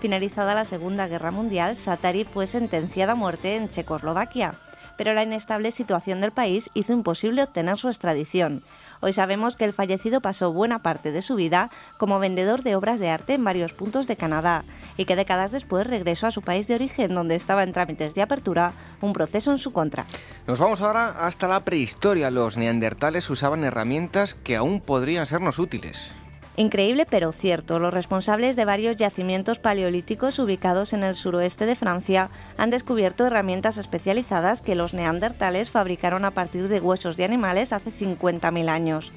Finalizada 0.00 0.54
la 0.54 0.64
Segunda 0.64 1.08
Guerra 1.08 1.32
Mundial, 1.32 1.74
Satari 1.74 2.24
fue 2.24 2.46
sentenciada 2.46 3.12
a 3.12 3.16
muerte 3.16 3.56
en 3.56 3.68
Checoslovaquia, 3.68 4.54
pero 4.96 5.12
la 5.12 5.24
inestable 5.24 5.72
situación 5.72 6.20
del 6.20 6.30
país 6.30 6.70
hizo 6.74 6.92
imposible 6.92 7.42
obtener 7.42 7.76
su 7.78 7.88
extradición. 7.88 8.62
Hoy 9.00 9.12
sabemos 9.12 9.56
que 9.56 9.64
el 9.64 9.72
fallecido 9.72 10.20
pasó 10.20 10.52
buena 10.52 10.80
parte 10.82 11.10
de 11.10 11.22
su 11.22 11.34
vida 11.34 11.70
como 11.98 12.20
vendedor 12.20 12.62
de 12.62 12.76
obras 12.76 13.00
de 13.00 13.10
arte 13.10 13.34
en 13.34 13.44
varios 13.44 13.72
puntos 13.72 14.06
de 14.06 14.16
Canadá 14.16 14.64
y 14.96 15.04
que 15.04 15.16
décadas 15.16 15.50
después 15.50 15.86
regresó 15.86 16.28
a 16.28 16.32
su 16.32 16.42
país 16.42 16.68
de 16.68 16.76
origen 16.76 17.14
donde 17.14 17.34
estaba 17.34 17.64
en 17.64 17.72
trámites 17.72 18.14
de 18.14 18.22
apertura 18.22 18.72
un 19.00 19.12
proceso 19.12 19.50
en 19.50 19.58
su 19.58 19.72
contra. 19.72 20.06
Nos 20.46 20.60
vamos 20.60 20.80
ahora 20.80 21.26
hasta 21.26 21.48
la 21.48 21.64
prehistoria. 21.64 22.30
Los 22.30 22.56
neandertales 22.56 23.30
usaban 23.30 23.64
herramientas 23.64 24.34
que 24.34 24.56
aún 24.56 24.80
podrían 24.80 25.26
sernos 25.26 25.58
útiles. 25.58 26.12
Increíble 26.58 27.06
pero 27.08 27.30
cierto, 27.30 27.78
los 27.78 27.94
responsables 27.94 28.56
de 28.56 28.64
varios 28.64 28.96
yacimientos 28.96 29.60
paleolíticos 29.60 30.40
ubicados 30.40 30.92
en 30.92 31.04
el 31.04 31.14
suroeste 31.14 31.66
de 31.66 31.76
Francia 31.76 32.30
han 32.56 32.70
descubierto 32.70 33.24
herramientas 33.24 33.78
especializadas 33.78 34.60
que 34.60 34.74
los 34.74 34.92
neandertales 34.92 35.70
fabricaron 35.70 36.24
a 36.24 36.32
partir 36.32 36.66
de 36.66 36.80
huesos 36.80 37.16
de 37.16 37.22
animales 37.22 37.72
hace 37.72 37.92
50.000 37.92 38.68
años. 38.68 39.12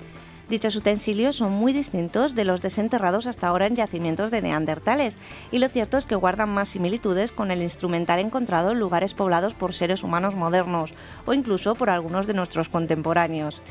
Dichos 0.49 0.75
utensilios 0.75 1.37
son 1.37 1.51
muy 1.51 1.73
distintos 1.73 2.35
de 2.35 2.45
los 2.45 2.61
desenterrados 2.61 3.25
hasta 3.25 3.47
ahora 3.47 3.65
en 3.65 3.75
yacimientos 3.75 4.29
de 4.29 4.43
neandertales, 4.43 5.17
y 5.51 5.57
lo 5.57 5.67
cierto 5.67 5.97
es 5.97 6.05
que 6.05 6.13
guardan 6.13 6.49
más 6.49 6.69
similitudes 6.69 7.31
con 7.31 7.49
el 7.49 7.63
instrumental 7.63 8.19
encontrado 8.19 8.69
en 8.69 8.79
lugares 8.79 9.15
poblados 9.15 9.55
por 9.55 9.73
seres 9.73 10.03
humanos 10.03 10.35
modernos, 10.35 10.93
o 11.25 11.33
incluso 11.33 11.73
por 11.73 11.89
algunos 11.89 12.27
de 12.27 12.35
nuestros 12.35 12.69
contemporáneos. 12.69 13.63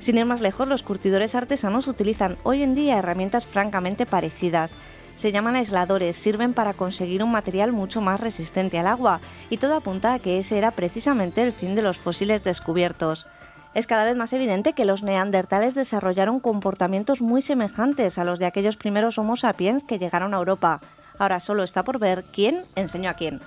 Sin 0.00 0.16
ir 0.16 0.24
más 0.24 0.40
lejos, 0.40 0.68
los 0.68 0.82
curtidores 0.82 1.34
artesanos 1.34 1.88
utilizan 1.88 2.36
hoy 2.42 2.62
en 2.62 2.74
día 2.74 2.98
herramientas 2.98 3.46
francamente 3.46 4.06
parecidas. 4.06 4.72
Se 5.16 5.32
llaman 5.32 5.56
aisladores, 5.56 6.14
sirven 6.14 6.54
para 6.54 6.74
conseguir 6.74 7.24
un 7.24 7.32
material 7.32 7.72
mucho 7.72 8.00
más 8.00 8.20
resistente 8.20 8.78
al 8.78 8.86
agua, 8.86 9.20
y 9.50 9.56
todo 9.58 9.74
apunta 9.74 10.14
a 10.14 10.18
que 10.20 10.38
ese 10.38 10.56
era 10.56 10.70
precisamente 10.70 11.42
el 11.42 11.52
fin 11.52 11.74
de 11.74 11.82
los 11.82 11.98
fósiles 11.98 12.44
descubiertos. 12.44 13.26
Es 13.74 13.86
cada 13.86 14.04
vez 14.04 14.16
más 14.16 14.32
evidente 14.32 14.72
que 14.72 14.84
los 14.84 15.02
neandertales 15.02 15.74
desarrollaron 15.74 16.40
comportamientos 16.40 17.20
muy 17.20 17.42
semejantes 17.42 18.18
a 18.18 18.24
los 18.24 18.38
de 18.38 18.46
aquellos 18.46 18.76
primeros 18.76 19.18
Homo 19.18 19.36
sapiens 19.36 19.82
que 19.82 19.98
llegaron 19.98 20.34
a 20.34 20.38
Europa. 20.38 20.80
Ahora 21.18 21.40
solo 21.40 21.64
está 21.64 21.82
por 21.82 21.98
ver 21.98 22.24
quién 22.32 22.64
enseñó 22.76 23.10
a 23.10 23.14
quién. 23.14 23.40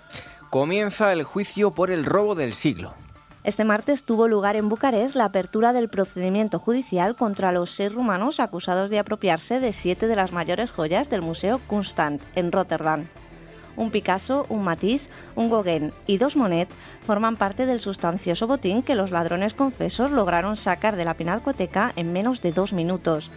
Comienza 0.49 1.13
el 1.13 1.23
juicio 1.23 1.71
por 1.71 1.89
el 1.89 2.05
robo 2.05 2.35
del 2.35 2.53
siglo. 2.53 2.93
Este 3.43 3.63
martes 3.63 4.03
tuvo 4.03 4.27
lugar 4.27 4.55
en 4.55 4.69
Bucarest 4.69 5.15
la 5.15 5.25
apertura 5.25 5.73
del 5.73 5.89
procedimiento 5.89 6.59
judicial 6.59 7.15
contra 7.15 7.51
los 7.51 7.71
seis 7.71 7.91
rumanos 7.91 8.39
acusados 8.39 8.91
de 8.91 8.99
apropiarse 8.99 9.59
de 9.59 9.73
siete 9.73 10.05
de 10.05 10.15
las 10.15 10.31
mayores 10.31 10.69
joyas 10.69 11.09
del 11.09 11.23
Museo 11.23 11.59
Kunstant 11.65 12.21
en 12.35 12.51
Rotterdam. 12.51 13.07
Un 13.75 13.89
Picasso, 13.89 14.45
un 14.49 14.63
Matisse, 14.63 15.09
un 15.35 15.49
Gauguin 15.49 15.91
y 16.05 16.19
dos 16.19 16.35
Monet 16.35 16.69
forman 17.01 17.35
parte 17.35 17.65
del 17.65 17.79
sustancioso 17.79 18.45
botín 18.45 18.83
que 18.83 18.93
los 18.93 19.09
ladrones 19.09 19.55
confesos 19.55 20.11
lograron 20.11 20.55
sacar 20.55 20.95
de 20.95 21.05
la 21.05 21.15
pinacoteca 21.15 21.93
en 21.95 22.13
menos 22.13 22.43
de 22.43 22.51
dos 22.51 22.73
minutos. 22.73 23.31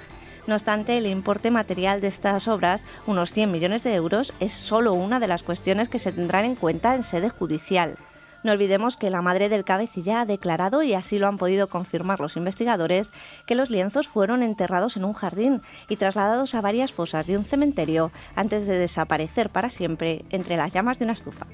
No 0.46 0.52
obstante, 0.52 0.98
el 0.98 1.06
importe 1.06 1.50
material 1.50 2.02
de 2.02 2.08
estas 2.08 2.46
obras, 2.46 2.84
unos 3.06 3.32
100 3.32 3.50
millones 3.50 3.82
de 3.82 3.94
euros, 3.94 4.34
es 4.38 4.52
solo 4.52 4.92
una 4.92 5.18
de 5.18 5.28
las 5.28 5.42
cuestiones 5.42 5.88
que 5.88 5.98
se 5.98 6.12
tendrán 6.12 6.44
en 6.44 6.56
cuenta 6.56 6.94
en 6.94 7.04
sede 7.04 7.30
judicial. 7.30 7.96
No 8.44 8.52
olvidemos 8.52 8.98
que 8.98 9.08
la 9.08 9.22
madre 9.22 9.48
del 9.48 9.64
cabecilla 9.64 10.20
ha 10.20 10.26
declarado, 10.26 10.82
y 10.82 10.92
así 10.92 11.18
lo 11.18 11.26
han 11.26 11.38
podido 11.38 11.68
confirmar 11.68 12.20
los 12.20 12.36
investigadores, 12.36 13.10
que 13.46 13.54
los 13.54 13.70
lienzos 13.70 14.06
fueron 14.06 14.42
enterrados 14.42 14.98
en 14.98 15.06
un 15.06 15.14
jardín 15.14 15.62
y 15.88 15.96
trasladados 15.96 16.54
a 16.54 16.60
varias 16.60 16.92
fosas 16.92 17.26
de 17.26 17.38
un 17.38 17.44
cementerio 17.44 18.12
antes 18.36 18.66
de 18.66 18.76
desaparecer 18.76 19.48
para 19.48 19.70
siempre 19.70 20.26
entre 20.28 20.58
las 20.58 20.74
llamas 20.74 20.98
de 20.98 21.06
una 21.06 21.14
estufa. 21.14 21.46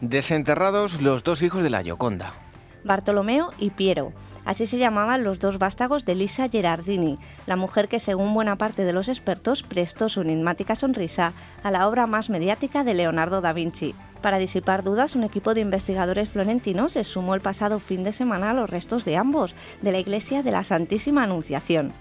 Desenterrados 0.00 1.02
los 1.02 1.24
dos 1.24 1.42
hijos 1.42 1.62
de 1.62 1.68
la 1.68 1.82
Gioconda. 1.82 2.32
Bartolomeo 2.84 3.50
y 3.58 3.68
Piero. 3.68 4.14
Así 4.50 4.66
se 4.66 4.78
llamaban 4.78 5.22
los 5.22 5.38
dos 5.38 5.58
vástagos 5.58 6.04
de 6.04 6.16
Lisa 6.16 6.48
Gerardini, 6.48 7.20
la 7.46 7.54
mujer 7.54 7.86
que 7.86 8.00
según 8.00 8.34
buena 8.34 8.56
parte 8.56 8.82
de 8.82 8.92
los 8.92 9.08
expertos 9.08 9.62
prestó 9.62 10.08
su 10.08 10.22
enigmática 10.22 10.74
sonrisa 10.74 11.34
a 11.62 11.70
la 11.70 11.86
obra 11.86 12.08
más 12.08 12.30
mediática 12.30 12.82
de 12.82 12.94
Leonardo 12.94 13.42
da 13.42 13.52
Vinci. 13.52 13.94
Para 14.22 14.38
disipar 14.38 14.82
dudas, 14.82 15.14
un 15.14 15.22
equipo 15.22 15.54
de 15.54 15.60
investigadores 15.60 16.30
florentinos 16.30 16.94
se 16.94 17.04
sumó 17.04 17.36
el 17.36 17.40
pasado 17.40 17.78
fin 17.78 18.02
de 18.02 18.10
semana 18.10 18.50
a 18.50 18.52
los 18.52 18.68
restos 18.68 19.04
de 19.04 19.16
ambos, 19.16 19.54
de 19.82 19.92
la 19.92 20.00
iglesia 20.00 20.42
de 20.42 20.50
la 20.50 20.64
Santísima 20.64 21.22
Anunciación. 21.22 21.92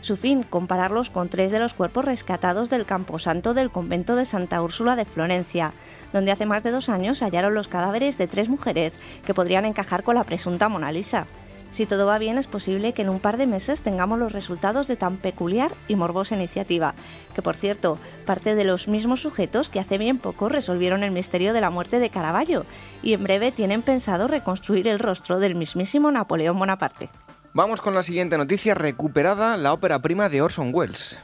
Su 0.00 0.16
fin, 0.16 0.42
compararlos 0.42 1.08
con 1.08 1.28
tres 1.28 1.52
de 1.52 1.60
los 1.60 1.72
cuerpos 1.72 2.04
rescatados 2.04 2.68
del 2.68 2.84
camposanto 2.84 3.54
del 3.54 3.70
convento 3.70 4.16
de 4.16 4.24
Santa 4.24 4.60
Úrsula 4.60 4.96
de 4.96 5.04
Florencia, 5.04 5.72
donde 6.12 6.32
hace 6.32 6.46
más 6.46 6.64
de 6.64 6.72
dos 6.72 6.88
años 6.88 7.22
hallaron 7.22 7.54
los 7.54 7.68
cadáveres 7.68 8.18
de 8.18 8.26
tres 8.26 8.48
mujeres 8.48 8.98
que 9.24 9.34
podrían 9.34 9.64
encajar 9.64 10.02
con 10.02 10.16
la 10.16 10.24
presunta 10.24 10.68
Mona 10.68 10.90
Lisa. 10.90 11.28
Si 11.70 11.84
todo 11.84 12.06
va 12.06 12.18
bien, 12.18 12.38
es 12.38 12.46
posible 12.46 12.94
que 12.94 13.02
en 13.02 13.10
un 13.10 13.20
par 13.20 13.36
de 13.36 13.46
meses 13.46 13.80
tengamos 13.80 14.18
los 14.18 14.32
resultados 14.32 14.88
de 14.88 14.96
tan 14.96 15.18
peculiar 15.18 15.72
y 15.88 15.96
morbosa 15.96 16.34
iniciativa, 16.34 16.94
que 17.34 17.42
por 17.42 17.54
cierto, 17.54 17.98
parte 18.24 18.54
de 18.54 18.64
los 18.64 18.88
mismos 18.88 19.20
sujetos 19.20 19.68
que 19.68 19.80
hace 19.80 19.98
bien 19.98 20.18
poco 20.18 20.48
resolvieron 20.48 21.02
el 21.02 21.10
misterio 21.10 21.52
de 21.52 21.60
la 21.60 21.70
muerte 21.70 21.98
de 21.98 22.10
Caravaggio 22.10 22.64
y 23.02 23.12
en 23.12 23.24
breve 23.24 23.52
tienen 23.52 23.82
pensado 23.82 24.26
reconstruir 24.26 24.88
el 24.88 24.98
rostro 24.98 25.38
del 25.38 25.54
mismísimo 25.54 26.10
Napoleón 26.10 26.58
Bonaparte. 26.58 27.10
Vamos 27.52 27.80
con 27.80 27.94
la 27.94 28.02
siguiente 28.02 28.36
noticia, 28.36 28.74
recuperada 28.74 29.56
la 29.56 29.72
ópera 29.72 30.00
prima 30.00 30.28
de 30.28 30.42
Orson 30.42 30.70
Welles. 30.74 31.18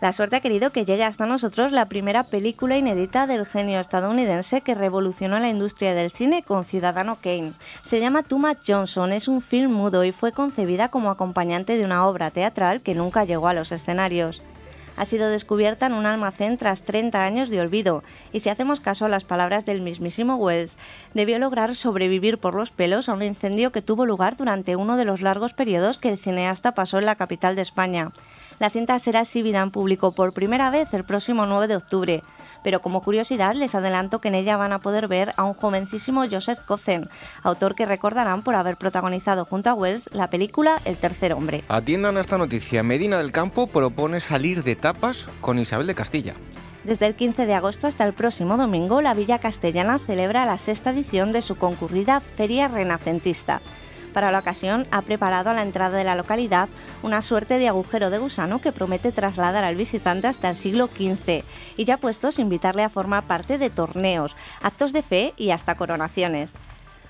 La 0.00 0.12
suerte 0.12 0.36
ha 0.36 0.40
querido 0.40 0.70
que 0.70 0.84
llegue 0.84 1.02
hasta 1.02 1.26
nosotros 1.26 1.72
la 1.72 1.86
primera 1.86 2.22
película 2.22 2.76
inédita 2.76 3.26
del 3.26 3.44
genio 3.44 3.80
estadounidense 3.80 4.60
que 4.60 4.76
revolucionó 4.76 5.40
la 5.40 5.48
industria 5.48 5.92
del 5.92 6.12
cine 6.12 6.44
con 6.44 6.64
Ciudadano 6.64 7.18
Kane. 7.20 7.54
Se 7.82 7.98
llama 7.98 8.22
Thomas 8.22 8.58
Johnson, 8.64 9.10
es 9.10 9.26
un 9.26 9.40
film 9.40 9.72
mudo 9.72 10.04
y 10.04 10.12
fue 10.12 10.30
concebida 10.30 10.88
como 10.88 11.10
acompañante 11.10 11.76
de 11.76 11.84
una 11.84 12.06
obra 12.06 12.30
teatral 12.30 12.80
que 12.80 12.94
nunca 12.94 13.24
llegó 13.24 13.48
a 13.48 13.54
los 13.54 13.72
escenarios. 13.72 14.40
Ha 14.96 15.04
sido 15.04 15.28
descubierta 15.28 15.86
en 15.86 15.94
un 15.94 16.06
almacén 16.06 16.58
tras 16.58 16.82
30 16.82 17.24
años 17.24 17.50
de 17.50 17.60
olvido, 17.60 18.04
y 18.32 18.38
si 18.40 18.50
hacemos 18.50 18.78
caso 18.78 19.04
a 19.04 19.08
las 19.08 19.24
palabras 19.24 19.64
del 19.64 19.80
mismísimo 19.80 20.36
Wells, 20.36 20.76
debió 21.12 21.40
lograr 21.40 21.74
sobrevivir 21.74 22.38
por 22.38 22.54
los 22.54 22.70
pelos 22.70 23.08
a 23.08 23.14
un 23.14 23.22
incendio 23.22 23.72
que 23.72 23.82
tuvo 23.82 24.06
lugar 24.06 24.36
durante 24.36 24.76
uno 24.76 24.96
de 24.96 25.04
los 25.04 25.22
largos 25.22 25.54
periodos 25.54 25.98
que 25.98 26.08
el 26.08 26.18
cineasta 26.18 26.72
pasó 26.72 26.98
en 26.98 27.06
la 27.06 27.16
capital 27.16 27.56
de 27.56 27.62
España. 27.62 28.12
La 28.58 28.70
cinta 28.70 28.98
será 28.98 29.20
exhibida 29.20 29.60
en 29.60 29.70
público 29.70 30.12
por 30.12 30.32
primera 30.32 30.70
vez 30.70 30.92
el 30.92 31.04
próximo 31.04 31.46
9 31.46 31.68
de 31.68 31.76
octubre, 31.76 32.22
pero 32.64 32.80
como 32.80 33.02
curiosidad 33.02 33.54
les 33.54 33.74
adelanto 33.74 34.20
que 34.20 34.28
en 34.28 34.34
ella 34.34 34.56
van 34.56 34.72
a 34.72 34.80
poder 34.80 35.06
ver 35.06 35.32
a 35.36 35.44
un 35.44 35.54
jovencísimo 35.54 36.24
Joseph 36.28 36.58
Cozen, 36.66 37.08
autor 37.42 37.76
que 37.76 37.86
recordarán 37.86 38.42
por 38.42 38.56
haber 38.56 38.76
protagonizado 38.76 39.44
junto 39.44 39.70
a 39.70 39.74
Wells 39.74 40.10
la 40.12 40.28
película 40.28 40.80
El 40.84 40.96
tercer 40.96 41.32
hombre. 41.34 41.62
Atiendan 41.68 42.16
a 42.16 42.20
esta 42.20 42.36
noticia. 42.36 42.82
Medina 42.82 43.18
del 43.18 43.30
Campo 43.30 43.68
propone 43.68 44.20
salir 44.20 44.64
de 44.64 44.74
tapas 44.74 45.28
con 45.40 45.58
Isabel 45.58 45.86
de 45.86 45.94
Castilla. 45.94 46.34
Desde 46.82 47.06
el 47.06 47.14
15 47.14 47.46
de 47.46 47.54
agosto 47.54 47.86
hasta 47.86 48.04
el 48.04 48.12
próximo 48.12 48.56
domingo, 48.56 49.02
la 49.02 49.14
Villa 49.14 49.38
Castellana 49.38 49.98
celebra 49.98 50.46
la 50.46 50.58
sexta 50.58 50.90
edición 50.90 51.32
de 51.32 51.42
su 51.42 51.56
concurrida 51.56 52.20
Feria 52.20 52.66
Renacentista. 52.66 53.60
Para 54.12 54.30
la 54.30 54.40
ocasión 54.40 54.86
ha 54.90 55.02
preparado 55.02 55.50
a 55.50 55.54
la 55.54 55.62
entrada 55.62 55.96
de 55.96 56.04
la 56.04 56.16
localidad 56.16 56.68
una 57.02 57.22
suerte 57.22 57.58
de 57.58 57.68
agujero 57.68 58.10
de 58.10 58.18
gusano 58.18 58.60
que 58.60 58.72
promete 58.72 59.12
trasladar 59.12 59.64
al 59.64 59.76
visitante 59.76 60.26
hasta 60.26 60.50
el 60.50 60.56
siglo 60.56 60.88
XV 60.88 61.44
y 61.76 61.84
ya 61.84 61.98
puestos 61.98 62.38
invitarle 62.38 62.82
a 62.82 62.90
formar 62.90 63.24
parte 63.24 63.58
de 63.58 63.70
torneos, 63.70 64.34
actos 64.62 64.92
de 64.92 65.02
fe 65.02 65.34
y 65.36 65.50
hasta 65.50 65.76
coronaciones. 65.76 66.52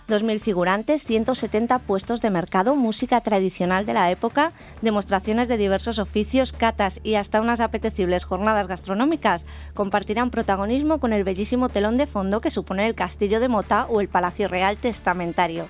2.000 0.09 0.41
figurantes, 0.41 1.05
170 1.05 1.81
puestos 1.81 2.23
de 2.23 2.31
mercado, 2.31 2.75
música 2.75 3.21
tradicional 3.21 3.85
de 3.85 3.93
la 3.93 4.11
época, 4.11 4.53
demostraciones 4.81 5.49
de 5.49 5.59
diversos 5.59 5.99
oficios, 5.99 6.53
catas 6.53 6.99
y 7.05 7.17
hasta 7.17 7.43
unas 7.43 7.61
apetecibles 7.61 8.25
jornadas 8.25 8.69
gastronómicas 8.69 9.45
compartirán 9.75 10.31
protagonismo 10.31 10.99
con 10.99 11.13
el 11.13 11.25
bellísimo 11.25 11.69
telón 11.69 11.99
de 11.99 12.07
fondo 12.07 12.41
que 12.41 12.51
supone 12.51 12.87
el 12.87 12.95
Castillo 12.95 13.39
de 13.39 13.49
Mota 13.49 13.85
o 13.85 14.01
el 14.01 14.09
Palacio 14.09 14.49
Real 14.49 14.79
Testamentario. 14.79 15.69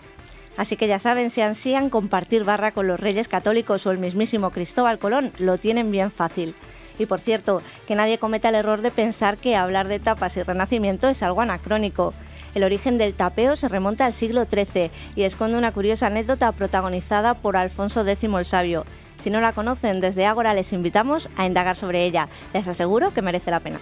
Así 0.58 0.76
que 0.76 0.88
ya 0.88 0.98
saben, 0.98 1.30
si 1.30 1.40
ansían 1.40 1.88
compartir 1.88 2.42
barra 2.42 2.72
con 2.72 2.88
los 2.88 2.98
Reyes 2.98 3.28
Católicos 3.28 3.86
o 3.86 3.92
el 3.92 3.98
mismísimo 3.98 4.50
Cristóbal 4.50 4.98
Colón, 4.98 5.32
lo 5.38 5.56
tienen 5.56 5.92
bien 5.92 6.10
fácil. 6.10 6.56
Y 6.98 7.06
por 7.06 7.20
cierto, 7.20 7.62
que 7.86 7.94
nadie 7.94 8.18
cometa 8.18 8.48
el 8.48 8.56
error 8.56 8.82
de 8.82 8.90
pensar 8.90 9.38
que 9.38 9.54
hablar 9.54 9.86
de 9.86 10.00
tapas 10.00 10.36
y 10.36 10.42
renacimiento 10.42 11.08
es 11.08 11.22
algo 11.22 11.42
anacrónico. 11.42 12.12
El 12.56 12.64
origen 12.64 12.98
del 12.98 13.14
tapeo 13.14 13.54
se 13.54 13.68
remonta 13.68 14.04
al 14.04 14.14
siglo 14.14 14.46
XIII 14.46 14.90
y 15.14 15.22
esconde 15.22 15.56
una 15.56 15.70
curiosa 15.70 16.08
anécdota 16.08 16.50
protagonizada 16.50 17.34
por 17.34 17.56
Alfonso 17.56 18.04
X 18.04 18.24
el 18.24 18.44
Sabio. 18.44 18.84
Si 19.18 19.30
no 19.30 19.40
la 19.40 19.52
conocen, 19.52 20.00
desde 20.00 20.26
Ágora 20.26 20.54
les 20.54 20.72
invitamos 20.72 21.28
a 21.36 21.46
indagar 21.46 21.76
sobre 21.76 22.04
ella. 22.04 22.28
Les 22.52 22.66
aseguro 22.66 23.14
que 23.14 23.22
merece 23.22 23.52
la 23.52 23.60
pena. 23.60 23.78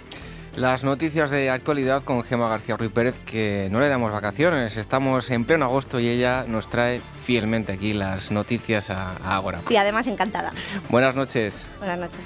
Las 0.56 0.84
noticias 0.84 1.30
de 1.30 1.50
actualidad 1.50 2.02
con 2.02 2.22
Gema 2.22 2.48
García 2.48 2.78
Ruiz 2.78 2.90
Pérez, 2.90 3.18
que 3.26 3.68
no 3.70 3.78
le 3.78 3.88
damos 3.88 4.10
vacaciones, 4.10 4.78
estamos 4.78 5.30
en 5.30 5.44
pleno 5.44 5.66
agosto 5.66 6.00
y 6.00 6.08
ella 6.08 6.46
nos 6.48 6.70
trae 6.70 7.02
fielmente 7.14 7.72
aquí 7.72 7.92
las 7.92 8.30
noticias 8.30 8.88
a, 8.88 9.16
Ágora. 9.36 9.60
Y 9.68 9.76
además 9.76 10.06
encantada. 10.06 10.54
Buenas 10.88 11.14
noches. 11.14 11.66
Buenas 11.78 11.98
noches. 11.98 12.20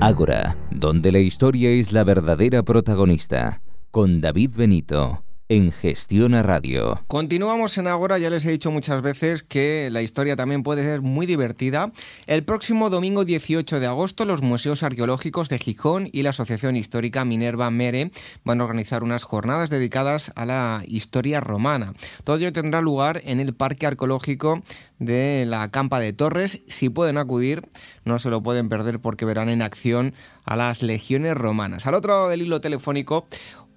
Ágora, 0.00 0.56
donde 0.72 1.12
la 1.12 1.20
historia 1.20 1.70
es 1.70 1.92
la 1.92 2.02
verdadera 2.02 2.64
protagonista, 2.64 3.60
con 3.92 4.20
David 4.20 4.50
Benito 4.56 5.22
en 5.50 5.72
Gestión 5.72 6.32
Radio. 6.44 7.00
Continuamos 7.08 7.76
en 7.76 7.88
Agora, 7.88 8.18
ya 8.18 8.30
les 8.30 8.44
he 8.44 8.52
dicho 8.52 8.70
muchas 8.70 9.02
veces 9.02 9.42
que 9.42 9.88
la 9.90 10.00
historia 10.00 10.36
también 10.36 10.62
puede 10.62 10.84
ser 10.84 11.02
muy 11.02 11.26
divertida. 11.26 11.90
El 12.28 12.44
próximo 12.44 12.88
domingo 12.88 13.24
18 13.24 13.80
de 13.80 13.86
agosto 13.88 14.24
los 14.24 14.42
Museos 14.42 14.84
Arqueológicos 14.84 15.48
de 15.48 15.58
Gijón 15.58 16.08
y 16.12 16.22
la 16.22 16.30
Asociación 16.30 16.76
Histórica 16.76 17.24
Minerva 17.24 17.68
Mere 17.72 18.12
van 18.44 18.60
a 18.60 18.64
organizar 18.64 19.02
unas 19.02 19.24
jornadas 19.24 19.70
dedicadas 19.70 20.30
a 20.36 20.46
la 20.46 20.84
historia 20.86 21.40
romana. 21.40 21.94
Todo 22.22 22.36
ello 22.36 22.52
tendrá 22.52 22.80
lugar 22.80 23.20
en 23.24 23.40
el 23.40 23.52
Parque 23.52 23.86
Arqueológico 23.86 24.62
de 25.00 25.46
la 25.48 25.68
Campa 25.70 25.98
de 25.98 26.12
Torres. 26.12 26.62
Si 26.68 26.90
pueden 26.90 27.18
acudir, 27.18 27.68
no 28.04 28.20
se 28.20 28.30
lo 28.30 28.40
pueden 28.40 28.68
perder 28.68 29.00
porque 29.00 29.24
verán 29.24 29.48
en 29.48 29.62
acción 29.62 30.14
a 30.44 30.56
las 30.56 30.82
legiones 30.82 31.36
romanas. 31.36 31.86
Al 31.86 31.94
otro 31.94 32.12
lado 32.12 32.28
del 32.28 32.42
hilo 32.42 32.60
telefónico, 32.60 33.26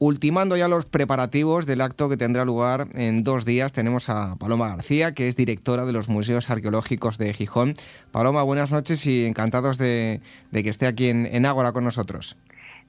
Ultimando 0.06 0.58
ya 0.58 0.68
los 0.68 0.86
preparativos 0.86 1.66
del 1.66 1.80
acto 1.80 2.10
que 2.10 2.18
tendrá 2.18 2.44
lugar 2.44 2.88
en 2.94 3.24
dos 3.24 3.46
días, 3.46 3.72
tenemos 3.72 4.10
a 4.10 4.36
Paloma 4.38 4.68
García, 4.68 5.14
que 5.14 5.30
es 5.30 5.38
directora 5.38 5.86
de 5.86 5.94
los 5.94 6.10
Museos 6.10 6.50
Arqueológicos 6.50 7.18
de 7.18 7.34
Gijón. 7.34 7.76
Paloma, 8.12 8.44
buenas 8.44 8.70
noches 8.70 9.08
y 9.08 9.26
encantados 9.26 9.78
de, 9.78 10.20
que 10.52 10.70
esté 10.70 10.88
aquí 10.88 11.08
en, 11.08 11.46
Ágora 11.46 11.72
con 11.72 11.86
nosotros. 11.86 12.36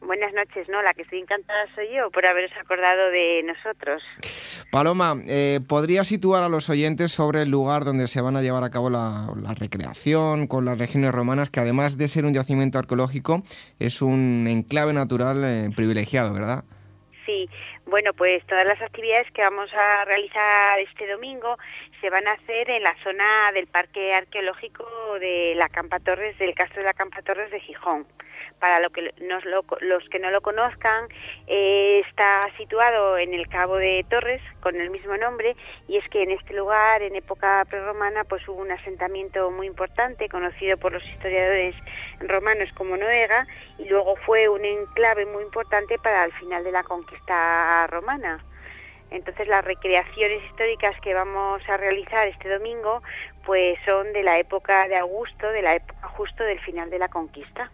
Buenas 0.01 0.35
noches, 0.35 0.69
no, 0.69 0.83
la 0.83 0.93
que 0.93 1.03
estoy 1.03 1.21
encantada 1.21 1.61
soy 1.77 1.87
yo 1.95 2.11
por 2.11 2.27
haberos 2.27 2.51
acordado 2.61 3.09
de 3.13 3.45
nosotros. 3.45 4.03
Paloma, 4.73 5.15
eh, 5.29 5.61
¿podría 5.69 6.03
situar 6.03 6.43
a 6.43 6.49
los 6.49 6.69
oyentes 6.69 7.13
sobre 7.13 7.43
el 7.43 7.49
lugar 7.49 7.85
donde 7.85 8.09
se 8.09 8.23
van 8.23 8.37
a 8.37 8.43
llevar 8.43 8.65
a 8.65 8.71
cabo 8.71 8.91
la, 8.91 9.29
recreación 9.57 10.49
con 10.49 10.65
las 10.65 10.79
regiones 10.79 11.13
romanas, 11.13 11.49
que 11.49 11.61
además 11.61 11.97
de 11.97 12.09
ser 12.09 12.25
un 12.25 12.35
yacimiento 12.35 12.81
arqueológico, 12.81 13.45
es 13.79 14.03
un 14.03 14.49
enclave 14.49 14.93
natural 14.93 15.45
eh, 15.45 15.71
privilegiado, 15.77 16.33
¿verdad? 16.33 16.65
Sí, 17.25 17.49
bueno, 17.87 18.13
pues 18.13 18.45
todas 18.47 18.67
las 18.67 18.81
actividades 18.83 19.31
que 19.33 19.43
vamos 19.43 19.73
a 19.73 20.05
realizar 20.05 20.79
este 20.81 21.11
domingo 21.11 21.57
se 22.01 22.11
van 22.11 22.27
a 22.29 22.33
hacer 22.33 22.69
en 22.69 22.83
la 22.83 22.95
zona 23.03 23.51
del 23.53 23.67
Parque 23.67 24.13
Arqueológico 24.13 24.85
de 25.21 25.55
la 25.57 25.69
Campa 25.71 26.01
Torres, 26.01 26.37
del 26.39 26.55
Castro 26.55 26.83
de 26.83 26.87
la 26.87 26.95
Campa 26.95 27.23
Torres 27.23 27.51
de 27.51 27.61
Gijón 27.61 28.07
para 28.65 28.81
lo 28.81 28.89
que 28.89 29.13
los 29.19 30.09
que 30.09 30.19
no 30.19 30.31
lo 30.31 30.41
conozcan, 30.41 31.07
eh, 31.47 32.03
está 32.09 32.41
situado 32.57 33.19
en 33.19 33.35
el 33.35 33.47
Cabo 33.47 33.77
de 33.77 34.07
Torres 34.09 34.41
con 34.61 34.81
el 34.81 34.89
mismo 34.89 35.19
nombre 35.19 35.55
y 35.87 35.99
es 35.99 36.09
que 36.09 36.23
en 36.23 36.31
este 36.31 36.55
lugar, 36.55 37.03
en 37.03 37.15
época 37.15 37.67
prerromana, 37.69 38.25
pues 38.25 38.49
hubo 38.49 38.63
un 38.63 38.71
asentamiento 38.71 39.51
muy 39.51 39.67
importante 39.67 40.31
conocido 40.31 40.79
por 40.79 40.95
los 40.95 41.05
historiadores 41.05 41.75
romanos 42.21 42.71
como 42.75 42.97
Noega 42.97 43.47
y 43.77 43.85
luego 43.85 44.17
fue 44.25 44.49
un 44.49 44.65
enclave 44.65 45.27
muy 45.27 45.43
importante 45.43 45.99
para 45.99 46.25
el 46.25 46.33
final 46.33 46.65
de 46.65 46.73
la 46.73 46.85
conquista 46.85 47.87
romana. 47.89 48.43
Entonces 49.11 49.47
las 49.47 49.63
recreaciones 49.63 50.43
históricas 50.45 50.99
que 51.03 51.13
vamos 51.13 51.61
a 51.69 51.77
realizar 51.77 52.29
este 52.29 52.49
domingo 52.49 53.03
pues 53.45 53.79
son 53.85 54.11
de 54.15 54.23
la 54.23 54.39
época 54.39 54.89
de 54.89 54.97
Augusto, 54.97 55.51
de 55.51 55.61
la 55.61 55.77
época 55.77 56.09
justo 56.09 56.43
del 56.45 56.61
final 56.61 56.89
de 56.89 56.99
la 56.99 57.09
conquista. 57.09 57.71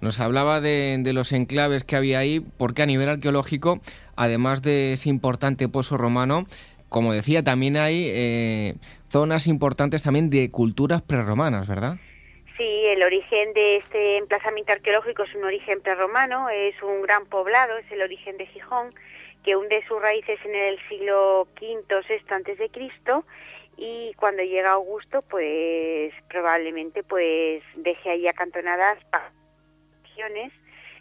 Nos 0.00 0.20
hablaba 0.20 0.60
de, 0.60 1.00
los 1.14 1.32
enclaves 1.32 1.84
que 1.84 1.96
había 1.96 2.18
ahí, 2.18 2.40
porque 2.58 2.82
a 2.82 2.86
nivel 2.86 3.08
arqueológico, 3.08 3.80
además 4.14 4.62
de 4.62 4.92
ese 4.92 5.08
importante 5.08 5.68
pozo 5.68 5.96
romano, 5.96 6.44
como 6.88 7.12
decía, 7.12 7.42
también 7.42 7.76
hay 7.76 8.06
eh, 8.08 8.74
zonas 9.08 9.46
importantes 9.46 10.02
también 10.02 10.30
de 10.30 10.50
culturas 10.50 11.02
prerromanas, 11.02 11.66
¿verdad? 11.66 11.96
Sí, 12.56 12.86
el 12.86 13.02
origen 13.02 13.52
de 13.52 13.76
este 13.78 14.18
emplazamiento 14.18 14.72
arqueológico 14.72 15.24
es 15.24 15.34
un 15.34 15.44
origen 15.44 15.80
prerromano, 15.80 16.48
es 16.48 16.80
un 16.82 17.02
gran 17.02 17.26
poblado, 17.26 17.76
es 17.76 17.90
el 17.90 18.02
origen 18.02 18.36
de 18.38 18.46
Gijón, 18.46 18.88
que 19.44 19.56
hunde 19.56 19.84
sus 19.86 20.00
raíces 20.00 20.38
en 20.44 20.54
el 20.54 20.78
siglo 20.88 21.48
V, 21.60 21.84
VI 22.08 22.34
antes 22.34 22.58
de 22.58 22.68
Cristo 22.68 23.24
y 23.76 24.14
cuando 24.14 24.42
llega 24.42 24.72
Augusto, 24.72 25.22
pues 25.22 26.12
probablemente 26.28 27.02
pues 27.02 27.62
deje 27.76 28.10
ahí 28.10 28.26
acantonadas 28.26 28.98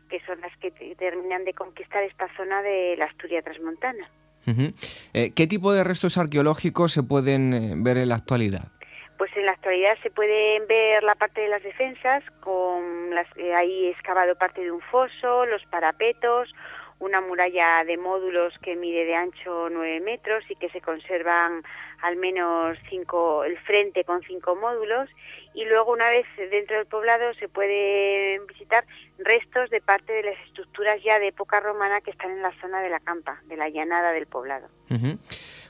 que 0.09 0.19
son 0.25 0.39
las 0.41 0.55
que 0.57 0.71
terminan 0.97 1.45
de 1.45 1.53
conquistar 1.53 2.03
esta 2.03 2.27
zona 2.35 2.61
de 2.61 2.95
la 2.97 3.05
Asturias 3.05 3.43
transmontana. 3.43 4.09
Eh, 5.13 5.31
¿Qué 5.35 5.47
tipo 5.47 5.73
de 5.73 5.83
restos 5.83 6.17
arqueológicos 6.17 6.91
se 6.91 7.01
pueden 7.01 7.53
eh, 7.53 7.73
ver 7.77 7.97
en 7.97 8.09
la 8.09 8.15
actualidad? 8.15 8.71
Pues 9.17 9.35
en 9.37 9.45
la 9.45 9.53
actualidad 9.53 9.97
se 10.03 10.11
pueden 10.11 10.67
ver 10.67 11.01
la 11.03 11.15
parte 11.15 11.41
de 11.41 11.47
las 11.47 11.63
defensas, 11.63 12.23
con 12.41 13.15
las, 13.15 13.27
eh, 13.37 13.55
ahí 13.55 13.87
excavado 13.87 14.35
parte 14.35 14.61
de 14.61 14.71
un 14.71 14.81
foso, 14.81 15.45
los 15.45 15.63
parapetos, 15.65 16.53
una 16.99 17.21
muralla 17.21 17.83
de 17.85 17.97
módulos 17.97 18.53
que 18.61 18.75
mide 18.75 19.05
de 19.05 19.15
ancho 19.15 19.69
9 19.69 19.99
metros 20.01 20.43
y 20.49 20.55
que 20.55 20.69
se 20.69 20.81
conservan 20.81 21.63
al 22.01 22.15
menos 22.17 22.77
cinco, 22.89 23.43
el 23.43 23.57
frente 23.59 24.03
con 24.03 24.21
cinco 24.23 24.55
módulos 24.55 25.09
y 25.55 25.65
luego 25.65 25.93
una 25.93 26.09
vez 26.09 26.25
dentro 26.51 26.77
del 26.77 26.85
poblado 26.85 27.33
se 27.35 27.47
pueden 27.47 28.45
visitar 28.47 28.85
restos 29.17 29.69
de 29.69 29.81
parte 29.81 30.11
de 30.11 30.23
las 30.23 30.39
estructuras 30.47 31.01
ya 31.03 31.17
de 31.17 31.29
época 31.29 31.59
romana 31.61 32.01
que 32.01 32.11
están 32.11 32.31
en 32.31 32.41
la 32.41 32.51
zona 32.59 32.81
de 32.81 32.89
la 32.89 32.99
campa, 32.99 33.41
de 33.45 33.55
la 33.55 33.69
llanada 33.69 34.11
del 34.11 34.27
poblado. 34.27 34.67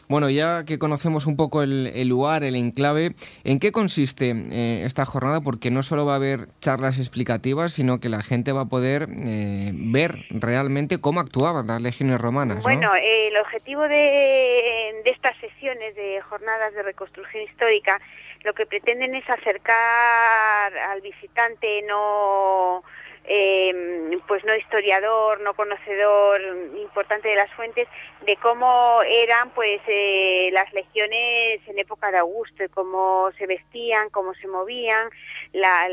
Bueno, 0.07 0.29
ya 0.29 0.65
que 0.65 0.77
conocemos 0.77 1.25
un 1.25 1.35
poco 1.35 1.63
el, 1.63 2.07
lugar, 2.07 2.43
el 2.43 2.55
enclave, 2.55 3.11
¿en 3.43 3.59
qué 3.59 3.71
consiste 3.71 4.31
eh, 4.31 4.83
esta 4.85 5.05
jornada? 5.05 5.41
Porque 5.41 5.71
no 5.71 5.81
solo 5.81 6.05
va 6.05 6.13
a 6.13 6.17
haber 6.17 6.47
charlas 6.59 6.99
explicativas, 6.99 7.73
sino 7.73 7.99
que 7.99 8.09
la 8.09 8.21
gente 8.21 8.51
va 8.51 8.61
a 8.61 8.65
poder 8.65 9.07
eh, 9.25 9.71
ver 9.73 10.25
realmente 10.29 11.01
cómo 11.01 11.19
actuaban 11.19 11.67
las 11.67 11.81
legiones 11.81 12.21
romanas. 12.21 12.61
Bueno, 12.61 12.91
el 12.95 13.35
objetivo 13.37 13.81
de, 13.83 15.01
de 15.03 15.09
estas 15.09 15.35
sesiones 15.37 15.95
de 15.95 16.21
jornadas 16.21 16.73
de 16.75 16.83
reconstrucción 16.83 17.43
histórica 17.43 17.99
lo 18.45 18.53
que 18.53 18.67
pretenden 18.67 19.15
es 19.15 19.27
acercar 19.29 20.77
al 20.77 21.01
visitante 21.01 21.81
no 21.81 22.83
eh, 23.27 24.19
pues 24.27 24.43
no 24.43 24.55
historiador, 24.55 25.41
no 25.41 25.53
conocedor 25.53 26.41
importante 26.77 27.29
de 27.29 27.35
las 27.35 27.51
fuentes, 27.53 27.87
de 28.25 28.37
cómo 28.37 29.01
eran 29.03 29.51
pues 29.51 29.81
eh, 29.87 30.49
las 30.51 30.71
legiones 30.73 31.61
en 31.67 31.79
época 31.79 32.11
de 32.11 32.17
Augusto, 32.17 32.63
cómo 32.73 33.29
se 33.37 33.45
vestían, 33.45 34.09
cómo 34.09 34.33
se 34.35 34.47
movían, 34.47 35.09
la, 35.53 35.87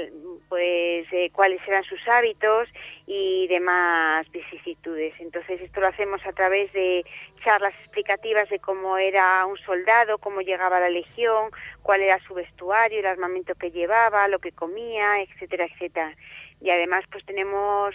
pues 0.48 1.06
eh, 1.12 1.30
cuáles 1.32 1.60
eran 1.66 1.84
sus 1.84 2.00
hábitos 2.08 2.68
y 3.06 3.46
demás 3.48 4.30
vicisitudes. 4.30 5.14
Entonces 5.18 5.60
esto 5.60 5.80
lo 5.80 5.88
hacemos 5.88 6.24
a 6.26 6.32
través 6.32 6.72
de 6.72 7.04
charlas 7.44 7.74
explicativas 7.80 8.48
de 8.48 8.60
cómo 8.60 8.96
era 8.96 9.44
un 9.46 9.58
soldado, 9.58 10.18
cómo 10.18 10.40
llegaba 10.40 10.78
a 10.78 10.80
la 10.80 10.90
legión, 10.90 11.50
cuál 11.82 12.00
era 12.02 12.18
su 12.20 12.34
vestuario, 12.34 13.00
el 13.00 13.06
armamento 13.06 13.54
que 13.54 13.70
llevaba, 13.70 14.28
lo 14.28 14.38
que 14.38 14.52
comía, 14.52 15.20
etcétera, 15.22 15.66
etcétera 15.66 16.14
y 16.62 16.70
además 16.70 17.04
pues 17.10 17.24
tenemos 17.26 17.94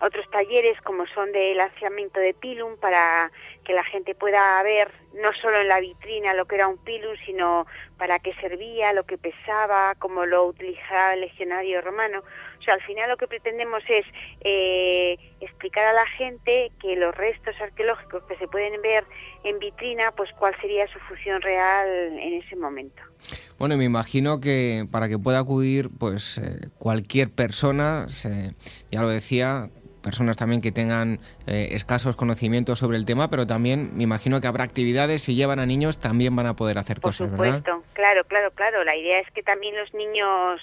otros 0.00 0.28
talleres 0.30 0.80
como 0.82 1.06
son 1.08 1.32
de 1.32 1.54
lanzamiento 1.54 2.20
de 2.20 2.34
pilum 2.34 2.76
para 2.76 3.30
que 3.64 3.72
la 3.72 3.84
gente 3.84 4.14
pueda 4.14 4.62
ver 4.62 4.90
no 5.14 5.32
solo 5.34 5.60
en 5.60 5.68
la 5.68 5.80
vitrina 5.80 6.34
lo 6.34 6.46
que 6.46 6.54
era 6.54 6.68
un 6.68 6.78
pilum, 6.78 7.16
sino 7.26 7.66
para 7.96 8.18
qué 8.20 8.32
servía, 8.34 8.92
lo 8.92 9.04
que 9.04 9.18
pesaba, 9.18 9.94
cómo 9.98 10.24
lo 10.24 10.46
utilizaba 10.46 11.14
el 11.14 11.20
legionario 11.20 11.80
romano. 11.80 12.22
O 12.58 12.62
sea, 12.62 12.74
al 12.74 12.82
final 12.82 13.08
lo 13.08 13.16
que 13.16 13.26
pretendemos 13.26 13.82
es 13.88 14.04
eh, 14.40 15.16
explicar 15.40 15.84
a 15.86 15.92
la 15.92 16.06
gente 16.06 16.70
que 16.80 16.96
los 16.96 17.14
restos 17.14 17.54
arqueológicos 17.60 18.24
que 18.24 18.36
se 18.36 18.48
pueden 18.48 18.80
ver 18.82 19.04
en 19.44 19.58
vitrina, 19.58 20.12
pues 20.12 20.30
cuál 20.38 20.54
sería 20.60 20.86
su 20.88 20.98
función 21.00 21.40
real 21.40 21.88
en 22.18 22.34
ese 22.34 22.56
momento. 22.56 23.02
Bueno, 23.58 23.76
me 23.76 23.84
imagino 23.84 24.40
que 24.40 24.86
para 24.90 25.08
que 25.08 25.18
pueda 25.18 25.38
acudir, 25.38 25.88
pues 25.98 26.38
eh, 26.38 26.68
cualquier 26.78 27.30
persona, 27.30 28.06
ya 28.90 29.02
lo 29.02 29.08
decía, 29.08 29.70
personas 30.02 30.36
también 30.36 30.60
que 30.60 30.72
tengan 30.72 31.18
eh, 31.46 31.68
escasos 31.72 32.16
conocimientos 32.16 32.78
sobre 32.78 32.96
el 32.96 33.04
tema, 33.04 33.28
pero 33.28 33.46
también 33.46 33.90
me 33.94 34.04
imagino 34.04 34.40
que 34.40 34.46
habrá 34.46 34.64
actividades, 34.64 35.22
si 35.22 35.34
llevan 35.34 35.58
a 35.58 35.66
niños 35.66 35.98
también 35.98 36.34
van 36.34 36.46
a 36.46 36.54
poder 36.54 36.78
hacer 36.78 37.00
cosas, 37.00 37.30
¿verdad? 37.30 37.36
Por 37.36 37.56
supuesto, 37.56 37.84
claro, 37.94 38.24
claro, 38.24 38.50
claro. 38.52 38.84
La 38.84 38.96
idea 38.96 39.20
es 39.20 39.30
que 39.32 39.42
también 39.42 39.76
los 39.76 39.92
niños 39.94 40.60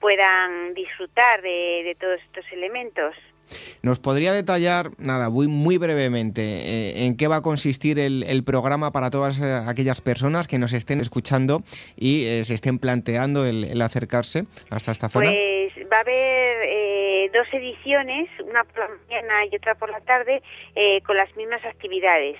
puedan 0.00 0.74
disfrutar 0.74 1.42
de, 1.42 1.96
todos 1.98 2.20
estos 2.22 2.44
elementos. 2.52 3.14
¿Nos 3.82 4.00
podría 4.00 4.32
detallar, 4.32 4.90
nada, 4.98 5.30
muy, 5.30 5.46
muy 5.46 5.78
brevemente, 5.78 6.42
eh, 6.42 7.04
en 7.06 7.16
qué 7.16 7.28
va 7.28 7.36
a 7.36 7.42
consistir 7.42 7.98
el, 8.00 8.42
programa 8.44 8.90
para 8.90 9.10
todas 9.10 9.38
eh, 9.40 9.62
aquellas 9.66 10.00
personas 10.00 10.48
que 10.48 10.58
nos 10.58 10.72
estén 10.72 11.00
escuchando 11.00 11.62
y 11.96 12.42
se 12.42 12.54
estén 12.54 12.80
planteando 12.80 13.46
el, 13.46 13.80
acercarse 13.80 14.46
hasta 14.68 14.90
esta 14.90 15.08
zona? 15.08 15.30
Pues 15.30 15.90
va 15.92 15.98
a 15.98 16.00
haber 16.00 16.56
dos 17.36 17.46
ediciones, 17.52 18.28
una 18.40 18.64
por 18.64 18.78
la 18.78 18.88
mañana 18.88 19.46
y 19.50 19.56
otra 19.56 19.74
por 19.74 19.90
la 19.90 20.00
tarde, 20.00 20.42
eh, 20.74 21.00
con 21.02 21.16
las 21.16 21.34
mismas 21.36 21.64
actividades. 21.64 22.36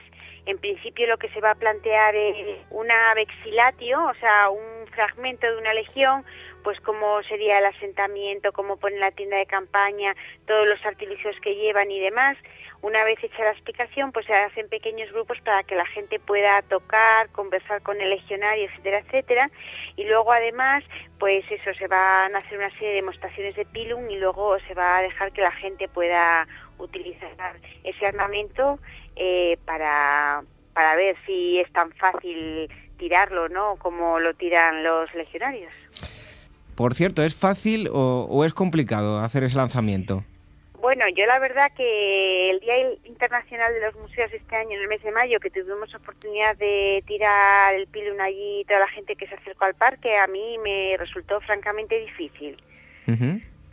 En 0.47 0.59
principio 0.59 1.09
lo 1.09 1.19
que 1.19 1.29
se 1.31 1.41
va 1.41 1.51
a 1.51 1.55
plantear 1.57 2.15
es 2.15 2.59
una 2.71 3.15
vexilatio, 3.15 4.05
o 4.05 4.15
sea, 4.15 4.49
un 4.51 4.87
fragmento 4.93 5.47
de 5.47 5.59
una 5.59 5.75
legión, 5.75 6.25
pues 6.63 6.81
cómo 6.81 7.23
sería 7.25 7.59
el 7.59 7.67
asentamiento, 7.67 8.53
cómo 8.53 8.77
ponen 8.77 9.01
la 9.01 9.11
tienda 9.11 9.37
de 9.37 9.47
campaña, 9.47 10.15
todos 10.47 10.67
los 10.67 10.85
artilugios 10.87 11.37
que 11.41 11.55
llevan 11.55 11.91
y 11.91 12.01
demás. 12.01 12.37
Una 12.83 13.03
vez 13.05 13.19
hecha 13.23 13.43
la 13.43 13.53
explicación, 13.53 14.13
pues 14.13 14.27
se 14.27 14.35
hacen 14.35 14.69
pequeños 14.69 15.11
grupos 15.13 15.41
para 15.41 15.65
que 15.65 15.75
la 15.75 15.87
gente 15.87 16.21
pueda 16.21 16.63
tocar, 16.63 17.29
conversar 17.31 17.83
con 17.83 18.01
el 18.01 18.11
legionario, 18.11 18.67
etcétera, 18.67 18.99
etcétera. 18.99 19.51
Y 19.97 20.05
luego 20.05 20.33
además, 20.33 20.85
pues 21.19 21.45
eso, 21.51 21.75
se 21.75 21.89
van 21.89 22.35
a 22.35 22.39
hacer 22.39 22.59
una 22.59 22.71
serie 22.71 22.91
de 22.91 22.95
demostraciones 22.97 23.57
de 23.57 23.65
pilum 23.65 24.09
y 24.11 24.17
luego 24.17 24.59
se 24.61 24.75
va 24.75 24.99
a 24.99 25.03
dejar 25.03 25.33
que 25.33 25.41
la 25.41 25.53
gente 25.53 25.89
pueda 25.89 26.47
utilizar 26.79 27.57
ese 27.85 28.07
armamento 28.07 28.79
eh, 29.17 29.59
para, 29.65 30.43
para 30.73 30.97
ver 30.97 31.17
si 31.27 31.59
es 31.59 31.73
tan 31.73 31.91
fácil 31.93 32.71
tirarlo, 32.99 33.49
¿no? 33.49 33.77
Como 33.77 34.21
lo 34.21 34.35
tiran 34.35 34.85
los 34.85 35.13
legionarios. 35.15 35.73
Por 36.75 36.95
cierto, 36.95 37.23
¿es 37.23 37.35
fácil 37.35 37.89
o 37.91 38.45
es 38.45 38.53
complicado 38.53 39.21
hacer 39.21 39.45
ese 39.45 39.57
lanzamiento? 39.57 40.25
Bueno, 40.87 41.05
yo 41.17 41.27
la 41.27 41.41
verdad 41.41 41.73
que 41.77 42.51
el 42.51 42.61
Día 42.61 42.79
Internacional 43.07 43.75
de 43.75 43.81
los 43.81 43.97
Museos 43.97 44.31
este 44.33 44.55
año, 44.55 44.77
en 44.77 44.83
el 44.83 44.89
mes 44.89 45.03
de 45.03 45.11
mayo, 45.11 45.41
que 45.41 45.51
tuvimos 45.51 45.93
oportunidad 45.93 46.57
de 46.59 47.03
tirar 47.09 47.75
el 47.75 47.89
pilón 47.89 48.21
allí, 48.21 48.65
toda 48.69 48.79
la 48.79 48.89
gente 48.89 49.17
que 49.17 49.27
se 49.27 49.35
acercó 49.35 49.65
al 49.65 49.75
parque, 49.75 50.17
a 50.17 50.29
mí 50.29 50.59
me 50.63 50.97
resultó 50.97 51.41
francamente 51.41 51.99
difícil. 51.99 52.63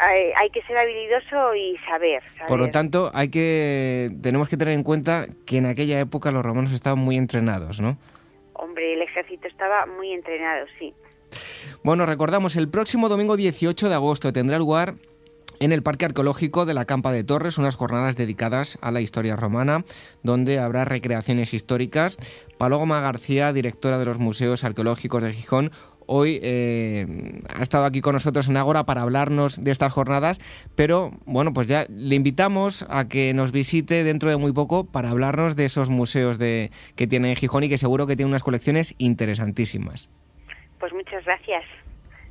Hay, 0.05 0.49
que 0.49 0.61
ser 0.63 0.77
habilidoso 0.77 1.55
y 1.55 1.77
saber, 1.87 2.21
Por 2.47 2.59
lo 2.59 2.69
tanto, 2.69 3.11
hay 3.13 3.29
que 3.29 4.11
tenemos 4.21 4.47
que 4.47 4.57
tener 4.57 4.73
en 4.73 4.83
cuenta 4.83 5.25
que 5.45 5.57
en 5.57 5.65
aquella 5.65 5.99
época 5.99 6.31
los 6.31 6.43
romanos 6.43 6.73
estaban 6.73 6.99
muy 6.99 7.17
entrenados, 7.17 7.79
¿no? 7.79 7.97
Hombre, 8.53 8.93
el 8.93 9.01
ejército 9.01 9.47
estaba 9.47 9.85
muy 9.85 10.11
entrenado, 10.11 10.65
sí. 10.79 10.93
Bueno, 11.83 12.05
recordamos, 12.05 12.55
el 12.55 12.69
próximo 12.69 13.09
domingo 13.09 13.35
18 13.35 13.89
de 13.89 13.95
agosto 13.95 14.31
tendrá 14.31 14.57
lugar 14.57 14.95
en 15.59 15.71
el 15.71 15.83
Parque 15.83 16.05
Arqueológico 16.05 16.65
de 16.65 16.73
la 16.73 16.85
Campa 16.85 17.11
de 17.11 17.23
Torres, 17.23 17.57
unas 17.57 17.75
jornadas 17.75 18.17
dedicadas 18.17 18.77
a 18.81 18.91
la 18.91 19.01
historia 19.01 19.35
romana, 19.35 19.85
donde 20.21 20.59
habrá 20.59 20.83
recreaciones 20.85 21.53
históricas. 21.53 22.17
Paloma 22.57 23.01
García, 23.01 23.53
directora 23.53 23.97
de 23.97 24.05
los 24.05 24.19
Museos 24.19 24.63
Arqueológicos 24.63 25.23
de 25.23 25.33
Gijón, 25.33 25.71
hoy 26.07 26.39
eh, 26.41 27.41
ha 27.53 27.61
estado 27.61 27.85
aquí 27.85 28.01
con 28.01 28.13
nosotros 28.13 28.47
en 28.47 28.57
Ágora 28.57 28.85
para 28.85 29.01
hablarnos 29.01 29.63
de 29.63 29.71
estas 29.71 29.91
jornadas, 29.93 30.39
pero 30.75 31.11
bueno, 31.25 31.53
pues 31.53 31.67
ya 31.67 31.85
le 31.89 32.15
invitamos 32.15 32.85
a 32.89 33.07
que 33.07 33.33
nos 33.33 33.51
visite 33.51 34.03
dentro 34.03 34.29
de 34.29 34.37
muy 34.37 34.51
poco 34.51 34.85
para 34.85 35.09
hablarnos 35.09 35.55
de 35.55 35.65
esos 35.65 35.89
museos 35.89 36.37
de, 36.37 36.71
que 36.95 37.07
tiene 37.07 37.29
en 37.29 37.35
Gijón 37.35 37.63
y 37.63 37.69
que 37.69 37.77
seguro 37.77 38.07
que 38.07 38.15
tiene 38.15 38.29
unas 38.29 38.43
colecciones 38.43 38.95
interesantísimas. 38.97 40.09
Pues 40.79 40.93
muchas 40.93 41.23
gracias. 41.25 41.63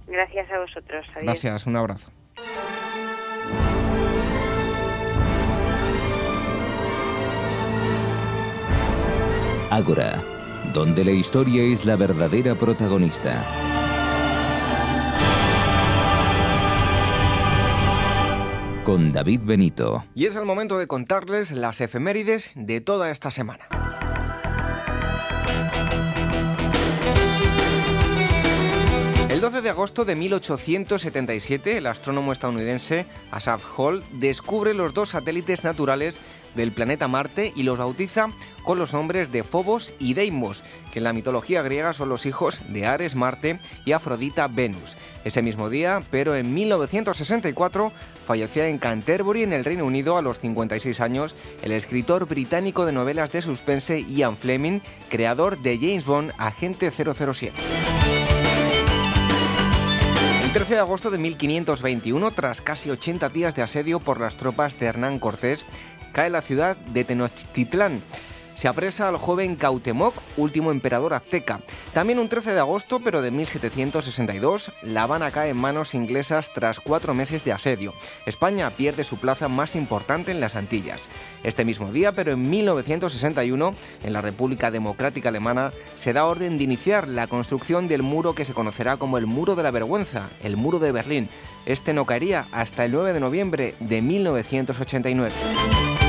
Gracias 0.06 0.50
a 0.50 0.58
vosotros. 0.58 1.06
Gracias, 1.22 1.66
un 1.66 1.76
abrazo. 1.76 2.10
Ágora, 9.70 10.22
donde 10.72 11.04
la 11.04 11.10
historia 11.10 11.62
es 11.62 11.84
la 11.84 11.96
verdadera 11.96 12.54
protagonista. 12.54 13.44
Con 18.84 19.12
David 19.12 19.42
Benito. 19.44 20.04
Y 20.14 20.26
es 20.26 20.36
el 20.36 20.44
momento 20.44 20.78
de 20.78 20.86
contarles 20.86 21.52
las 21.52 21.80
efemérides 21.80 22.52
de 22.54 22.80
toda 22.80 23.10
esta 23.10 23.30
semana. 23.30 23.81
Agosto 29.72 30.04
de 30.04 30.16
1877, 30.16 31.78
el 31.78 31.86
astrónomo 31.86 32.32
estadounidense 32.32 33.06
Asaph 33.30 33.64
Hall 33.78 34.04
descubre 34.12 34.74
los 34.74 34.92
dos 34.92 35.08
satélites 35.08 35.64
naturales 35.64 36.20
del 36.54 36.72
planeta 36.72 37.08
Marte 37.08 37.54
y 37.56 37.62
los 37.62 37.78
bautiza 37.78 38.28
con 38.64 38.78
los 38.78 38.92
nombres 38.92 39.32
de 39.32 39.44
Phobos 39.44 39.94
y 39.98 40.12
Deimos, 40.12 40.62
que 40.92 40.98
en 40.98 41.04
la 41.04 41.14
mitología 41.14 41.62
griega 41.62 41.94
son 41.94 42.10
los 42.10 42.26
hijos 42.26 42.60
de 42.68 42.84
Ares 42.84 43.14
Marte 43.16 43.60
y 43.86 43.92
Afrodita 43.92 44.46
Venus. 44.46 44.98
Ese 45.24 45.40
mismo 45.40 45.70
día, 45.70 46.02
pero 46.10 46.36
en 46.36 46.52
1964, 46.52 47.92
fallecía 48.26 48.68
en 48.68 48.76
Canterbury, 48.76 49.42
en 49.42 49.54
el 49.54 49.64
Reino 49.64 49.86
Unido, 49.86 50.18
a 50.18 50.22
los 50.22 50.38
56 50.38 51.00
años, 51.00 51.34
el 51.62 51.72
escritor 51.72 52.28
británico 52.28 52.84
de 52.84 52.92
novelas 52.92 53.32
de 53.32 53.40
suspense 53.40 54.04
Ian 54.04 54.36
Fleming, 54.36 54.80
creador 55.08 55.62
de 55.62 55.78
James 55.78 56.04
Bond, 56.04 56.32
Agente 56.36 56.90
007. 56.90 58.21
El 60.52 60.58
13 60.58 60.74
de 60.74 60.80
agosto 60.80 61.10
de 61.10 61.16
1521, 61.16 62.30
tras 62.32 62.60
casi 62.60 62.90
80 62.90 63.30
días 63.30 63.54
de 63.54 63.62
asedio 63.62 64.00
por 64.00 64.20
las 64.20 64.36
tropas 64.36 64.78
de 64.78 64.84
Hernán 64.84 65.18
Cortés, 65.18 65.64
cae 66.12 66.28
la 66.28 66.42
ciudad 66.42 66.76
de 66.76 67.04
Tenochtitlán 67.04 68.02
se 68.54 68.68
apresa 68.68 69.08
al 69.08 69.16
joven 69.16 69.56
Cautemoc, 69.56 70.14
último 70.36 70.70
emperador 70.70 71.14
azteca. 71.14 71.60
También 71.92 72.18
un 72.18 72.28
13 72.28 72.52
de 72.52 72.60
agosto, 72.60 73.00
pero 73.00 73.22
de 73.22 73.30
1762, 73.30 74.72
La 74.82 75.04
Habana 75.04 75.30
cae 75.30 75.50
en 75.50 75.56
manos 75.56 75.94
inglesas 75.94 76.52
tras 76.54 76.80
cuatro 76.80 77.14
meses 77.14 77.44
de 77.44 77.52
asedio. 77.52 77.94
España 78.26 78.70
pierde 78.70 79.04
su 79.04 79.18
plaza 79.18 79.48
más 79.48 79.76
importante 79.76 80.30
en 80.30 80.40
las 80.40 80.56
Antillas. 80.56 81.08
Este 81.44 81.64
mismo 81.64 81.92
día, 81.92 82.12
pero 82.12 82.32
en 82.32 82.50
1961, 82.50 83.74
en 84.02 84.12
la 84.12 84.20
República 84.20 84.70
Democrática 84.70 85.28
Alemana, 85.28 85.72
se 85.94 86.12
da 86.12 86.26
orden 86.26 86.58
de 86.58 86.64
iniciar 86.64 87.08
la 87.08 87.26
construcción 87.26 87.88
del 87.88 88.02
muro 88.02 88.34
que 88.34 88.44
se 88.44 88.54
conocerá 88.54 88.96
como 88.96 89.18
el 89.18 89.26
Muro 89.26 89.54
de 89.54 89.62
la 89.62 89.70
Vergüenza, 89.70 90.28
el 90.42 90.56
Muro 90.56 90.78
de 90.78 90.92
Berlín. 90.92 91.28
Este 91.66 91.92
no 91.92 92.06
caería 92.06 92.46
hasta 92.52 92.84
el 92.84 92.92
9 92.92 93.12
de 93.12 93.20
noviembre 93.20 93.74
de 93.80 94.02
1989. 94.02 96.01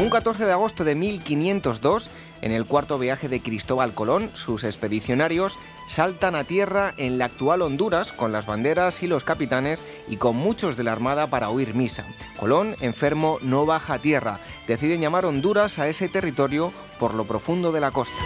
Un 0.00 0.08
14 0.08 0.46
de 0.46 0.52
agosto 0.52 0.82
de 0.82 0.94
1502, 0.94 2.08
en 2.40 2.52
el 2.52 2.64
cuarto 2.64 2.98
viaje 2.98 3.28
de 3.28 3.42
Cristóbal 3.42 3.92
Colón, 3.92 4.30
sus 4.32 4.64
expedicionarios 4.64 5.58
saltan 5.90 6.34
a 6.34 6.44
tierra 6.44 6.94
en 6.96 7.18
la 7.18 7.26
actual 7.26 7.60
Honduras 7.60 8.10
con 8.12 8.32
las 8.32 8.46
banderas 8.46 9.02
y 9.02 9.08
los 9.08 9.24
capitanes 9.24 9.82
y 10.08 10.16
con 10.16 10.36
muchos 10.36 10.78
de 10.78 10.84
la 10.84 10.92
Armada 10.92 11.26
para 11.26 11.50
huir 11.50 11.74
misa. 11.74 12.06
Colón, 12.38 12.76
enfermo, 12.80 13.36
no 13.42 13.66
baja 13.66 13.94
a 13.94 13.98
tierra. 13.98 14.40
Deciden 14.66 15.02
llamar 15.02 15.26
Honduras 15.26 15.78
a 15.78 15.86
ese 15.86 16.08
territorio 16.08 16.72
por 16.98 17.12
lo 17.14 17.26
profundo 17.26 17.70
de 17.70 17.80
la 17.80 17.90
costa. 17.90 18.16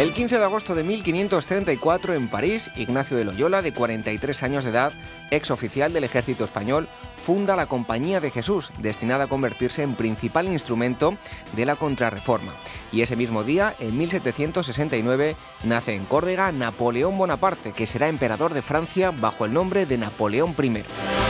El 0.00 0.14
15 0.14 0.38
de 0.38 0.44
agosto 0.44 0.74
de 0.74 0.82
1534 0.82 2.14
en 2.14 2.28
París, 2.28 2.70
Ignacio 2.74 3.18
de 3.18 3.24
Loyola, 3.26 3.60
de 3.60 3.74
43 3.74 4.42
años 4.42 4.64
de 4.64 4.70
edad, 4.70 4.92
ex 5.30 5.50
oficial 5.50 5.92
del 5.92 6.04
ejército 6.04 6.42
español, 6.42 6.88
funda 7.20 7.54
la 7.54 7.66
Compañía 7.66 8.20
de 8.20 8.30
Jesús, 8.30 8.72
destinada 8.78 9.24
a 9.24 9.28
convertirse 9.28 9.82
en 9.82 9.94
principal 9.94 10.48
instrumento 10.48 11.16
de 11.52 11.66
la 11.66 11.76
contrarreforma. 11.76 12.52
Y 12.90 13.02
ese 13.02 13.16
mismo 13.16 13.44
día, 13.44 13.74
en 13.78 13.96
1769, 13.96 15.36
nace 15.64 15.94
en 15.94 16.04
Córdoba 16.04 16.52
Napoleón 16.52 17.16
Bonaparte, 17.16 17.72
que 17.72 17.86
será 17.86 18.08
emperador 18.08 18.54
de 18.54 18.62
Francia 18.62 19.10
bajo 19.10 19.44
el 19.44 19.52
nombre 19.52 19.86
de 19.86 19.98
Napoleón 19.98 20.54
I. 20.60 21.29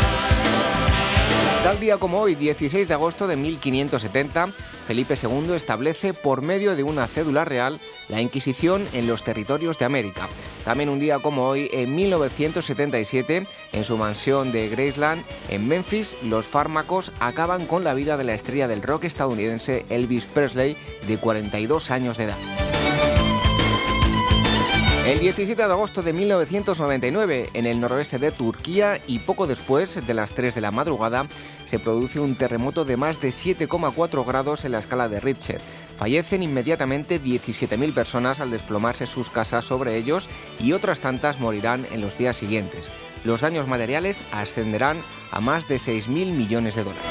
Tal 1.63 1.79
día 1.79 1.99
como 1.99 2.19
hoy, 2.19 2.37
16 2.37 2.89
de 2.89 2.95
agosto 2.95 3.27
de 3.27 3.37
1570, 3.37 4.55
Felipe 4.87 5.13
II 5.23 5.53
establece 5.55 6.15
por 6.15 6.41
medio 6.41 6.75
de 6.75 6.83
una 6.83 7.07
cédula 7.07 7.45
real 7.45 7.81
la 8.09 8.23
Inquisición 8.23 8.89
en 8.95 9.07
los 9.07 9.25
territorios 9.25 9.79
de 9.79 9.85
América. 9.85 10.27
También 10.65 10.89
un 10.89 10.99
día 10.99 11.19
como 11.19 11.47
hoy, 11.47 11.69
en 11.75 11.95
1977, 11.95 13.47
en 13.73 13.85
su 13.85 13.99
mansión 13.99 14.53
de 14.53 14.71
Graceland, 14.71 15.23
en 15.51 15.69
Memphis, 15.69 16.17
los 16.23 16.47
fármacos 16.47 17.13
acaban 17.21 17.67
con 17.67 17.85
la 17.85 17.93
vida 17.93 18.17
de 18.17 18.25
la 18.25 18.33
estrella 18.33 18.67
del 18.67 18.81
rock 18.81 19.05
estadounidense 19.05 19.85
Elvis 19.91 20.25
Presley, 20.25 20.79
de 21.07 21.19
42 21.19 21.91
años 21.91 22.17
de 22.17 22.25
edad. 22.25 22.70
El 25.07 25.19
17 25.19 25.57
de 25.57 25.63
agosto 25.63 26.03
de 26.03 26.13
1999, 26.13 27.51
en 27.55 27.67
el 27.67 27.81
noroeste 27.81 28.19
de 28.19 28.31
Turquía 28.31 29.01
y 29.07 29.21
poco 29.21 29.47
después 29.47 30.07
de 30.07 30.15
las 30.15 30.33
3 30.33 30.55
de 30.55 30.61
la 30.61 30.71
madrugada, 30.71 31.27
se 31.67 31.79
produce 31.79 32.21
un 32.21 32.37
terremoto 32.37 32.85
de 32.85 32.97
más 32.97 33.21
de 33.21 33.31
7,4 33.31 34.25
grados 34.27 34.65
en 34.65 34.73
la 34.73 34.79
escala 34.79 35.09
de 35.09 35.19
Richter. 35.19 35.61
Fallecen 35.99 36.43
inmediatamente 36.43 37.21
17.000 37.21 37.95
personas 37.95 38.41
al 38.41 38.51
desplomarse 38.51 39.07
sus 39.07 39.31
casas 39.31 39.65
sobre 39.65 39.97
ellos 39.97 40.29
y 40.61 40.73
otras 40.73 41.01
tantas 41.01 41.41
morirán 41.41 41.87
en 41.91 42.03
los 42.03 42.17
días 42.17 42.37
siguientes. 42.37 42.91
Los 43.25 43.41
daños 43.41 43.67
materiales 43.67 44.23
ascenderán 44.33 45.01
a 45.31 45.41
más 45.41 45.67
de 45.67 45.77
6.000 45.77 46.09
millones 46.33 46.77
de 46.77 46.85
dólares. 46.85 47.07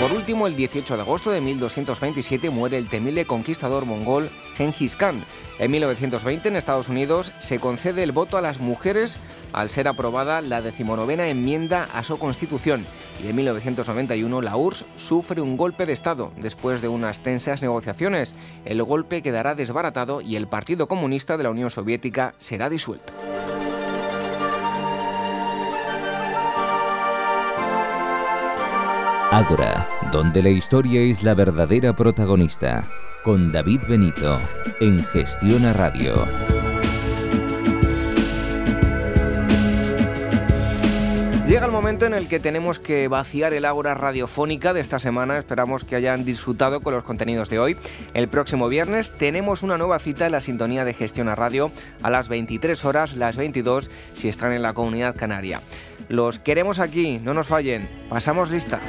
Por 0.00 0.12
último, 0.12 0.46
el 0.46 0.54
18 0.54 0.94
de 0.94 1.02
agosto 1.02 1.30
de 1.30 1.40
1227 1.40 2.50
muere 2.50 2.76
el 2.76 2.88
temible 2.88 3.24
conquistador 3.24 3.86
mongol 3.86 4.30
Genghis 4.56 4.94
Khan. 4.94 5.24
En 5.58 5.70
1920 5.70 6.48
en 6.48 6.56
Estados 6.56 6.90
Unidos 6.90 7.32
se 7.38 7.58
concede 7.58 8.02
el 8.02 8.12
voto 8.12 8.36
a 8.36 8.42
las 8.42 8.60
mujeres 8.60 9.18
al 9.54 9.70
ser 9.70 9.88
aprobada 9.88 10.42
la 10.42 10.60
decimonovena 10.60 11.28
enmienda 11.28 11.88
a 11.94 12.04
su 12.04 12.18
constitución 12.18 12.84
y 13.24 13.28
en 13.28 13.36
1991 13.36 14.42
la 14.42 14.56
URSS 14.56 14.84
sufre 14.96 15.40
un 15.40 15.56
golpe 15.56 15.86
de 15.86 15.94
Estado 15.94 16.30
después 16.36 16.82
de 16.82 16.88
unas 16.88 17.20
tensas 17.20 17.62
negociaciones. 17.62 18.34
El 18.66 18.82
golpe 18.82 19.22
quedará 19.22 19.54
desbaratado 19.54 20.20
y 20.20 20.36
el 20.36 20.46
Partido 20.46 20.88
Comunista 20.88 21.38
de 21.38 21.44
la 21.44 21.50
Unión 21.50 21.70
Soviética 21.70 22.34
será 22.36 22.68
disuelto. 22.68 23.14
Ágora, 29.32 29.88
donde 30.12 30.42
la 30.42 30.50
historia 30.50 31.00
es 31.00 31.22
la 31.22 31.34
verdadera 31.34 31.94
protagonista, 31.94 32.88
con 33.26 33.50
David 33.50 33.80
Benito, 33.88 34.40
en 34.78 35.04
Gestiona 35.06 35.72
Radio. 35.72 36.14
Llega 41.48 41.66
el 41.66 41.72
momento 41.72 42.06
en 42.06 42.14
el 42.14 42.28
que 42.28 42.38
tenemos 42.38 42.78
que 42.78 43.08
vaciar 43.08 43.52
el 43.52 43.64
ágora 43.64 43.94
radiofónica 43.94 44.72
de 44.72 44.80
esta 44.80 45.00
semana. 45.00 45.38
Esperamos 45.38 45.82
que 45.82 45.96
hayan 45.96 46.24
disfrutado 46.24 46.80
con 46.80 46.94
los 46.94 47.02
contenidos 47.02 47.50
de 47.50 47.58
hoy. 47.58 47.76
El 48.14 48.28
próximo 48.28 48.68
viernes 48.68 49.10
tenemos 49.10 49.64
una 49.64 49.76
nueva 49.76 49.98
cita 49.98 50.26
en 50.26 50.32
la 50.32 50.40
sintonía 50.40 50.84
de 50.84 50.94
Gestiona 50.94 51.34
Radio 51.34 51.72
a 52.02 52.10
las 52.10 52.28
23 52.28 52.84
horas, 52.84 53.16
las 53.16 53.36
22 53.36 53.90
si 54.12 54.28
están 54.28 54.52
en 54.52 54.62
la 54.62 54.72
comunidad 54.72 55.16
canaria. 55.16 55.62
Los 56.08 56.38
queremos 56.38 56.78
aquí, 56.78 57.18
no 57.24 57.34
nos 57.34 57.48
fallen. 57.48 57.88
Pasamos 58.08 58.52
lista. 58.52 58.80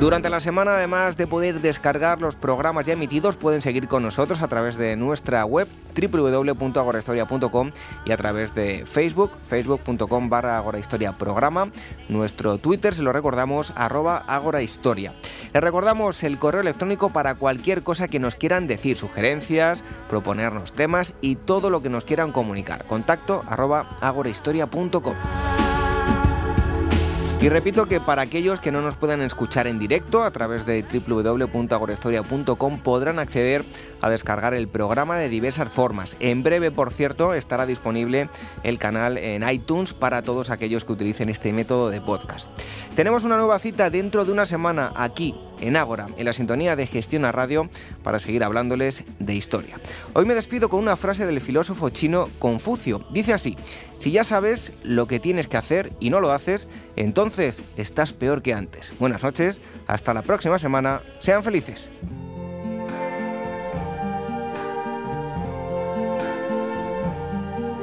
Durante 0.00 0.30
la 0.30 0.38
semana, 0.38 0.76
además 0.76 1.16
de 1.16 1.26
poder 1.26 1.60
descargar 1.60 2.22
los 2.22 2.36
programas 2.36 2.86
ya 2.86 2.92
emitidos, 2.92 3.34
pueden 3.34 3.60
seguir 3.60 3.88
con 3.88 4.04
nosotros 4.04 4.42
a 4.42 4.46
través 4.46 4.76
de 4.76 4.94
nuestra 4.94 5.44
web 5.44 5.66
www.agorahistoria.com 6.00 7.72
y 8.04 8.12
a 8.12 8.16
través 8.16 8.54
de 8.54 8.86
Facebook, 8.86 9.32
facebook.com 9.48 10.30
barra 10.30 10.56
agorahistoria 10.56 11.18
programa, 11.18 11.72
nuestro 12.08 12.58
Twitter, 12.58 12.94
se 12.94 13.02
lo 13.02 13.12
recordamos, 13.12 13.72
arroba 13.74 14.18
agorahistoria. 14.28 15.14
Les 15.52 15.62
recordamos 15.64 16.22
el 16.22 16.38
correo 16.38 16.60
electrónico 16.60 17.10
para 17.12 17.34
cualquier 17.34 17.82
cosa 17.82 18.06
que 18.06 18.20
nos 18.20 18.36
quieran 18.36 18.68
decir, 18.68 18.96
sugerencias, 18.96 19.82
proponernos 20.08 20.74
temas 20.74 21.14
y 21.20 21.34
todo 21.34 21.70
lo 21.70 21.82
que 21.82 21.88
nos 21.88 22.04
quieran 22.04 22.30
comunicar. 22.30 22.86
Contacto 22.86 23.42
arroba 23.48 23.88
agorahistoria.com. 24.00 25.16
Y 27.40 27.50
repito 27.50 27.86
que 27.86 28.00
para 28.00 28.22
aquellos 28.22 28.58
que 28.58 28.72
no 28.72 28.82
nos 28.82 28.96
puedan 28.96 29.22
escuchar 29.22 29.68
en 29.68 29.78
directo 29.78 30.24
a 30.24 30.32
través 30.32 30.66
de 30.66 30.82
www.agorahistoria.com 30.82 32.78
podrán 32.80 33.20
acceder 33.20 33.64
a 34.00 34.10
descargar 34.10 34.54
el 34.54 34.66
programa 34.66 35.18
de 35.18 35.28
diversas 35.28 35.70
formas. 35.70 36.16
En 36.18 36.42
breve, 36.42 36.72
por 36.72 36.92
cierto, 36.92 37.34
estará 37.34 37.64
disponible 37.64 38.28
el 38.64 38.80
canal 38.80 39.18
en 39.18 39.48
iTunes 39.48 39.92
para 39.92 40.22
todos 40.22 40.50
aquellos 40.50 40.84
que 40.84 40.94
utilicen 40.94 41.28
este 41.28 41.52
método 41.52 41.90
de 41.90 42.00
podcast. 42.00 42.50
Tenemos 42.96 43.22
una 43.22 43.36
nueva 43.36 43.60
cita 43.60 43.88
dentro 43.88 44.24
de 44.24 44.32
una 44.32 44.44
semana 44.44 44.92
aquí 44.96 45.36
en 45.60 45.76
Ágora, 45.76 46.06
en 46.16 46.24
la 46.24 46.32
sintonía 46.32 46.74
de 46.74 46.88
Gestión 46.88 47.24
a 47.24 47.30
Radio, 47.30 47.68
para 48.02 48.18
seguir 48.18 48.42
hablándoles 48.42 49.04
de 49.20 49.34
historia. 49.34 49.80
Hoy 50.12 50.24
me 50.24 50.34
despido 50.34 50.68
con 50.68 50.80
una 50.80 50.96
frase 50.96 51.24
del 51.24 51.40
filósofo 51.40 51.90
chino 51.90 52.30
Confucio. 52.40 53.04
Dice 53.10 53.32
así, 53.32 53.56
si 53.98 54.10
ya 54.12 54.24
sabes 54.24 54.72
lo 54.82 55.06
que 55.06 55.20
tienes 55.20 55.48
que 55.48 55.56
hacer 55.56 55.92
y 56.00 56.10
no 56.10 56.20
lo 56.20 56.32
haces, 56.32 56.68
entonces 56.96 57.62
estás 57.76 58.12
peor 58.12 58.42
que 58.42 58.54
antes. 58.54 58.92
Buenas 58.98 59.22
noches, 59.22 59.60
hasta 59.86 60.14
la 60.14 60.22
próxima 60.22 60.58
semana, 60.58 61.02
sean 61.20 61.42
felices. 61.42 61.90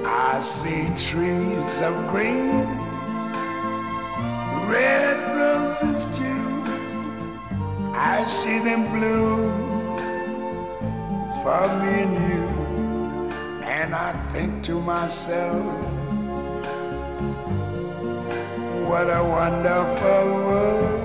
I 0.06 0.42
see 0.42 0.90
trees 0.98 1.82
of 1.82 1.94
green, 2.12 2.66
red 4.68 5.18
roses. 5.38 6.06
I 7.98 8.26
see 8.28 8.60
them 8.60 8.84
me. 8.94 9.26
And 13.64 13.96
I 13.96 14.14
think 14.32 14.64
to 14.64 14.80
myself, 14.80 16.05
What 18.90 19.10
a 19.10 19.24
wonderful 19.24 20.26
world. 20.46 21.02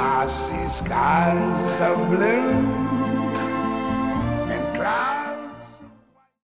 I 0.00 0.26
see 0.28 0.68
skies 0.68 1.80
of 1.80 2.10
blue 2.10 2.50
and 4.52 4.76
clouds. 4.76 5.21